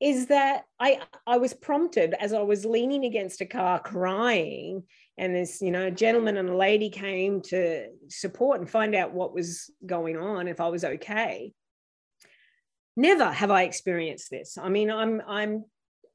is 0.00 0.26
that 0.26 0.64
i 0.78 1.00
i 1.26 1.36
was 1.36 1.52
prompted 1.54 2.14
as 2.20 2.32
i 2.32 2.40
was 2.40 2.64
leaning 2.64 3.04
against 3.04 3.40
a 3.40 3.46
car 3.46 3.80
crying 3.80 4.82
and 5.16 5.34
this 5.34 5.60
you 5.60 5.70
know 5.70 5.86
a 5.86 5.90
gentleman 5.90 6.36
and 6.36 6.48
a 6.48 6.56
lady 6.56 6.88
came 6.88 7.40
to 7.40 7.88
support 8.08 8.60
and 8.60 8.70
find 8.70 8.94
out 8.94 9.12
what 9.12 9.34
was 9.34 9.70
going 9.84 10.16
on 10.16 10.48
if 10.48 10.60
i 10.60 10.68
was 10.68 10.84
okay. 10.84 11.52
Never 12.96 13.30
have 13.30 13.52
i 13.52 13.62
experienced 13.62 14.30
this. 14.30 14.58
I 14.58 14.68
mean 14.68 14.90
i'm 14.90 15.22
i'm 15.26 15.64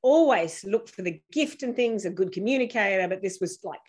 always 0.02 0.66
look 0.66 0.90
for 0.90 1.02
the 1.02 1.22
gift 1.32 1.64
and 1.64 1.76
things 1.76 2.04
a 2.04 2.10
good 2.10 2.34
communicator 2.34 3.08
but 3.08 3.22
this 3.22 3.38
was 3.40 3.60
like 3.64 3.80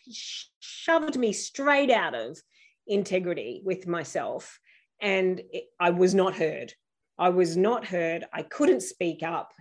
shoved 0.61 1.17
me 1.17 1.33
straight 1.33 1.91
out 1.91 2.15
of 2.15 2.39
integrity 2.87 3.61
with 3.65 3.89
myself 3.89 4.61
and 5.01 5.41
it, 5.53 5.65
i 5.81 5.91
was 5.91 6.15
not 6.15 6.35
heard. 6.35 6.73
I 7.17 7.29
was 7.29 7.57
not 7.57 7.85
heard. 7.85 8.25
I 8.33 8.43
couldn't 8.43 8.83
speak 8.83 9.23
up 9.23 9.53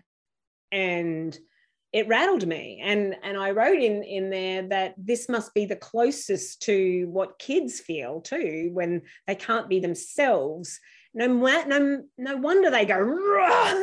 and 0.74 1.38
it 1.94 2.08
rattled 2.08 2.46
me. 2.48 2.82
And 2.84 3.16
and 3.24 3.38
i 3.38 3.52
wrote 3.52 3.80
in 3.80 4.04
in 4.04 4.30
there 4.32 4.64
that 4.70 4.96
this 4.98 5.30
must 5.30 5.54
be 5.54 5.66
the 5.66 5.76
closest 5.76 6.64
to 6.64 7.08
what 7.10 7.40
kids 7.40 7.80
feel 7.80 8.20
too 8.20 8.72
when 8.74 9.04
they 9.28 9.36
can't 9.36 9.70
be 9.70 9.80
themselves. 9.80 10.80
No 11.14 11.28
no 11.28 12.04
no 12.18 12.38
wonder 12.38 12.72
they 12.72 12.86
go 12.86 12.98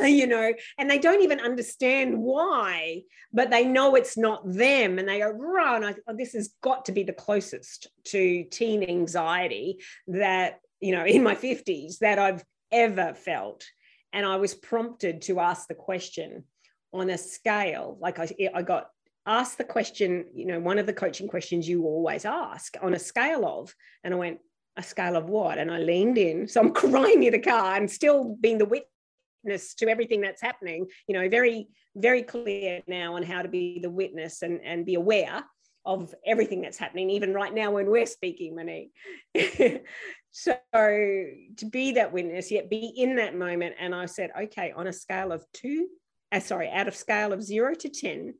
you 0.02 0.26
know 0.26 0.52
and 0.76 0.90
they 0.90 0.98
don't 0.98 1.22
even 1.22 1.38
understand 1.38 2.18
why 2.18 3.02
but 3.32 3.50
they 3.50 3.64
know 3.64 3.94
it's 3.94 4.18
not 4.18 4.42
them. 4.44 4.98
And 4.98 5.08
they 5.08 5.20
go 5.20 5.32
I, 5.60 5.94
oh, 6.08 6.16
this 6.16 6.32
has 6.32 6.52
got 6.60 6.86
to 6.86 6.92
be 6.92 7.04
the 7.04 7.12
closest 7.12 7.86
to 8.06 8.44
teen 8.50 8.82
anxiety 8.82 9.78
that 10.08 10.58
you 10.80 10.90
know 10.90 11.04
in 11.04 11.22
my 11.22 11.36
50s 11.36 11.98
that 11.98 12.18
i've 12.18 12.44
ever 12.72 13.14
felt. 13.14 13.64
And 14.12 14.26
i 14.26 14.34
was 14.34 14.54
prompted 14.54 15.22
to 15.22 15.38
ask 15.38 15.68
the 15.68 15.74
question 15.74 16.44
on 16.92 17.10
a 17.10 17.18
scale 17.18 17.96
like 18.00 18.18
I, 18.18 18.28
I 18.54 18.62
got 18.62 18.88
asked 19.26 19.58
the 19.58 19.64
question 19.64 20.26
you 20.34 20.46
know 20.46 20.58
one 20.58 20.78
of 20.78 20.86
the 20.86 20.92
coaching 20.92 21.28
questions 21.28 21.68
you 21.68 21.84
always 21.84 22.24
ask 22.24 22.76
on 22.82 22.94
a 22.94 22.98
scale 22.98 23.46
of 23.46 23.74
and 24.02 24.14
i 24.14 24.16
went 24.16 24.38
a 24.76 24.82
scale 24.82 25.16
of 25.16 25.28
what 25.28 25.58
and 25.58 25.70
i 25.70 25.78
leaned 25.78 26.18
in 26.18 26.48
so 26.48 26.60
i'm 26.60 26.72
crying 26.72 27.20
near 27.20 27.30
the 27.30 27.38
car 27.38 27.76
and 27.76 27.90
still 27.90 28.36
being 28.40 28.58
the 28.58 28.64
witness 28.64 29.74
to 29.74 29.88
everything 29.88 30.20
that's 30.20 30.42
happening 30.42 30.86
you 31.06 31.14
know 31.14 31.28
very 31.28 31.68
very 31.96 32.22
clear 32.22 32.80
now 32.86 33.16
on 33.16 33.22
how 33.22 33.42
to 33.42 33.48
be 33.48 33.78
the 33.80 33.90
witness 33.90 34.42
and 34.42 34.60
and 34.64 34.86
be 34.86 34.94
aware 34.94 35.44
of 35.86 36.14
everything 36.26 36.60
that's 36.60 36.78
happening 36.78 37.08
even 37.08 37.32
right 37.32 37.54
now 37.54 37.70
when 37.70 37.86
we're 37.86 38.04
speaking 38.04 38.54
Monique. 38.54 38.92
so 40.30 40.54
to 40.72 41.66
be 41.70 41.92
that 41.92 42.12
witness 42.12 42.50
yet 42.50 42.70
be 42.70 42.92
in 42.96 43.16
that 43.16 43.34
moment 43.34 43.74
and 43.80 43.94
i 43.94 44.06
said 44.06 44.30
okay 44.40 44.72
on 44.76 44.86
a 44.86 44.92
scale 44.92 45.32
of 45.32 45.44
two 45.52 45.88
uh, 46.32 46.40
sorry, 46.40 46.70
out 46.70 46.88
of 46.88 46.94
scale 46.94 47.32
of 47.32 47.42
zero 47.42 47.74
to 47.74 47.88
10, 47.88 48.34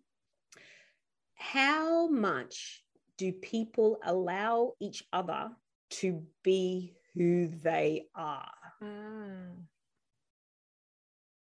how 1.34 2.08
much 2.08 2.82
do 3.16 3.32
people 3.32 3.98
allow 4.04 4.74
each 4.80 5.04
other 5.12 5.50
to 5.90 6.22
be 6.42 6.94
who 7.14 7.48
they 7.48 8.06
are? 8.14 8.50
Mm. 8.82 9.64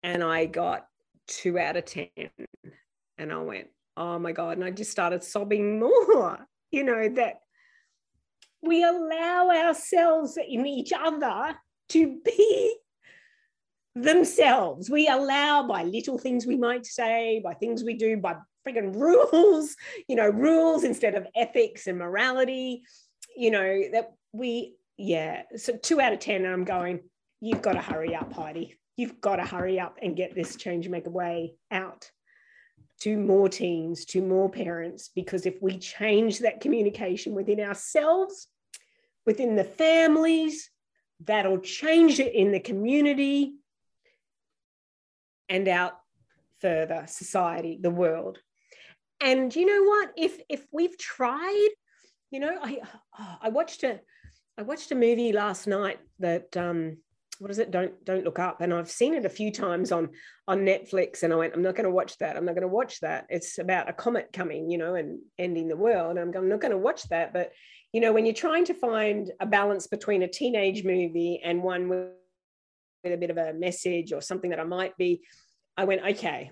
And 0.03 0.23
I 0.23 0.47
got 0.47 0.87
two 1.27 1.59
out 1.59 1.77
of 1.77 1.85
10. 1.85 2.09
And 3.19 3.33
I 3.33 3.39
went, 3.39 3.69
oh 3.97 4.19
my 4.19 4.33
God. 4.33 4.57
And 4.57 4.65
I 4.65 4.71
just 4.71 4.91
started 4.91 5.23
sobbing 5.23 5.79
more, 5.81 6.39
you 6.71 6.85
know, 6.85 7.09
that 7.11 7.41
we 8.63 8.83
allow 8.83 9.51
ourselves 9.51 10.37
in 10.37 10.67
each 10.67 10.93
other 10.93 11.57
to 11.91 12.21
be 12.25 12.77
themselves. 14.03 14.91
We 14.91 15.09
allow 15.09 15.67
by 15.67 15.85
little 15.85 16.19
things 16.19 16.47
we 16.47 16.57
might 16.57 16.87
say, 16.87 17.41
by 17.43 17.55
things 17.55 17.85
we 17.85 17.95
do, 17.95 18.17
by 18.17 18.37
frigging 18.67 18.95
rules, 18.95 19.77
you 20.09 20.17
know, 20.17 20.29
rules 20.29 20.85
instead 20.85 21.15
of 21.15 21.27
ethics 21.35 21.87
and 21.87 21.99
morality, 21.99 22.83
you 23.37 23.51
know, 23.51 23.83
that 23.93 24.13
we, 24.33 24.75
yeah. 24.97 25.43
So 25.57 25.77
two 25.77 26.01
out 26.01 26.13
of 26.13 26.19
10, 26.19 26.45
and 26.45 26.53
I'm 26.53 26.65
going, 26.65 27.01
you've 27.41 27.63
got 27.63 27.75
to 27.75 27.81
hurry 27.81 28.15
up, 28.15 28.33
Heidi. 28.33 28.79
You've 28.97 29.21
got 29.21 29.37
to 29.37 29.45
hurry 29.45 29.79
up 29.79 29.97
and 30.03 30.17
get 30.17 30.35
this 30.35 30.57
Changemaker 30.57 31.09
Way 31.09 31.55
out 31.71 32.11
to 33.01 33.17
more 33.17 33.49
teens, 33.49 34.05
to 34.07 34.21
more 34.21 34.51
parents, 34.51 35.11
because 35.15 35.47
if 35.47 35.63
we 35.63 35.79
change 35.79 36.41
that 36.41 36.61
communication 36.61 37.33
within 37.33 37.61
ourselves, 37.61 38.49
within 39.25 39.55
the 39.55 39.63
families, 39.63 40.69
that'll 41.25 41.61
change 41.61 42.19
it 42.19 42.35
in 42.35 42.51
the 42.51 42.59
community 42.59 43.55
and 45.49 45.69
out 45.69 45.95
further 46.61 47.05
society 47.07 47.79
the 47.81 47.91
world. 47.91 48.39
And 49.21 49.55
you 49.55 49.67
know 49.67 49.89
what? 49.89 50.13
If 50.17 50.41
if 50.49 50.67
we've 50.73 50.97
tried 50.99 51.69
you 52.31 52.41
know 52.41 52.59
i 52.63 52.79
oh, 53.19 53.37
i 53.43 53.49
watched 53.49 53.83
a 53.85 54.01
i 54.59 54.63
watched 54.63 54.93
a 54.93 54.95
movie 54.95 55.33
last 55.33 55.67
night 55.67 55.99
that 56.19 56.57
um 56.57 56.97
what 57.41 57.53
is 57.53 57.61
it? 57.61 57.71
Don't 57.71 58.05
don't 58.05 58.25
look 58.25 58.41
up. 58.41 58.61
And 58.63 58.75
i've 58.75 58.91
seen 58.91 59.15
it 59.15 59.25
a 59.25 59.29
few 59.29 59.53
times 59.53 59.93
on 59.93 60.09
on 60.49 60.61
netflix. 60.61 61.23
And 61.23 61.33
i 61.33 61.37
went 61.37 61.55
i'm 61.55 61.63
not 61.63 61.77
going 61.77 61.85
to 61.85 61.91
watch 61.91 62.19
that. 62.19 62.37
I'm 62.37 62.45
not 62.45 62.57
going 62.57 62.63
to 62.63 62.69
watch 62.69 62.99
that. 63.01 63.27
It's 63.29 63.59
about 63.59 63.89
a 63.89 63.93
comet 63.93 64.31
coming 64.33 64.69
you 64.69 64.79
know 64.79 64.97
and 64.97 65.21
ending 65.39 65.69
the 65.69 65.77
world. 65.77 66.17
And 66.17 66.19
i'm, 66.19 66.43
I'm 66.43 66.49
not 66.49 66.61
going 66.61 66.73
to 66.73 66.79
watch 66.79 67.05
that. 67.11 67.33
But 67.33 67.53
you 67.93 68.01
know 68.01 68.13
when 68.13 68.27
you're 68.27 68.35
trying 68.35 68.65
to 68.67 68.75
find 68.75 69.31
a 69.39 69.47
balance 69.47 69.87
between 69.87 70.25
a 70.25 70.29
teenage 70.29 70.85
movie 70.85 71.41
and 71.45 71.63
one 71.63 71.89
with 73.03 73.13
a 73.13 73.17
bit 73.17 73.31
of 73.31 73.37
a 73.37 73.53
message 73.53 74.13
or 74.13 74.21
something 74.21 74.51
that 74.51 74.61
I 74.61 74.65
might 74.65 74.97
be, 74.97 75.23
I 75.77 75.85
went, 75.85 76.03
okay. 76.03 76.51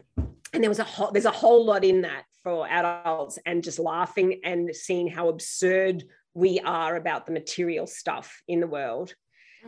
And 0.52 0.62
there 0.62 0.70
was 0.70 0.78
a 0.78 0.84
whole, 0.84 1.10
there's 1.10 1.24
a 1.24 1.30
whole 1.30 1.64
lot 1.64 1.84
in 1.84 2.02
that 2.02 2.24
for 2.42 2.68
adults 2.68 3.38
and 3.44 3.62
just 3.62 3.78
laughing 3.78 4.40
and 4.44 4.74
seeing 4.74 5.08
how 5.08 5.28
absurd 5.28 6.04
we 6.34 6.60
are 6.60 6.96
about 6.96 7.26
the 7.26 7.32
material 7.32 7.86
stuff 7.86 8.42
in 8.46 8.60
the 8.60 8.66
world. 8.66 9.14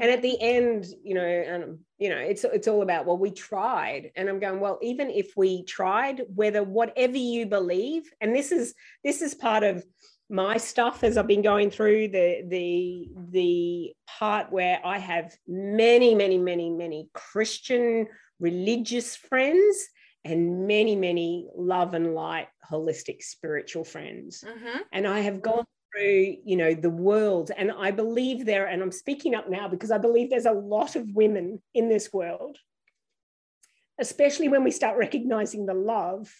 And 0.00 0.10
at 0.10 0.22
the 0.22 0.40
end, 0.40 0.86
you 1.02 1.14
know, 1.14 1.24
and 1.24 1.78
you 1.98 2.08
know, 2.08 2.18
it's 2.18 2.44
it's 2.44 2.68
all 2.68 2.82
about 2.82 3.04
well, 3.04 3.18
we 3.18 3.32
tried, 3.32 4.12
and 4.14 4.28
I'm 4.28 4.38
going 4.38 4.60
well. 4.60 4.78
Even 4.80 5.10
if 5.10 5.32
we 5.36 5.64
tried, 5.64 6.22
whether 6.32 6.62
whatever 6.62 7.16
you 7.16 7.46
believe, 7.46 8.04
and 8.20 8.32
this 8.32 8.52
is 8.52 8.74
this 9.02 9.22
is 9.22 9.34
part 9.34 9.64
of 9.64 9.84
my 10.30 10.56
stuff 10.58 11.04
as 11.04 11.16
I've 11.16 11.26
been 11.26 11.42
going 11.42 11.70
through 11.70 12.08
the 12.08 12.44
the 12.46 13.08
the 13.30 13.92
part 14.06 14.52
where 14.52 14.80
I 14.84 14.98
have 14.98 15.34
many 15.46 16.14
many 16.14 16.38
many 16.38 16.70
many 16.70 17.08
Christian 17.14 18.06
religious 18.38 19.16
friends 19.16 19.88
and 20.24 20.66
many 20.66 20.94
many 20.96 21.48
love 21.56 21.94
and 21.94 22.14
light 22.14 22.48
holistic 22.70 23.22
spiritual 23.22 23.84
friends 23.84 24.44
mm-hmm. 24.46 24.78
and 24.92 25.06
I 25.06 25.20
have 25.20 25.40
gone 25.40 25.64
through 25.94 26.36
you 26.44 26.56
know 26.56 26.74
the 26.74 26.90
world 26.90 27.50
and 27.56 27.72
I 27.72 27.90
believe 27.90 28.44
there 28.44 28.66
and 28.66 28.82
I'm 28.82 28.92
speaking 28.92 29.34
up 29.34 29.48
now 29.48 29.68
because 29.68 29.90
I 29.90 29.98
believe 29.98 30.28
there's 30.28 30.44
a 30.44 30.52
lot 30.52 30.96
of 30.96 31.06
women 31.14 31.62
in 31.74 31.88
this 31.88 32.12
world 32.12 32.58
especially 33.98 34.48
when 34.48 34.62
we 34.62 34.70
start 34.70 34.98
recognizing 34.98 35.64
the 35.64 35.74
love 35.74 36.30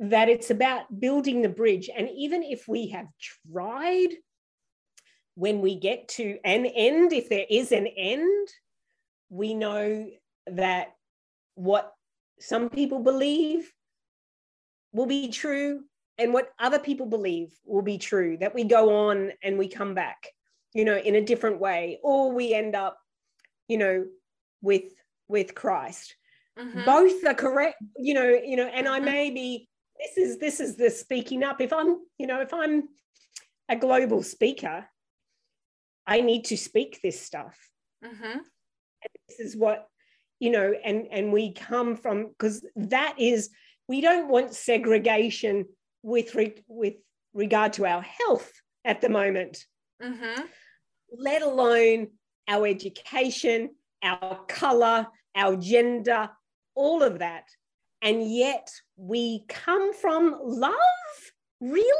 that 0.00 0.28
it's 0.28 0.50
about 0.50 1.00
building 1.00 1.42
the 1.42 1.48
bridge. 1.48 1.88
And 1.94 2.08
even 2.14 2.42
if 2.42 2.68
we 2.68 2.88
have 2.88 3.06
tried, 3.52 4.08
when 5.34 5.60
we 5.60 5.78
get 5.78 6.08
to 6.08 6.38
an 6.44 6.66
end, 6.66 7.12
if 7.12 7.28
there 7.28 7.46
is 7.48 7.72
an 7.72 7.86
end, 7.86 8.48
we 9.28 9.54
know 9.54 10.08
that 10.46 10.88
what 11.54 11.92
some 12.40 12.68
people 12.68 13.00
believe 13.00 13.72
will 14.92 15.06
be 15.06 15.28
true 15.28 15.82
and 16.18 16.32
what 16.32 16.50
other 16.58 16.78
people 16.78 17.06
believe 17.06 17.52
will 17.64 17.82
be 17.82 17.98
true, 17.98 18.38
that 18.38 18.54
we 18.54 18.64
go 18.64 19.08
on 19.08 19.32
and 19.42 19.58
we 19.58 19.68
come 19.68 19.94
back, 19.94 20.28
you 20.72 20.84
know, 20.84 20.96
in 20.96 21.16
a 21.16 21.24
different 21.24 21.60
way, 21.60 21.98
or 22.02 22.32
we 22.32 22.54
end 22.54 22.74
up, 22.74 22.98
you 23.68 23.76
know, 23.78 24.06
with 24.62 24.84
with 25.28 25.54
Christ. 25.54 26.14
Mm-hmm. 26.58 26.84
Both 26.84 27.24
are 27.26 27.34
correct, 27.34 27.76
you 27.98 28.14
know, 28.14 28.28
you 28.28 28.56
know, 28.56 28.66
and 28.66 28.86
mm-hmm. 28.86 28.94
I 28.94 29.00
may 29.00 29.30
be 29.30 29.68
this 29.98 30.16
is 30.16 30.38
this 30.38 30.60
is 30.60 30.76
the 30.76 30.90
speaking 30.90 31.42
up 31.42 31.60
if 31.60 31.72
i'm 31.72 31.98
you 32.18 32.26
know 32.26 32.40
if 32.40 32.52
i'm 32.52 32.84
a 33.68 33.76
global 33.76 34.22
speaker 34.22 34.86
i 36.06 36.20
need 36.20 36.44
to 36.44 36.56
speak 36.56 37.00
this 37.02 37.20
stuff 37.20 37.58
mm-hmm. 38.04 38.38
this 39.28 39.40
is 39.40 39.56
what 39.56 39.88
you 40.38 40.50
know 40.50 40.72
and 40.84 41.06
and 41.10 41.32
we 41.32 41.52
come 41.52 41.96
from 41.96 42.28
because 42.28 42.64
that 42.76 43.14
is 43.18 43.50
we 43.88 44.00
don't 44.00 44.28
want 44.28 44.54
segregation 44.54 45.64
with 46.02 46.34
re, 46.34 46.54
with 46.68 46.94
regard 47.34 47.72
to 47.72 47.86
our 47.86 48.02
health 48.02 48.52
at 48.84 49.00
the 49.00 49.08
moment 49.08 49.64
mm-hmm. 50.02 50.42
let 51.18 51.42
alone 51.42 52.08
our 52.48 52.66
education 52.66 53.70
our 54.02 54.44
color 54.46 55.06
our 55.34 55.56
gender 55.56 56.30
all 56.74 57.02
of 57.02 57.18
that 57.18 57.44
and 58.02 58.30
yet 58.30 58.70
we 58.96 59.44
come 59.48 59.92
from 59.94 60.38
love 60.42 60.74
really 61.60 61.90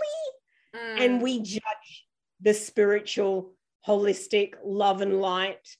mm. 0.74 1.04
and 1.04 1.22
we 1.22 1.40
judge 1.42 2.06
the 2.40 2.54
spiritual, 2.54 3.52
holistic 3.86 4.54
love 4.64 5.00
and 5.00 5.20
light 5.20 5.76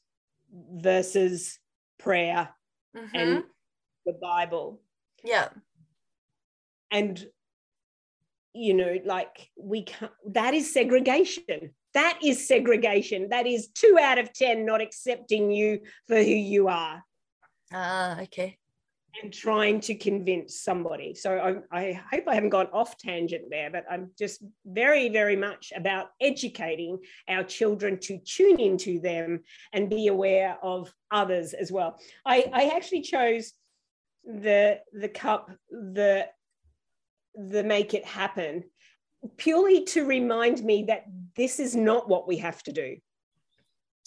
versus 0.53 1.59
prayer 1.99 2.51
mm-hmm. 2.97 3.17
and 3.17 3.45
the 4.05 4.15
Bible. 4.21 4.81
Yeah. 5.25 5.49
And, 6.91 7.27
you 8.53 8.75
know, 8.75 8.99
like 9.05 9.51
we 9.59 9.83
can't, 9.83 10.13
that 10.33 10.55
is 10.55 10.73
segregation. 10.73 11.75
That 11.95 12.19
is 12.23 12.47
segregation. 12.47 13.31
That 13.31 13.47
is 13.47 13.69
two 13.69 13.99
out 14.01 14.19
of 14.19 14.33
10 14.33 14.67
not 14.67 14.81
accepting 14.81 15.51
you 15.51 15.81
for 16.07 16.17
who 16.17 16.31
you 16.31 16.69
are. 16.69 17.03
Ah, 17.73 18.21
okay 18.23 18.59
and 19.23 19.33
trying 19.33 19.81
to 19.81 19.95
convince 19.95 20.61
somebody. 20.61 21.15
So 21.15 21.63
I, 21.73 21.79
I, 21.79 22.01
hope 22.11 22.25
I 22.29 22.35
haven't 22.35 22.51
gone 22.51 22.69
off 22.73 22.99
tangent 22.99 23.45
there, 23.51 23.71
but 23.71 23.85
I'm 23.91 24.11
just 24.19 24.43
very, 24.65 25.09
very 25.09 25.37
much 25.37 25.73
about 25.75 26.09
educating 26.21 26.99
our 27.29 27.43
children 27.43 27.99
to 28.01 28.19
tune 28.19 28.61
into 28.61 29.01
them 29.01 29.41
and 29.73 29.91
be 29.91 30.09
aware 30.09 30.59
of 30.63 30.93
others 31.11 31.55
as 31.55 31.73
well. 31.73 31.99
I, 32.25 32.51
I 32.53 32.77
actually 32.77 33.03
chose 33.03 33.53
the 34.25 34.81
the 34.93 35.09
cup, 35.09 35.53
the 35.71 36.27
the 37.35 37.63
make 37.63 37.95
it 37.95 38.05
happen 38.05 38.65
purely 39.37 39.85
to 39.85 40.05
remind 40.05 40.63
me 40.63 40.85
that 40.85 41.05
this 41.37 41.59
is 41.59 41.75
not 41.75 42.09
what 42.09 42.29
we 42.29 42.37
have 42.39 42.63
to 42.65 42.73
do. 42.73 42.97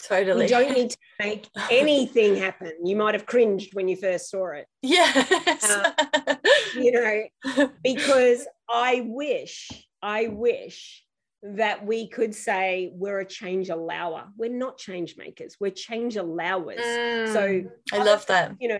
Totally. 0.08 0.46
You 0.46 0.50
don't 0.50 0.74
need 0.74 0.92
to 0.92 0.98
make 1.20 1.48
anything 1.72 2.36
happen. 2.36 2.74
You 2.84 2.96
might 2.96 3.14
have 3.14 3.26
cringed 3.26 3.74
when 3.74 3.88
you 3.88 3.96
first 3.96 4.30
saw 4.30 4.52
it. 4.52 4.66
Yes. 4.82 5.70
Uh, 5.70 6.36
you 6.76 6.92
know, 6.92 7.70
because 7.84 8.48
I 8.70 9.04
wish, 9.06 9.70
I 10.02 10.28
wish 10.28 11.04
that 11.42 11.86
we 11.86 12.08
could 12.08 12.36
say 12.36 12.92
we're 12.94 13.20
a 13.20 13.26
change 13.26 13.70
allower. 13.70 14.28
We're 14.38 14.52
not 14.52 14.78
change 14.78 15.16
makers, 15.18 15.58
we're 15.60 15.72
change 15.72 16.16
allowers. 16.16 16.80
Mm, 16.80 17.34
so 17.34 17.98
I 17.98 18.04
love 18.04 18.26
that. 18.28 18.56
You 18.60 18.70
know, 18.70 18.80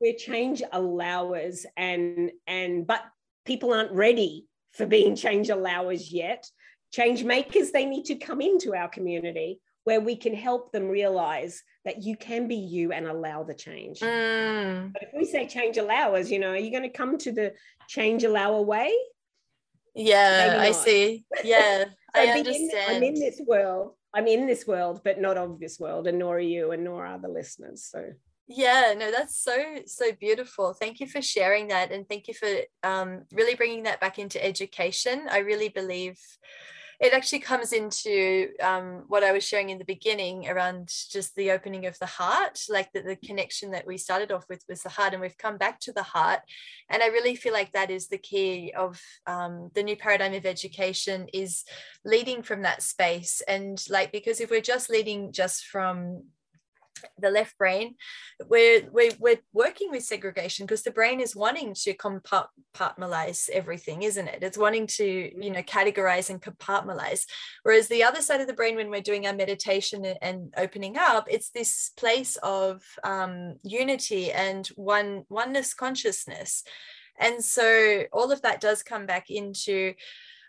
we're 0.00 0.16
change 0.16 0.62
allowers 0.72 1.64
and 1.76 2.30
and 2.46 2.86
but 2.86 3.02
people 3.44 3.72
aren't 3.72 3.92
ready 3.92 4.46
for 4.72 4.86
being 4.86 5.16
change 5.16 5.48
allowers 5.48 6.12
yet. 6.12 6.46
Change 6.92 7.24
makers, 7.24 7.72
they 7.72 7.84
need 7.84 8.04
to 8.06 8.14
come 8.14 8.40
into 8.40 8.74
our 8.74 8.88
community 8.88 9.60
where 9.86 10.00
we 10.00 10.16
can 10.16 10.34
help 10.34 10.72
them 10.72 10.88
realize 10.88 11.62
that 11.84 12.02
you 12.02 12.16
can 12.16 12.48
be 12.48 12.56
you 12.56 12.90
and 12.90 13.06
allow 13.06 13.44
the 13.44 13.54
change. 13.54 14.00
Mm. 14.00 14.92
But 14.92 15.04
if 15.04 15.10
we 15.16 15.24
say 15.24 15.46
change 15.46 15.78
allowers, 15.78 16.28
you 16.28 16.40
know, 16.40 16.50
are 16.50 16.56
you 16.56 16.72
going 16.72 16.82
to 16.82 16.88
come 16.88 17.16
to 17.18 17.30
the 17.30 17.54
change 17.88 18.24
allower 18.24 18.60
way? 18.60 18.92
Yeah, 19.94 20.56
I 20.58 20.72
see. 20.72 21.24
Yeah, 21.44 21.84
I 22.16 22.26
understand. 22.26 22.72
In, 22.72 22.96
I'm 22.96 23.02
in 23.04 23.14
this 23.14 23.40
world. 23.46 23.92
I'm 24.12 24.26
in 24.26 24.48
this 24.48 24.66
world, 24.66 25.02
but 25.04 25.20
not 25.20 25.36
of 25.36 25.60
this 25.60 25.78
world, 25.78 26.08
and 26.08 26.18
nor 26.18 26.38
are 26.38 26.40
you, 26.40 26.72
and 26.72 26.82
nor 26.82 27.06
are 27.06 27.20
the 27.20 27.28
listeners. 27.28 27.88
So 27.88 28.06
yeah 28.48 28.94
no 28.96 29.10
that's 29.10 29.42
so 29.42 29.56
so 29.86 30.12
beautiful 30.20 30.72
thank 30.72 31.00
you 31.00 31.06
for 31.08 31.20
sharing 31.20 31.66
that 31.66 31.90
and 31.90 32.08
thank 32.08 32.28
you 32.28 32.34
for 32.34 32.48
um, 32.84 33.24
really 33.32 33.56
bringing 33.56 33.82
that 33.82 34.00
back 34.00 34.20
into 34.20 34.44
education 34.44 35.22
i 35.32 35.38
really 35.38 35.68
believe 35.68 36.16
it 37.00 37.12
actually 37.12 37.40
comes 37.40 37.72
into 37.72 38.50
um, 38.62 39.04
what 39.08 39.22
I 39.22 39.32
was 39.32 39.44
sharing 39.44 39.70
in 39.70 39.78
the 39.78 39.84
beginning 39.84 40.48
around 40.48 40.88
just 41.10 41.34
the 41.34 41.50
opening 41.50 41.86
of 41.86 41.98
the 41.98 42.06
heart, 42.06 42.60
like 42.68 42.92
the, 42.92 43.02
the 43.02 43.16
connection 43.16 43.70
that 43.72 43.86
we 43.86 43.98
started 43.98 44.32
off 44.32 44.44
with 44.48 44.64
was 44.68 44.82
the 44.82 44.88
heart, 44.88 45.12
and 45.12 45.20
we've 45.20 45.36
come 45.36 45.58
back 45.58 45.80
to 45.80 45.92
the 45.92 46.02
heart. 46.02 46.40
And 46.88 47.02
I 47.02 47.08
really 47.08 47.36
feel 47.36 47.52
like 47.52 47.72
that 47.72 47.90
is 47.90 48.08
the 48.08 48.18
key 48.18 48.72
of 48.76 49.00
um, 49.26 49.70
the 49.74 49.82
new 49.82 49.96
paradigm 49.96 50.34
of 50.34 50.46
education 50.46 51.26
is 51.32 51.64
leading 52.04 52.42
from 52.42 52.62
that 52.62 52.82
space. 52.82 53.42
And 53.46 53.82
like, 53.90 54.12
because 54.12 54.40
if 54.40 54.50
we're 54.50 54.60
just 54.60 54.88
leading 54.88 55.32
just 55.32 55.66
from 55.66 56.24
the 57.18 57.30
left 57.30 57.56
brain 57.58 57.94
we're, 58.48 58.88
we're, 58.90 59.12
we're 59.18 59.40
working 59.52 59.90
with 59.90 60.02
segregation 60.02 60.66
because 60.66 60.82
the 60.82 60.90
brain 60.90 61.20
is 61.20 61.36
wanting 61.36 61.74
to 61.74 61.94
compartmentalize 61.94 63.48
everything 63.50 64.02
isn't 64.02 64.28
it? 64.28 64.42
It's 64.42 64.58
wanting 64.58 64.86
to 64.86 65.04
you 65.04 65.50
know 65.50 65.62
categorize 65.62 66.30
and 66.30 66.40
compartmentalize. 66.40 67.24
Whereas 67.62 67.88
the 67.88 68.04
other 68.04 68.22
side 68.22 68.40
of 68.40 68.46
the 68.46 68.52
brain 68.52 68.76
when 68.76 68.90
we're 68.90 69.00
doing 69.00 69.26
our 69.26 69.34
meditation 69.34 70.04
and 70.04 70.52
opening 70.56 70.96
up 70.98 71.26
it's 71.28 71.50
this 71.50 71.90
place 71.96 72.36
of 72.42 72.82
um, 73.04 73.56
unity 73.62 74.32
and 74.32 74.66
one 74.68 75.24
oneness 75.28 75.74
consciousness. 75.74 76.62
And 77.18 77.42
so 77.42 78.04
all 78.12 78.30
of 78.30 78.42
that 78.42 78.60
does 78.60 78.82
come 78.82 79.06
back 79.06 79.30
into 79.30 79.94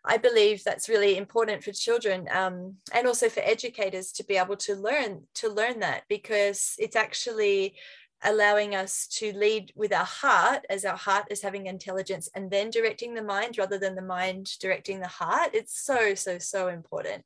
I 0.06 0.18
believe 0.18 0.64
that's 0.64 0.90
really 0.90 1.18
important 1.18 1.64
for 1.64 1.72
children 1.72 2.28
um, 2.32 2.76
and 2.94 3.08
also 3.08 3.30
for 3.30 3.42
educators 3.42 4.12
to 4.14 4.24
be 4.24 4.38
able 4.38 4.58
to 4.58 4.76
learn 4.76 5.24
to 5.36 5.50
learn 5.50 5.80
that 5.80 6.04
because 6.08 6.76
it's 6.78 6.96
actually 6.96 7.76
allowing 8.24 8.74
us 8.74 9.08
to 9.08 9.32
lead 9.34 9.72
with 9.76 9.94
our 9.94 10.06
heart 10.06 10.66
as 10.70 10.86
our 10.86 10.98
heart 10.98 11.26
is 11.30 11.42
having 11.42 11.68
intelligence 11.68 12.28
and 12.34 12.50
then 12.50 12.70
directing 12.72 13.14
the 13.14 13.22
mind 13.22 13.58
rather 13.58 13.78
than 13.78 13.96
the 13.96 14.02
mind 14.02 14.50
directing 14.60 15.00
the 15.00 15.08
heart. 15.08 15.52
It's 15.54 15.80
so 15.80 16.16
so 16.16 16.40
so 16.40 16.68
important. 16.68 17.24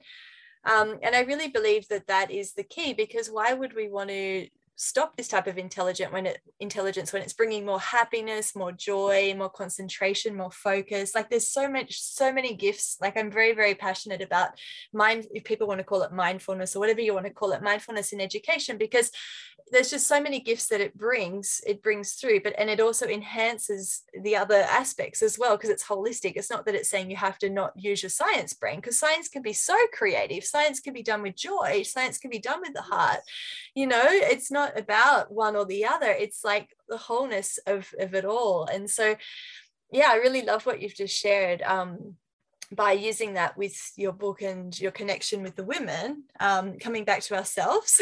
Um, 0.63 0.99
and 1.01 1.15
i 1.15 1.21
really 1.21 1.47
believe 1.47 1.87
that 1.87 2.05
that 2.05 2.29
is 2.29 2.53
the 2.53 2.63
key 2.63 2.93
because 2.93 3.29
why 3.29 3.51
would 3.51 3.73
we 3.75 3.89
want 3.89 4.09
to 4.09 4.47
stop 4.83 5.15
this 5.15 5.27
type 5.27 5.45
of 5.45 5.59
intelligent 5.59 6.11
when 6.11 6.25
it 6.25 6.39
intelligence 6.59 7.13
when 7.13 7.21
it's 7.21 7.33
bringing 7.33 7.63
more 7.63 7.79
happiness 7.79 8.55
more 8.55 8.71
joy 8.71 9.31
more 9.37 9.49
concentration 9.49 10.35
more 10.35 10.49
focus. 10.49 11.13
Like 11.13 11.29
there's 11.29 11.47
so 11.47 11.69
much 11.69 12.01
so 12.01 12.33
many 12.33 12.55
gifts. 12.55 12.97
Like 12.99 13.15
i'm 13.15 13.29
very 13.29 13.53
very 13.53 13.75
passionate 13.75 14.21
about 14.21 14.49
mind 14.91 15.27
if 15.33 15.43
people 15.43 15.67
want 15.67 15.79
to 15.79 15.83
call 15.83 16.01
it 16.01 16.11
mindfulness 16.11 16.75
or 16.75 16.79
whatever 16.79 16.99
you 16.99 17.13
want 17.13 17.27
to 17.27 17.31
call 17.31 17.51
it 17.51 17.61
mindfulness 17.61 18.11
in 18.11 18.19
education 18.19 18.77
because 18.79 19.11
there's 19.71 19.91
just 19.91 20.07
so 20.07 20.19
many 20.19 20.39
gifts 20.39 20.67
that 20.67 20.81
it 20.81 20.97
brings 20.97 21.61
it 21.67 21.83
brings 21.83 22.13
through 22.13 22.41
but 22.41 22.55
and 22.57 22.69
it 22.69 22.79
also 22.79 23.05
enhances 23.05 24.01
the 24.23 24.35
other 24.35 24.65
aspects 24.69 25.21
as 25.21 25.37
well 25.37 25.55
because 25.57 25.69
it's 25.69 25.85
holistic. 25.85 26.33
It's 26.35 26.49
not 26.49 26.65
that 26.65 26.75
it's 26.75 26.89
saying 26.89 27.09
you 27.09 27.17
have 27.17 27.37
to 27.39 27.49
not 27.49 27.73
use 27.75 28.01
your 28.01 28.09
science 28.09 28.53
brain 28.53 28.77
because 28.77 28.97
science 28.97 29.27
can 29.27 29.41
be 29.41 29.53
so 29.53 29.75
creative. 29.93 30.43
Science 30.43 30.79
can 30.79 30.93
be 30.93 31.03
done 31.03 31.21
with 31.21 31.35
joy. 31.35 31.83
Science 31.83 32.17
can 32.17 32.29
be 32.29 32.39
done 32.39 32.61
with 32.61 32.73
the 32.73 32.81
heart. 32.81 33.19
You 33.75 33.87
know 33.87 34.05
it's 34.05 34.51
not 34.51 34.70
about 34.75 35.31
one 35.31 35.55
or 35.55 35.65
the 35.65 35.85
other. 35.85 36.09
It's 36.09 36.43
like 36.43 36.69
the 36.87 36.97
wholeness 36.97 37.59
of 37.67 37.93
of 37.99 38.13
it 38.13 38.25
all. 38.25 38.65
And 38.65 38.89
so 38.89 39.15
yeah 39.93 40.07
i 40.09 40.15
really 40.15 40.41
love 40.41 40.65
what 40.65 40.81
you've 40.81 40.95
just 40.95 41.15
shared. 41.15 41.61
Um 41.61 42.15
by 42.71 42.93
using 42.93 43.33
that 43.33 43.57
with 43.57 43.91
your 43.97 44.13
book 44.13 44.41
and 44.41 44.79
your 44.79 44.91
connection 44.91 45.43
with 45.43 45.55
the 45.55 45.63
women, 45.63 46.23
um, 46.39 46.77
coming 46.79 47.03
back 47.03 47.21
to 47.21 47.35
ourselves, 47.35 47.99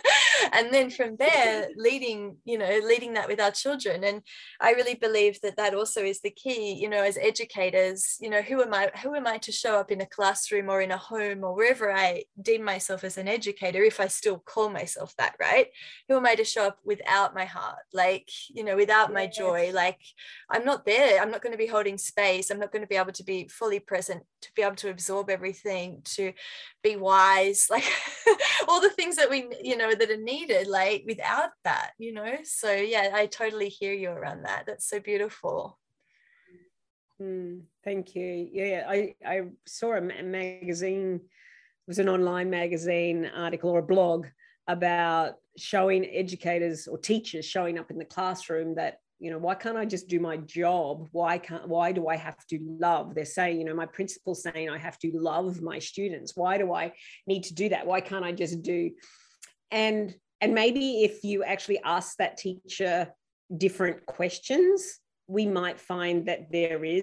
and 0.52 0.72
then 0.72 0.88
from 0.90 1.16
there 1.16 1.68
leading, 1.76 2.36
you 2.44 2.56
know, 2.56 2.80
leading 2.82 3.12
that 3.14 3.28
with 3.28 3.40
our 3.40 3.50
children. 3.50 4.04
And 4.04 4.22
I 4.60 4.72
really 4.72 4.94
believe 4.94 5.40
that 5.42 5.58
that 5.58 5.74
also 5.74 6.02
is 6.02 6.20
the 6.20 6.30
key. 6.30 6.72
You 6.72 6.88
know, 6.88 7.02
as 7.02 7.18
educators, 7.18 8.16
you 8.20 8.30
know, 8.30 8.40
who 8.40 8.62
am 8.62 8.72
I? 8.72 8.90
Who 9.02 9.14
am 9.14 9.26
I 9.26 9.36
to 9.38 9.52
show 9.52 9.76
up 9.76 9.90
in 9.90 10.00
a 10.00 10.06
classroom 10.06 10.70
or 10.70 10.80
in 10.80 10.92
a 10.92 10.96
home 10.96 11.44
or 11.44 11.54
wherever 11.54 11.92
I 11.92 12.24
deem 12.40 12.64
myself 12.64 13.04
as 13.04 13.18
an 13.18 13.28
educator, 13.28 13.82
if 13.82 14.00
I 14.00 14.08
still 14.08 14.38
call 14.38 14.70
myself 14.70 15.14
that, 15.18 15.36
right? 15.38 15.68
Who 16.08 16.16
am 16.16 16.26
I 16.26 16.36
to 16.36 16.44
show 16.44 16.68
up 16.68 16.78
without 16.84 17.34
my 17.34 17.44
heart, 17.44 17.84
like 17.92 18.30
you 18.48 18.64
know, 18.64 18.76
without 18.76 19.12
my 19.12 19.26
joy? 19.26 19.72
Like 19.74 20.00
I'm 20.48 20.64
not 20.64 20.86
there. 20.86 21.20
I'm 21.20 21.30
not 21.30 21.42
going 21.42 21.52
to 21.52 21.58
be 21.58 21.66
holding 21.66 21.98
space. 21.98 22.50
I'm 22.50 22.60
not 22.60 22.72
going 22.72 22.82
to 22.82 22.88
be 22.88 22.96
able 22.96 23.12
to 23.12 23.24
be 23.24 23.48
fully 23.48 23.78
present 23.78 24.05
present 24.06 24.24
to 24.42 24.50
be 24.54 24.62
able 24.62 24.76
to 24.76 24.90
absorb 24.90 25.30
everything 25.30 26.00
to 26.04 26.32
be 26.82 26.96
wise 26.96 27.68
like 27.70 27.84
all 28.68 28.80
the 28.80 28.90
things 28.90 29.16
that 29.16 29.30
we 29.30 29.48
you 29.62 29.76
know 29.76 29.94
that 29.94 30.10
are 30.10 30.16
needed 30.16 30.66
like 30.66 31.04
without 31.06 31.50
that 31.64 31.90
you 31.98 32.12
know? 32.12 32.36
So 32.44 32.72
yeah 32.72 33.10
i 33.14 33.26
totally 33.26 33.68
hear 33.68 33.92
you 33.92 34.10
around 34.10 34.44
that. 34.44 34.64
That's 34.66 34.88
so 34.88 35.00
beautiful. 35.00 35.78
Mm, 37.20 37.62
thank 37.84 38.14
you. 38.14 38.48
Yeah 38.52 38.86
i 38.88 39.14
i 39.26 39.42
saw 39.66 39.94
a 39.94 40.00
magazine 40.00 41.14
it 41.16 41.90
was 41.90 41.98
an 41.98 42.08
online 42.08 42.50
magazine 42.50 43.30
article 43.34 43.70
or 43.70 43.78
a 43.78 43.82
blog 43.82 44.26
about 44.68 45.34
showing 45.56 46.04
educators 46.04 46.88
or 46.88 46.98
teachers 46.98 47.44
showing 47.44 47.78
up 47.78 47.90
in 47.90 47.98
the 47.98 48.04
classroom 48.04 48.74
that 48.74 48.98
you 49.18 49.30
know 49.30 49.38
why 49.38 49.54
can't 49.54 49.78
i 49.78 49.84
just 49.84 50.08
do 50.08 50.20
my 50.20 50.36
job? 50.36 51.08
Why 51.12 51.38
can't 51.38 51.68
why 51.68 51.92
do 51.92 52.08
i 52.08 52.16
have 52.16 52.44
to 52.48 52.58
love? 52.62 53.14
They're 53.14 53.24
saying 53.24 53.58
you 53.58 53.64
know 53.64 53.74
my 53.74 53.86
principal's 53.86 54.42
saying 54.42 54.68
i 54.68 54.78
have 54.78 54.98
to 55.00 55.10
love 55.14 55.62
my 55.62 55.78
students. 55.78 56.36
Why 56.36 56.58
do 56.58 56.72
i 56.72 56.92
need 57.26 57.44
to 57.44 57.54
do 57.54 57.68
that? 57.70 57.86
Why 57.86 58.00
can't 58.00 58.24
i 58.24 58.32
just 58.32 58.62
do? 58.62 58.90
And 59.70 60.14
and 60.40 60.54
maybe 60.54 61.02
if 61.02 61.24
you 61.24 61.44
actually 61.44 61.80
ask 61.82 62.16
that 62.18 62.36
teacher 62.36 63.12
different 63.56 64.04
questions 64.06 64.98
we 65.28 65.46
might 65.46 65.80
find 65.80 66.26
that 66.26 66.52
there 66.52 66.84
is 66.84 67.02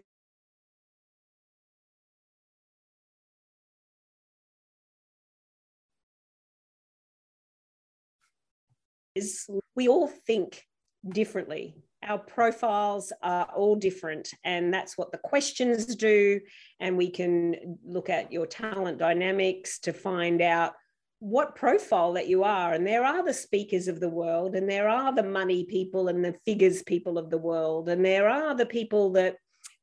is 9.16 9.48
we 9.76 9.88
all 9.88 10.08
think 10.08 10.64
differently 11.08 11.76
our 12.08 12.20
profiles 12.20 13.12
are 13.22 13.46
all 13.56 13.76
different 13.76 14.30
and 14.44 14.74
that's 14.74 14.98
what 14.98 15.12
the 15.12 15.18
questions 15.18 15.96
do 15.96 16.40
and 16.80 16.98
we 16.98 17.10
can 17.10 17.78
look 17.86 18.10
at 18.10 18.32
your 18.32 18.46
talent 18.46 18.98
dynamics 18.98 19.80
to 19.80 19.94
find 19.94 20.42
out 20.42 20.74
what 21.20 21.56
profile 21.56 22.12
that 22.12 22.28
you 22.28 22.44
are. 22.44 22.74
And 22.74 22.86
there 22.86 23.06
are 23.06 23.24
the 23.24 23.34
speakers 23.34 23.88
of 23.88 24.02
the 24.02 24.10
world 24.10 24.56
and 24.56 24.70
there 24.70 24.90
are 24.90 25.16
the 25.16 25.24
money 25.24 25.64
people 25.64 26.10
and 26.10 26.24
the 26.24 26.36
figures 26.46 26.84
people 26.84 27.18
of 27.18 27.30
the 27.30 27.38
world 27.38 27.88
and 27.88 28.04
there 28.04 28.28
are 28.28 28.54
the 28.54 28.66
people 28.66 29.14
that 29.14 29.38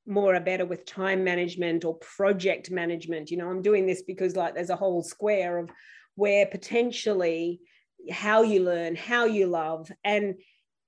more 0.06 0.34
are 0.34 0.40
better 0.40 0.66
with 0.66 0.84
time 0.84 1.24
management 1.24 1.84
or 1.84 1.94
project 1.94 2.70
management. 2.70 3.30
You 3.30 3.38
know 3.38 3.48
i'm 3.48 3.62
doing 3.62 3.86
this 3.86 4.02
because 4.02 4.36
like 4.36 4.54
there's 4.54 4.70
a 4.70 4.76
whole 4.76 5.02
square 5.02 5.56
of 5.58 5.70
where 6.14 6.44
potentially 6.44 7.60
how 8.10 8.42
you 8.42 8.62
learn 8.62 8.94
how 8.94 9.24
you 9.24 9.46
love 9.46 9.90
and 10.04 10.34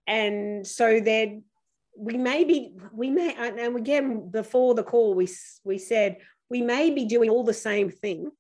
and 0.07 0.66
so 0.66 1.00
then 1.00 1.44
we 1.96 2.16
may 2.16 2.44
be 2.44 2.72
we 2.92 3.11
may 3.11 3.34
and 3.34 3.76
again 3.76 4.30
before 4.30 4.74
the 4.74 4.82
call 4.82 5.14
we 5.14 5.28
we 5.64 5.78
said 5.78 6.16
we 6.50 6.62
may 6.62 6.90
be 6.90 7.05
doing 7.05 7.30
all 7.30 7.44
the 7.44 7.53
same 7.53 7.90
thing 7.90 8.30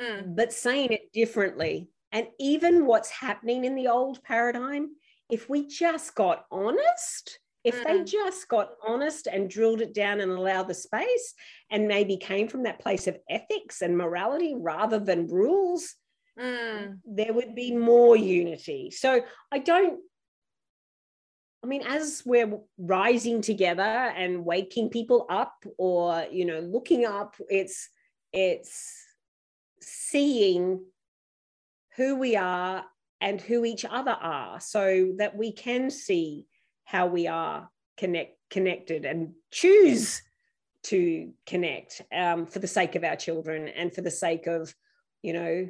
mm. 0.00 0.36
but 0.36 0.52
saying 0.52 0.92
it 0.92 1.12
differently 1.12 1.88
and 2.12 2.26
even 2.38 2.86
what's 2.86 3.10
happening 3.10 3.64
in 3.64 3.74
the 3.74 3.88
old 3.88 4.22
paradigm 4.22 4.88
if 5.30 5.48
we 5.48 5.66
just 5.66 6.14
got 6.14 6.44
honest 6.50 7.38
if 7.64 7.80
mm. 7.80 7.84
they 7.84 8.04
just 8.04 8.46
got 8.48 8.70
honest 8.86 9.26
and 9.26 9.50
drilled 9.50 9.80
it 9.80 9.94
down 9.94 10.20
and 10.20 10.30
allowed 10.30 10.68
the 10.68 10.74
space 10.74 11.34
and 11.70 11.88
maybe 11.88 12.16
came 12.16 12.46
from 12.46 12.62
that 12.62 12.80
place 12.80 13.06
of 13.06 13.18
ethics 13.28 13.82
and 13.82 13.96
morality 13.96 14.54
rather 14.56 15.00
than 15.00 15.26
rules 15.26 15.94
mm. 16.38 16.96
there 17.04 17.32
would 17.32 17.54
be 17.54 17.74
more 17.74 18.16
unity 18.16 18.90
so 18.90 19.20
i 19.50 19.58
don't 19.58 20.00
I 21.64 21.66
mean, 21.66 21.82
as 21.86 22.22
we're 22.26 22.58
rising 22.76 23.40
together 23.40 23.80
and 23.82 24.44
waking 24.44 24.90
people 24.90 25.24
up 25.30 25.64
or, 25.78 26.26
you 26.30 26.44
know, 26.44 26.60
looking 26.60 27.06
up, 27.06 27.36
it's, 27.48 27.88
it's 28.34 29.02
seeing 29.80 30.84
who 31.96 32.16
we 32.16 32.36
are 32.36 32.84
and 33.22 33.40
who 33.40 33.64
each 33.64 33.86
other 33.86 34.10
are 34.10 34.60
so 34.60 35.14
that 35.16 35.38
we 35.38 35.52
can 35.52 35.90
see 35.90 36.44
how 36.84 37.06
we 37.06 37.28
are 37.28 37.70
connect, 37.96 38.36
connected 38.50 39.06
and 39.06 39.32
choose 39.50 40.20
to 40.82 41.32
connect 41.46 42.02
um, 42.14 42.44
for 42.44 42.58
the 42.58 42.66
sake 42.66 42.94
of 42.94 43.04
our 43.04 43.16
children 43.16 43.68
and 43.68 43.94
for 43.94 44.02
the 44.02 44.10
sake 44.10 44.46
of, 44.46 44.74
you 45.22 45.32
know, 45.32 45.66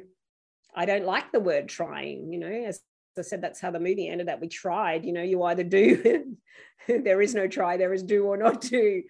I 0.75 0.85
don't 0.85 1.05
like 1.05 1.31
the 1.31 1.39
word 1.39 1.69
trying, 1.69 2.33
you 2.33 2.39
know, 2.39 2.51
as 2.51 2.81
I 3.19 3.23
said, 3.23 3.41
that's 3.41 3.59
how 3.59 3.71
the 3.71 3.79
movie 3.79 4.07
ended. 4.07 4.27
That 4.27 4.41
we 4.41 4.47
tried. 4.47 5.05
You 5.05 5.13
know, 5.13 5.23
you 5.23 5.43
either 5.43 5.63
do, 5.63 6.35
there 6.87 7.21
is 7.21 7.35
no 7.35 7.47
try, 7.47 7.77
there 7.77 7.93
is 7.93 8.03
do 8.03 8.25
or 8.25 8.37
not 8.37 8.61
do, 8.61 9.03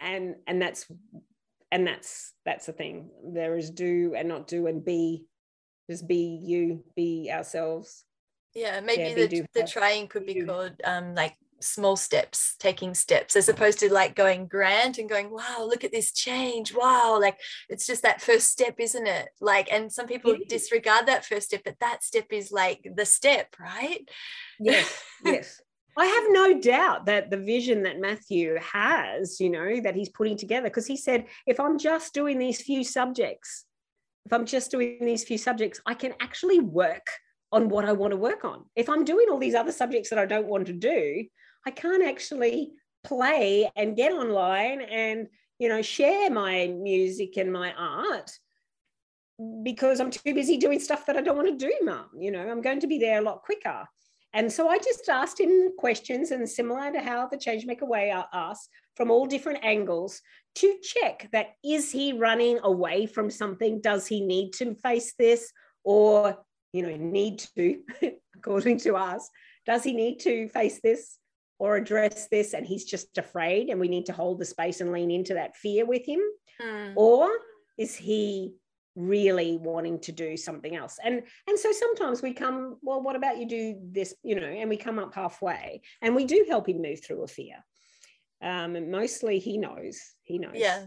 and 0.00 0.36
and 0.46 0.60
that's 0.60 0.86
and 1.70 1.86
that's 1.86 2.32
that's 2.44 2.66
the 2.66 2.72
thing. 2.72 3.10
There 3.32 3.56
is 3.56 3.70
do 3.70 4.14
and 4.16 4.28
not 4.28 4.46
do, 4.46 4.66
and 4.66 4.84
be, 4.84 5.24
just 5.90 6.06
be 6.06 6.40
you, 6.42 6.84
be 6.94 7.30
ourselves. 7.32 8.04
Yeah, 8.54 8.80
maybe 8.80 9.20
yeah, 9.20 9.26
the, 9.26 9.46
the 9.54 9.66
trying 9.66 10.08
could 10.08 10.26
be 10.26 10.42
called 10.42 10.74
um 10.84 11.14
like 11.14 11.34
small 11.62 11.96
steps 11.96 12.54
taking 12.58 12.94
steps 12.94 13.36
as 13.36 13.48
opposed 13.48 13.78
to 13.78 13.92
like 13.92 14.14
going 14.14 14.46
grand 14.46 14.98
and 14.98 15.08
going 15.08 15.30
wow 15.30 15.64
look 15.64 15.84
at 15.84 15.92
this 15.92 16.12
change. 16.12 16.74
Wow 16.74 17.18
like 17.20 17.38
it's 17.68 17.86
just 17.86 18.02
that 18.02 18.20
first 18.20 18.48
step 18.48 18.76
isn't 18.78 19.06
it? 19.06 19.28
Like 19.40 19.72
and 19.72 19.92
some 19.92 20.06
people 20.06 20.36
disregard 20.48 21.06
that 21.06 21.24
first 21.24 21.48
step 21.48 21.62
but 21.64 21.76
that 21.80 22.02
step 22.02 22.26
is 22.30 22.52
like 22.52 22.86
the 22.94 23.06
step 23.06 23.54
right? 23.58 24.08
Yes 24.60 25.02
yes. 25.24 25.60
I 25.96 26.06
have 26.06 26.24
no 26.28 26.58
doubt 26.58 27.06
that 27.06 27.30
the 27.30 27.36
vision 27.36 27.82
that 27.82 28.00
Matthew 28.00 28.56
has, 28.60 29.38
you 29.40 29.50
know, 29.50 29.78
that 29.82 29.94
he's 29.94 30.08
putting 30.08 30.38
together, 30.38 30.68
because 30.68 30.86
he 30.86 30.96
said, 30.96 31.26
if 31.46 31.60
I'm 31.60 31.78
just 31.78 32.14
doing 32.14 32.38
these 32.38 32.62
few 32.62 32.82
subjects, 32.82 33.66
if 34.24 34.32
I'm 34.32 34.46
just 34.46 34.70
doing 34.70 35.04
these 35.04 35.24
few 35.24 35.36
subjects, 35.36 35.82
I 35.84 35.92
can 35.92 36.14
actually 36.20 36.60
work 36.60 37.06
on 37.50 37.68
what 37.68 37.84
I 37.84 37.92
want 37.92 38.12
to 38.12 38.16
work 38.16 38.44
on. 38.44 38.64
If 38.74 38.88
I'm 38.88 39.04
doing 39.04 39.26
all 39.30 39.38
these 39.38 39.54
other 39.54 39.72
subjects 39.72 40.08
that 40.10 40.18
I 40.18 40.24
don't 40.24 40.46
want 40.46 40.66
to 40.68 40.72
do, 40.72 41.26
I 41.66 41.70
can't 41.70 42.02
actually 42.02 42.72
play 43.04 43.70
and 43.76 43.96
get 43.96 44.12
online 44.12 44.80
and 44.80 45.26
you 45.58 45.68
know 45.68 45.82
share 45.82 46.30
my 46.30 46.68
music 46.68 47.36
and 47.36 47.52
my 47.52 47.72
art 47.74 48.30
because 49.62 50.00
I'm 50.00 50.10
too 50.10 50.34
busy 50.34 50.56
doing 50.56 50.78
stuff 50.78 51.06
that 51.06 51.16
I 51.16 51.20
don't 51.20 51.36
want 51.36 51.48
to 51.48 51.66
do, 51.66 51.72
mum. 51.82 52.06
You 52.18 52.30
know, 52.30 52.48
I'm 52.48 52.62
going 52.62 52.80
to 52.80 52.86
be 52.86 52.98
there 52.98 53.18
a 53.18 53.22
lot 53.22 53.42
quicker. 53.42 53.86
And 54.34 54.50
so 54.50 54.68
I 54.68 54.78
just 54.78 55.08
asked 55.08 55.40
him 55.40 55.72
questions, 55.78 56.30
and 56.30 56.48
similar 56.48 56.90
to 56.92 57.00
how 57.00 57.26
the 57.26 57.36
Changemaker 57.36 57.86
Way 57.86 58.14
asked 58.32 58.68
from 58.96 59.10
all 59.10 59.26
different 59.26 59.62
angles 59.62 60.20
to 60.56 60.76
check 60.82 61.28
that 61.32 61.54
is 61.64 61.90
he 61.92 62.12
running 62.12 62.58
away 62.62 63.06
from 63.06 63.30
something? 63.30 63.80
Does 63.80 64.06
he 64.06 64.20
need 64.20 64.52
to 64.54 64.74
face 64.74 65.14
this? 65.18 65.52
Or, 65.84 66.38
you 66.72 66.82
know, 66.82 66.96
need 66.96 67.44
to, 67.56 67.80
according 68.36 68.78
to 68.80 68.94
us, 68.94 69.28
does 69.66 69.84
he 69.84 69.92
need 69.92 70.20
to 70.20 70.48
face 70.48 70.80
this? 70.82 71.18
Or 71.62 71.76
address 71.76 72.26
this 72.26 72.54
and 72.54 72.66
he's 72.66 72.84
just 72.84 73.16
afraid 73.18 73.68
and 73.68 73.78
we 73.78 73.86
need 73.86 74.04
to 74.04 74.12
hold 74.12 74.40
the 74.40 74.44
space 74.44 74.80
and 74.80 74.90
lean 74.90 75.12
into 75.12 75.34
that 75.34 75.54
fear 75.54 75.86
with 75.86 76.04
him. 76.04 76.18
Mm. 76.60 76.92
or 76.96 77.30
is 77.78 77.94
he 77.94 78.54
really 78.94 79.56
wanting 79.56 80.00
to 80.00 80.12
do 80.12 80.36
something 80.36 80.74
else? 80.74 80.98
And 81.02 81.22
and 81.46 81.56
so 81.56 81.70
sometimes 81.70 82.20
we 82.20 82.32
come 82.32 82.78
well 82.82 83.00
what 83.00 83.14
about 83.14 83.38
you 83.38 83.46
do 83.46 83.76
this 83.80 84.12
you 84.24 84.34
know 84.34 84.46
and 84.46 84.68
we 84.68 84.76
come 84.76 84.98
up 84.98 85.14
halfway 85.14 85.82
and 86.02 86.16
we 86.16 86.24
do 86.24 86.44
help 86.48 86.68
him 86.68 86.82
move 86.82 87.02
through 87.02 87.22
a 87.22 87.28
fear. 87.28 87.56
Um 88.42 88.74
and 88.74 88.90
mostly 88.90 89.38
he 89.38 89.56
knows 89.56 90.00
he 90.24 90.38
knows. 90.38 90.56
Yeah. 90.56 90.86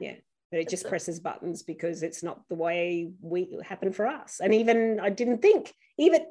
Yeah 0.00 0.14
but 0.50 0.60
it 0.60 0.68
just 0.68 0.88
presses 0.88 1.20
buttons 1.20 1.62
because 1.62 2.02
it's 2.02 2.24
not 2.24 2.40
the 2.48 2.56
way 2.56 3.12
we 3.20 3.56
happen 3.62 3.92
for 3.92 4.06
us. 4.06 4.40
And 4.42 4.54
even 4.54 4.98
i 4.98 5.10
didn't 5.10 5.42
think 5.42 5.74
even 5.98 6.22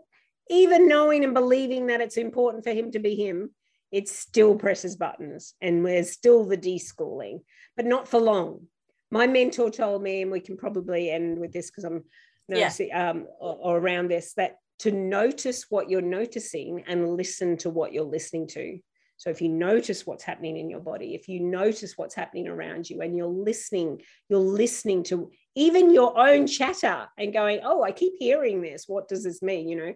even 0.50 0.88
knowing 0.88 1.24
and 1.24 1.36
believing 1.36 1.88
that 1.88 2.02
it's 2.02 2.18
important 2.18 2.64
for 2.64 2.72
him 2.72 2.92
to 2.92 3.00
be 3.00 3.16
him 3.16 3.52
it 3.92 4.08
still 4.08 4.56
presses 4.56 4.96
buttons 4.96 5.56
and 5.62 5.84
we're 5.84 6.04
still 6.04 6.46
the 6.46 6.58
deschooling, 6.58 7.42
but 7.76 7.86
not 7.86 8.08
for 8.08 8.20
long. 8.20 8.68
My 9.12 9.26
mentor 9.26 9.72
told 9.72 10.04
me, 10.04 10.22
and 10.22 10.32
we 10.32 10.40
can 10.40 10.58
probably 10.58 11.10
end 11.10 11.40
with 11.40 11.52
this 11.52 11.72
because 11.72 11.84
I'm 11.84 12.04
noticing 12.48 12.90
yeah. 12.90 13.10
um, 13.10 13.28
or, 13.40 13.58
or 13.62 13.78
around 13.78 14.10
this, 14.10 14.34
that 14.36 14.58
to 14.80 14.92
notice 14.92 15.66
what 15.70 15.90
you're 15.90 16.02
noticing 16.02 16.84
and 16.88 17.18
listen 17.18 17.58
to 17.58 17.70
what 17.70 17.92
you're 17.92 18.04
listening 18.04 18.48
to. 18.48 18.80
So 19.18 19.30
if 19.30 19.42
you 19.42 19.50
notice 19.50 20.08
what's 20.08 20.24
happening 20.24 20.56
in 20.56 20.70
your 20.70 20.80
body, 20.80 21.14
if 21.14 21.28
you 21.28 21.42
notice 21.42 21.98
what's 21.98 22.16
happening 22.16 22.48
around 22.48 22.90
you 22.90 23.02
and 23.02 23.18
you're 23.18 23.28
listening, 23.28 24.02
you're 24.30 24.40
listening 24.40 25.04
to 25.04 25.30
even 25.56 25.94
your 25.94 26.18
own 26.18 26.48
chatter 26.48 27.08
and 27.18 27.34
going, 27.34 27.60
oh, 27.66 27.84
I 27.84 27.92
keep 27.92 28.14
hearing 28.18 28.62
this. 28.62 28.86
What 28.88 29.10
does 29.10 29.26
this 29.26 29.42
mean? 29.42 29.68
You 29.68 29.76
know, 29.76 29.94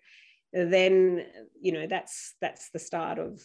then, 0.51 1.25
you 1.61 1.71
know, 1.71 1.87
that's 1.87 2.35
that's 2.41 2.69
the 2.71 2.79
start 2.79 3.17
of 3.17 3.41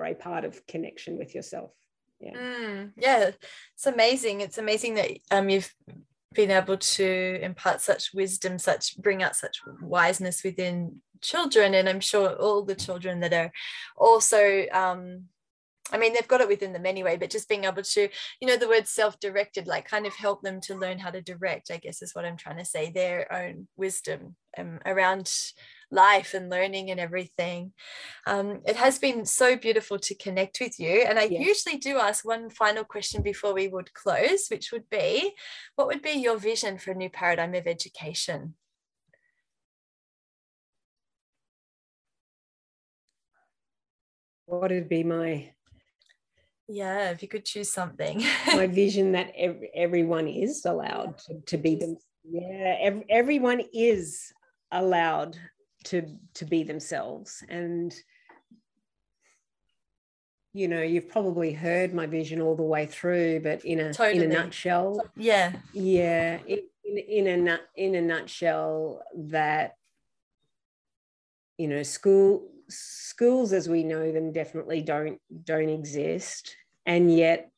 or 0.00 0.06
a 0.06 0.14
part 0.14 0.44
of 0.44 0.66
connection 0.66 1.18
with 1.18 1.34
yourself. 1.34 1.72
Yeah. 2.20 2.34
Mm, 2.34 2.92
yeah 2.96 3.30
it's 3.74 3.86
amazing. 3.86 4.40
It's 4.40 4.58
amazing 4.58 4.94
that 4.94 5.10
um 5.30 5.48
you've 5.48 5.72
been 6.34 6.50
able 6.50 6.76
to 6.76 7.38
impart 7.42 7.80
such 7.80 8.14
wisdom 8.14 8.58
such 8.58 8.96
bring 8.98 9.20
out 9.22 9.34
such 9.34 9.60
wiseness 9.82 10.44
within 10.44 11.02
children 11.20 11.74
and 11.74 11.88
i'm 11.88 11.98
sure 11.98 12.36
all 12.36 12.62
the 12.62 12.74
children 12.76 13.18
that 13.18 13.32
are 13.32 13.50
also 13.96 14.64
um 14.72 15.24
I 15.92 15.98
mean, 15.98 16.12
they've 16.12 16.28
got 16.28 16.40
it 16.40 16.48
within 16.48 16.72
them 16.72 16.86
anyway, 16.86 17.16
but 17.16 17.30
just 17.30 17.48
being 17.48 17.64
able 17.64 17.82
to, 17.82 18.08
you 18.40 18.48
know, 18.48 18.56
the 18.56 18.68
word 18.68 18.86
self 18.86 19.18
directed, 19.18 19.66
like 19.66 19.88
kind 19.88 20.06
of 20.06 20.14
help 20.14 20.42
them 20.42 20.60
to 20.62 20.74
learn 20.74 20.98
how 20.98 21.10
to 21.10 21.20
direct, 21.20 21.70
I 21.70 21.78
guess 21.78 22.02
is 22.02 22.14
what 22.14 22.24
I'm 22.24 22.36
trying 22.36 22.58
to 22.58 22.64
say, 22.64 22.90
their 22.90 23.32
own 23.32 23.66
wisdom 23.76 24.36
um, 24.56 24.78
around 24.86 25.32
life 25.90 26.34
and 26.34 26.50
learning 26.50 26.90
and 26.90 27.00
everything. 27.00 27.72
Um, 28.26 28.60
it 28.66 28.76
has 28.76 28.98
been 28.98 29.24
so 29.26 29.56
beautiful 29.56 29.98
to 29.98 30.14
connect 30.14 30.60
with 30.60 30.78
you. 30.78 31.04
And 31.08 31.18
I 31.18 31.24
usually 31.24 31.78
do 31.78 31.98
ask 31.98 32.24
one 32.24 32.50
final 32.50 32.84
question 32.84 33.22
before 33.22 33.54
we 33.54 33.68
would 33.68 33.92
close, 33.94 34.48
which 34.48 34.72
would 34.72 34.88
be 34.90 35.34
what 35.76 35.86
would 35.88 36.02
be 36.02 36.12
your 36.12 36.38
vision 36.38 36.78
for 36.78 36.92
a 36.92 36.94
new 36.94 37.10
paradigm 37.10 37.54
of 37.54 37.66
education? 37.66 38.54
What 44.46 44.70
would 44.70 44.88
be 44.88 45.04
my 45.04 45.52
yeah 46.70 47.10
if 47.10 47.20
you 47.20 47.28
could 47.28 47.44
choose 47.44 47.72
something 47.72 48.22
my 48.54 48.66
vision 48.82 49.12
that 49.12 49.32
ev- 49.36 49.62
everyone 49.74 50.28
is 50.28 50.64
allowed 50.64 51.18
to, 51.18 51.40
to 51.46 51.58
be 51.58 51.74
them 51.74 51.96
yeah 52.24 52.76
ev- 52.80 53.02
everyone 53.10 53.60
is 53.72 54.32
allowed 54.70 55.36
to 55.84 56.16
to 56.34 56.44
be 56.44 56.62
themselves. 56.62 57.42
And 57.48 57.94
you 60.52 60.68
know 60.68 60.82
you've 60.82 61.08
probably 61.08 61.52
heard 61.52 61.94
my 61.94 62.06
vision 62.06 62.40
all 62.40 62.56
the 62.56 62.62
way 62.64 62.84
through 62.84 63.38
but 63.38 63.64
in 63.64 63.78
a 63.78 63.92
totally. 63.92 64.24
in 64.24 64.32
a 64.32 64.34
nutshell 64.34 65.00
yeah. 65.16 65.52
yeah 65.72 66.40
in, 66.44 66.58
in 66.98 67.26
a 67.28 67.36
nut 67.36 67.60
in 67.76 67.94
a 67.94 68.02
nutshell 68.02 69.00
that 69.14 69.76
you 71.56 71.68
know 71.68 71.84
school 71.84 72.50
schools 72.70 73.52
as 73.52 73.68
we 73.68 73.82
know 73.82 74.12
them 74.12 74.32
definitely 74.32 74.82
don't 74.82 75.20
don't 75.44 75.68
exist. 75.68 76.56
And 76.86 77.14
yet 77.14 77.50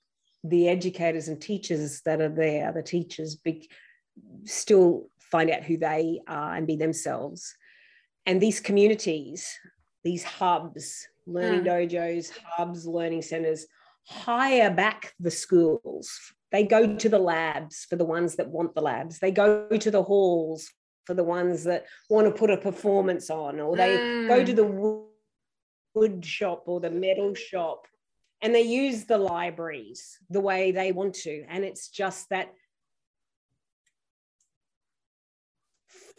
the 0.44 0.68
educators 0.68 1.28
and 1.28 1.40
teachers 1.40 2.02
that 2.02 2.20
are 2.20 2.28
there 2.28 2.72
the 2.72 2.82
teachers 2.82 3.36
be, 3.36 3.68
still 4.44 5.08
find 5.20 5.50
out 5.50 5.62
who 5.62 5.76
they 5.76 6.20
are 6.26 6.54
and 6.54 6.66
be 6.66 6.76
themselves 6.76 7.54
and 8.26 8.40
these 8.40 8.60
communities 8.60 9.58
these 10.04 10.24
hubs 10.24 11.06
learning 11.26 11.60
mm. 11.60 11.66
dojos 11.66 12.30
hubs 12.44 12.86
learning 12.86 13.22
centers 13.22 13.66
hire 14.06 14.70
back 14.70 15.12
the 15.20 15.30
schools 15.30 16.10
they 16.50 16.64
go 16.64 16.96
to 16.96 17.08
the 17.08 17.18
labs 17.18 17.86
for 17.88 17.96
the 17.96 18.04
ones 18.04 18.36
that 18.36 18.48
want 18.48 18.74
the 18.74 18.80
labs 18.80 19.18
they 19.18 19.30
go 19.30 19.68
to 19.68 19.90
the 19.90 20.02
halls 20.02 20.68
for 21.04 21.14
the 21.14 21.24
ones 21.24 21.64
that 21.64 21.86
want 22.10 22.26
to 22.26 22.32
put 22.32 22.50
a 22.50 22.56
performance 22.56 23.30
on 23.30 23.60
or 23.60 23.76
they 23.76 23.96
mm. 23.96 24.28
go 24.28 24.44
to 24.44 24.52
the 24.52 25.06
wood 25.94 26.24
shop 26.24 26.64
or 26.66 26.80
the 26.80 26.90
metal 26.90 27.34
shop 27.34 27.86
and 28.40 28.54
they 28.54 28.62
use 28.62 29.04
the 29.04 29.18
libraries 29.18 30.18
the 30.30 30.40
way 30.40 30.72
they 30.72 30.90
want 30.92 31.14
to 31.14 31.44
and 31.48 31.64
it's 31.64 31.88
just 31.88 32.28
that 32.30 32.52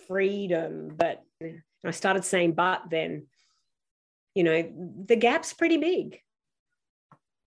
freedom 0.08 0.92
but 0.96 1.24
i 1.86 1.92
started 1.92 2.24
saying 2.24 2.54
but 2.54 2.84
then 2.90 3.28
you 4.36 4.44
know 4.44 4.72
the 5.06 5.16
gap's 5.16 5.54
pretty 5.54 5.78
big 5.78 6.20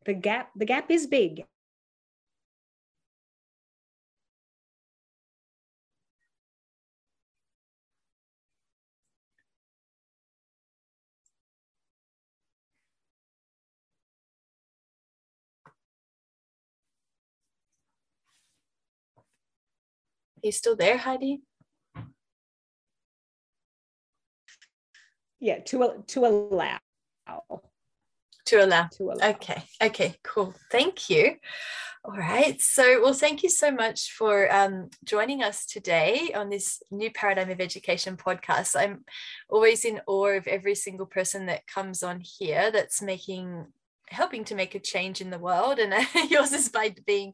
the 0.05 0.15
gap 0.15 0.51
the 0.57 0.65
gap 0.65 0.91
is 0.91 1.07
big 1.07 1.45
you 20.47 20.53
still 20.53 20.77
there, 20.77 20.97
Heidi? 20.97 21.43
Yeah, 25.41 25.59
to 25.61 26.05
to 26.07 26.27
allow. 26.27 26.79
To 28.47 28.65
allow. 28.65 28.89
To 28.93 29.11
allow. 29.11 29.31
Okay. 29.31 29.63
Okay. 29.83 30.17
Cool. 30.23 30.55
Thank 30.71 31.11
you. 31.11 31.37
All 32.05 32.17
right. 32.17 32.61
So, 32.61 33.03
well, 33.03 33.13
thank 33.13 33.43
you 33.43 33.51
so 33.51 33.73
much 33.73 34.13
for 34.13 34.53
um, 34.55 34.91
joining 35.05 35.43
us 35.43 35.67
today 35.67 36.31
on 36.37 36.51
this 36.51 36.81
new 36.93 37.11
paradigm 37.11 37.51
of 37.51 37.61
education 37.61 38.17
podcast. 38.17 38.77
I'm 38.81 39.05
always 39.49 39.85
in 39.85 40.01
awe 40.07 40.37
of 40.37 40.47
every 40.47 40.77
single 40.77 41.07
person 41.07 41.47
that 41.47 41.67
comes 41.67 42.05
on 42.05 42.21
here 42.21 42.71
that's 42.71 43.03
making 43.03 43.67
helping 44.09 44.45
to 44.45 44.55
make 44.55 44.77
a 44.77 44.79
change 44.79 45.21
in 45.21 45.31
the 45.31 45.39
world 45.39 45.81
and 45.81 45.93
yours 46.31 46.53
is 46.53 46.69
by 46.69 46.95
being 47.07 47.33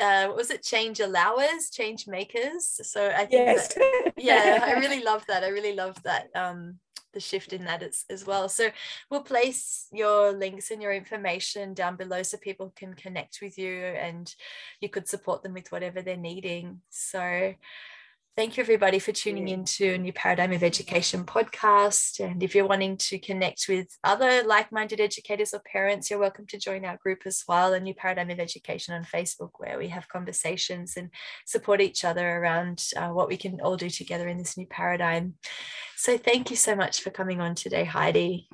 uh 0.00 0.28
was 0.36 0.50
it 0.50 0.62
change 0.62 1.00
allowers 1.00 1.68
change 1.72 2.06
makers 2.06 2.78
so 2.88 3.08
i 3.08 3.26
think 3.26 3.32
yes. 3.32 3.74
that, 3.74 4.12
yeah 4.16 4.60
i 4.62 4.72
really 4.78 5.02
love 5.02 5.24
that 5.26 5.42
i 5.42 5.48
really 5.48 5.74
love 5.74 6.00
that 6.04 6.28
um 6.36 6.78
the 7.16 7.20
shift 7.20 7.54
in 7.54 7.64
that 7.64 7.82
as, 7.82 8.04
as 8.10 8.26
well. 8.26 8.46
So 8.48 8.68
we'll 9.10 9.22
place 9.22 9.88
your 9.90 10.32
links 10.32 10.70
and 10.70 10.82
your 10.82 10.92
information 10.92 11.72
down 11.72 11.96
below 11.96 12.22
so 12.22 12.36
people 12.36 12.74
can 12.76 12.92
connect 12.92 13.38
with 13.40 13.56
you 13.56 13.72
and 13.72 14.32
you 14.82 14.90
could 14.90 15.08
support 15.08 15.42
them 15.42 15.54
with 15.54 15.72
whatever 15.72 16.02
they're 16.02 16.16
needing. 16.18 16.82
So 16.90 17.54
Thank 18.36 18.58
you, 18.58 18.62
everybody, 18.62 18.98
for 18.98 19.12
tuning 19.12 19.48
in 19.48 19.64
to 19.64 19.96
New 19.96 20.12
Paradigm 20.12 20.52
of 20.52 20.62
Education 20.62 21.24
podcast. 21.24 22.20
And 22.20 22.42
if 22.42 22.54
you're 22.54 22.68
wanting 22.68 22.98
to 22.98 23.18
connect 23.18 23.64
with 23.66 23.88
other 24.04 24.42
like 24.42 24.70
minded 24.70 25.00
educators 25.00 25.54
or 25.54 25.60
parents, 25.60 26.10
you're 26.10 26.18
welcome 26.18 26.46
to 26.48 26.58
join 26.58 26.84
our 26.84 26.98
group 26.98 27.20
as 27.24 27.44
well, 27.48 27.72
a 27.72 27.80
New 27.80 27.94
Paradigm 27.94 28.28
of 28.28 28.38
Education 28.38 28.92
on 28.92 29.04
Facebook, 29.04 29.52
where 29.56 29.78
we 29.78 29.88
have 29.88 30.10
conversations 30.10 30.98
and 30.98 31.08
support 31.46 31.80
each 31.80 32.04
other 32.04 32.36
around 32.36 32.84
uh, 32.98 33.08
what 33.08 33.28
we 33.28 33.38
can 33.38 33.58
all 33.62 33.78
do 33.78 33.88
together 33.88 34.28
in 34.28 34.36
this 34.36 34.58
new 34.58 34.66
paradigm. 34.66 35.36
So, 35.96 36.18
thank 36.18 36.50
you 36.50 36.56
so 36.56 36.76
much 36.76 37.00
for 37.00 37.08
coming 37.08 37.40
on 37.40 37.54
today, 37.54 37.84
Heidi. 37.84 38.50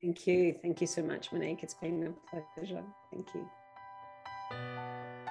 Thank 0.00 0.28
you. 0.28 0.54
Thank 0.62 0.80
you 0.80 0.86
so 0.86 1.02
much, 1.02 1.32
Monique. 1.32 1.64
It's 1.64 1.74
been 1.74 2.14
a 2.32 2.40
pleasure. 2.54 2.84
Thank 3.10 3.26
you. 3.34 5.25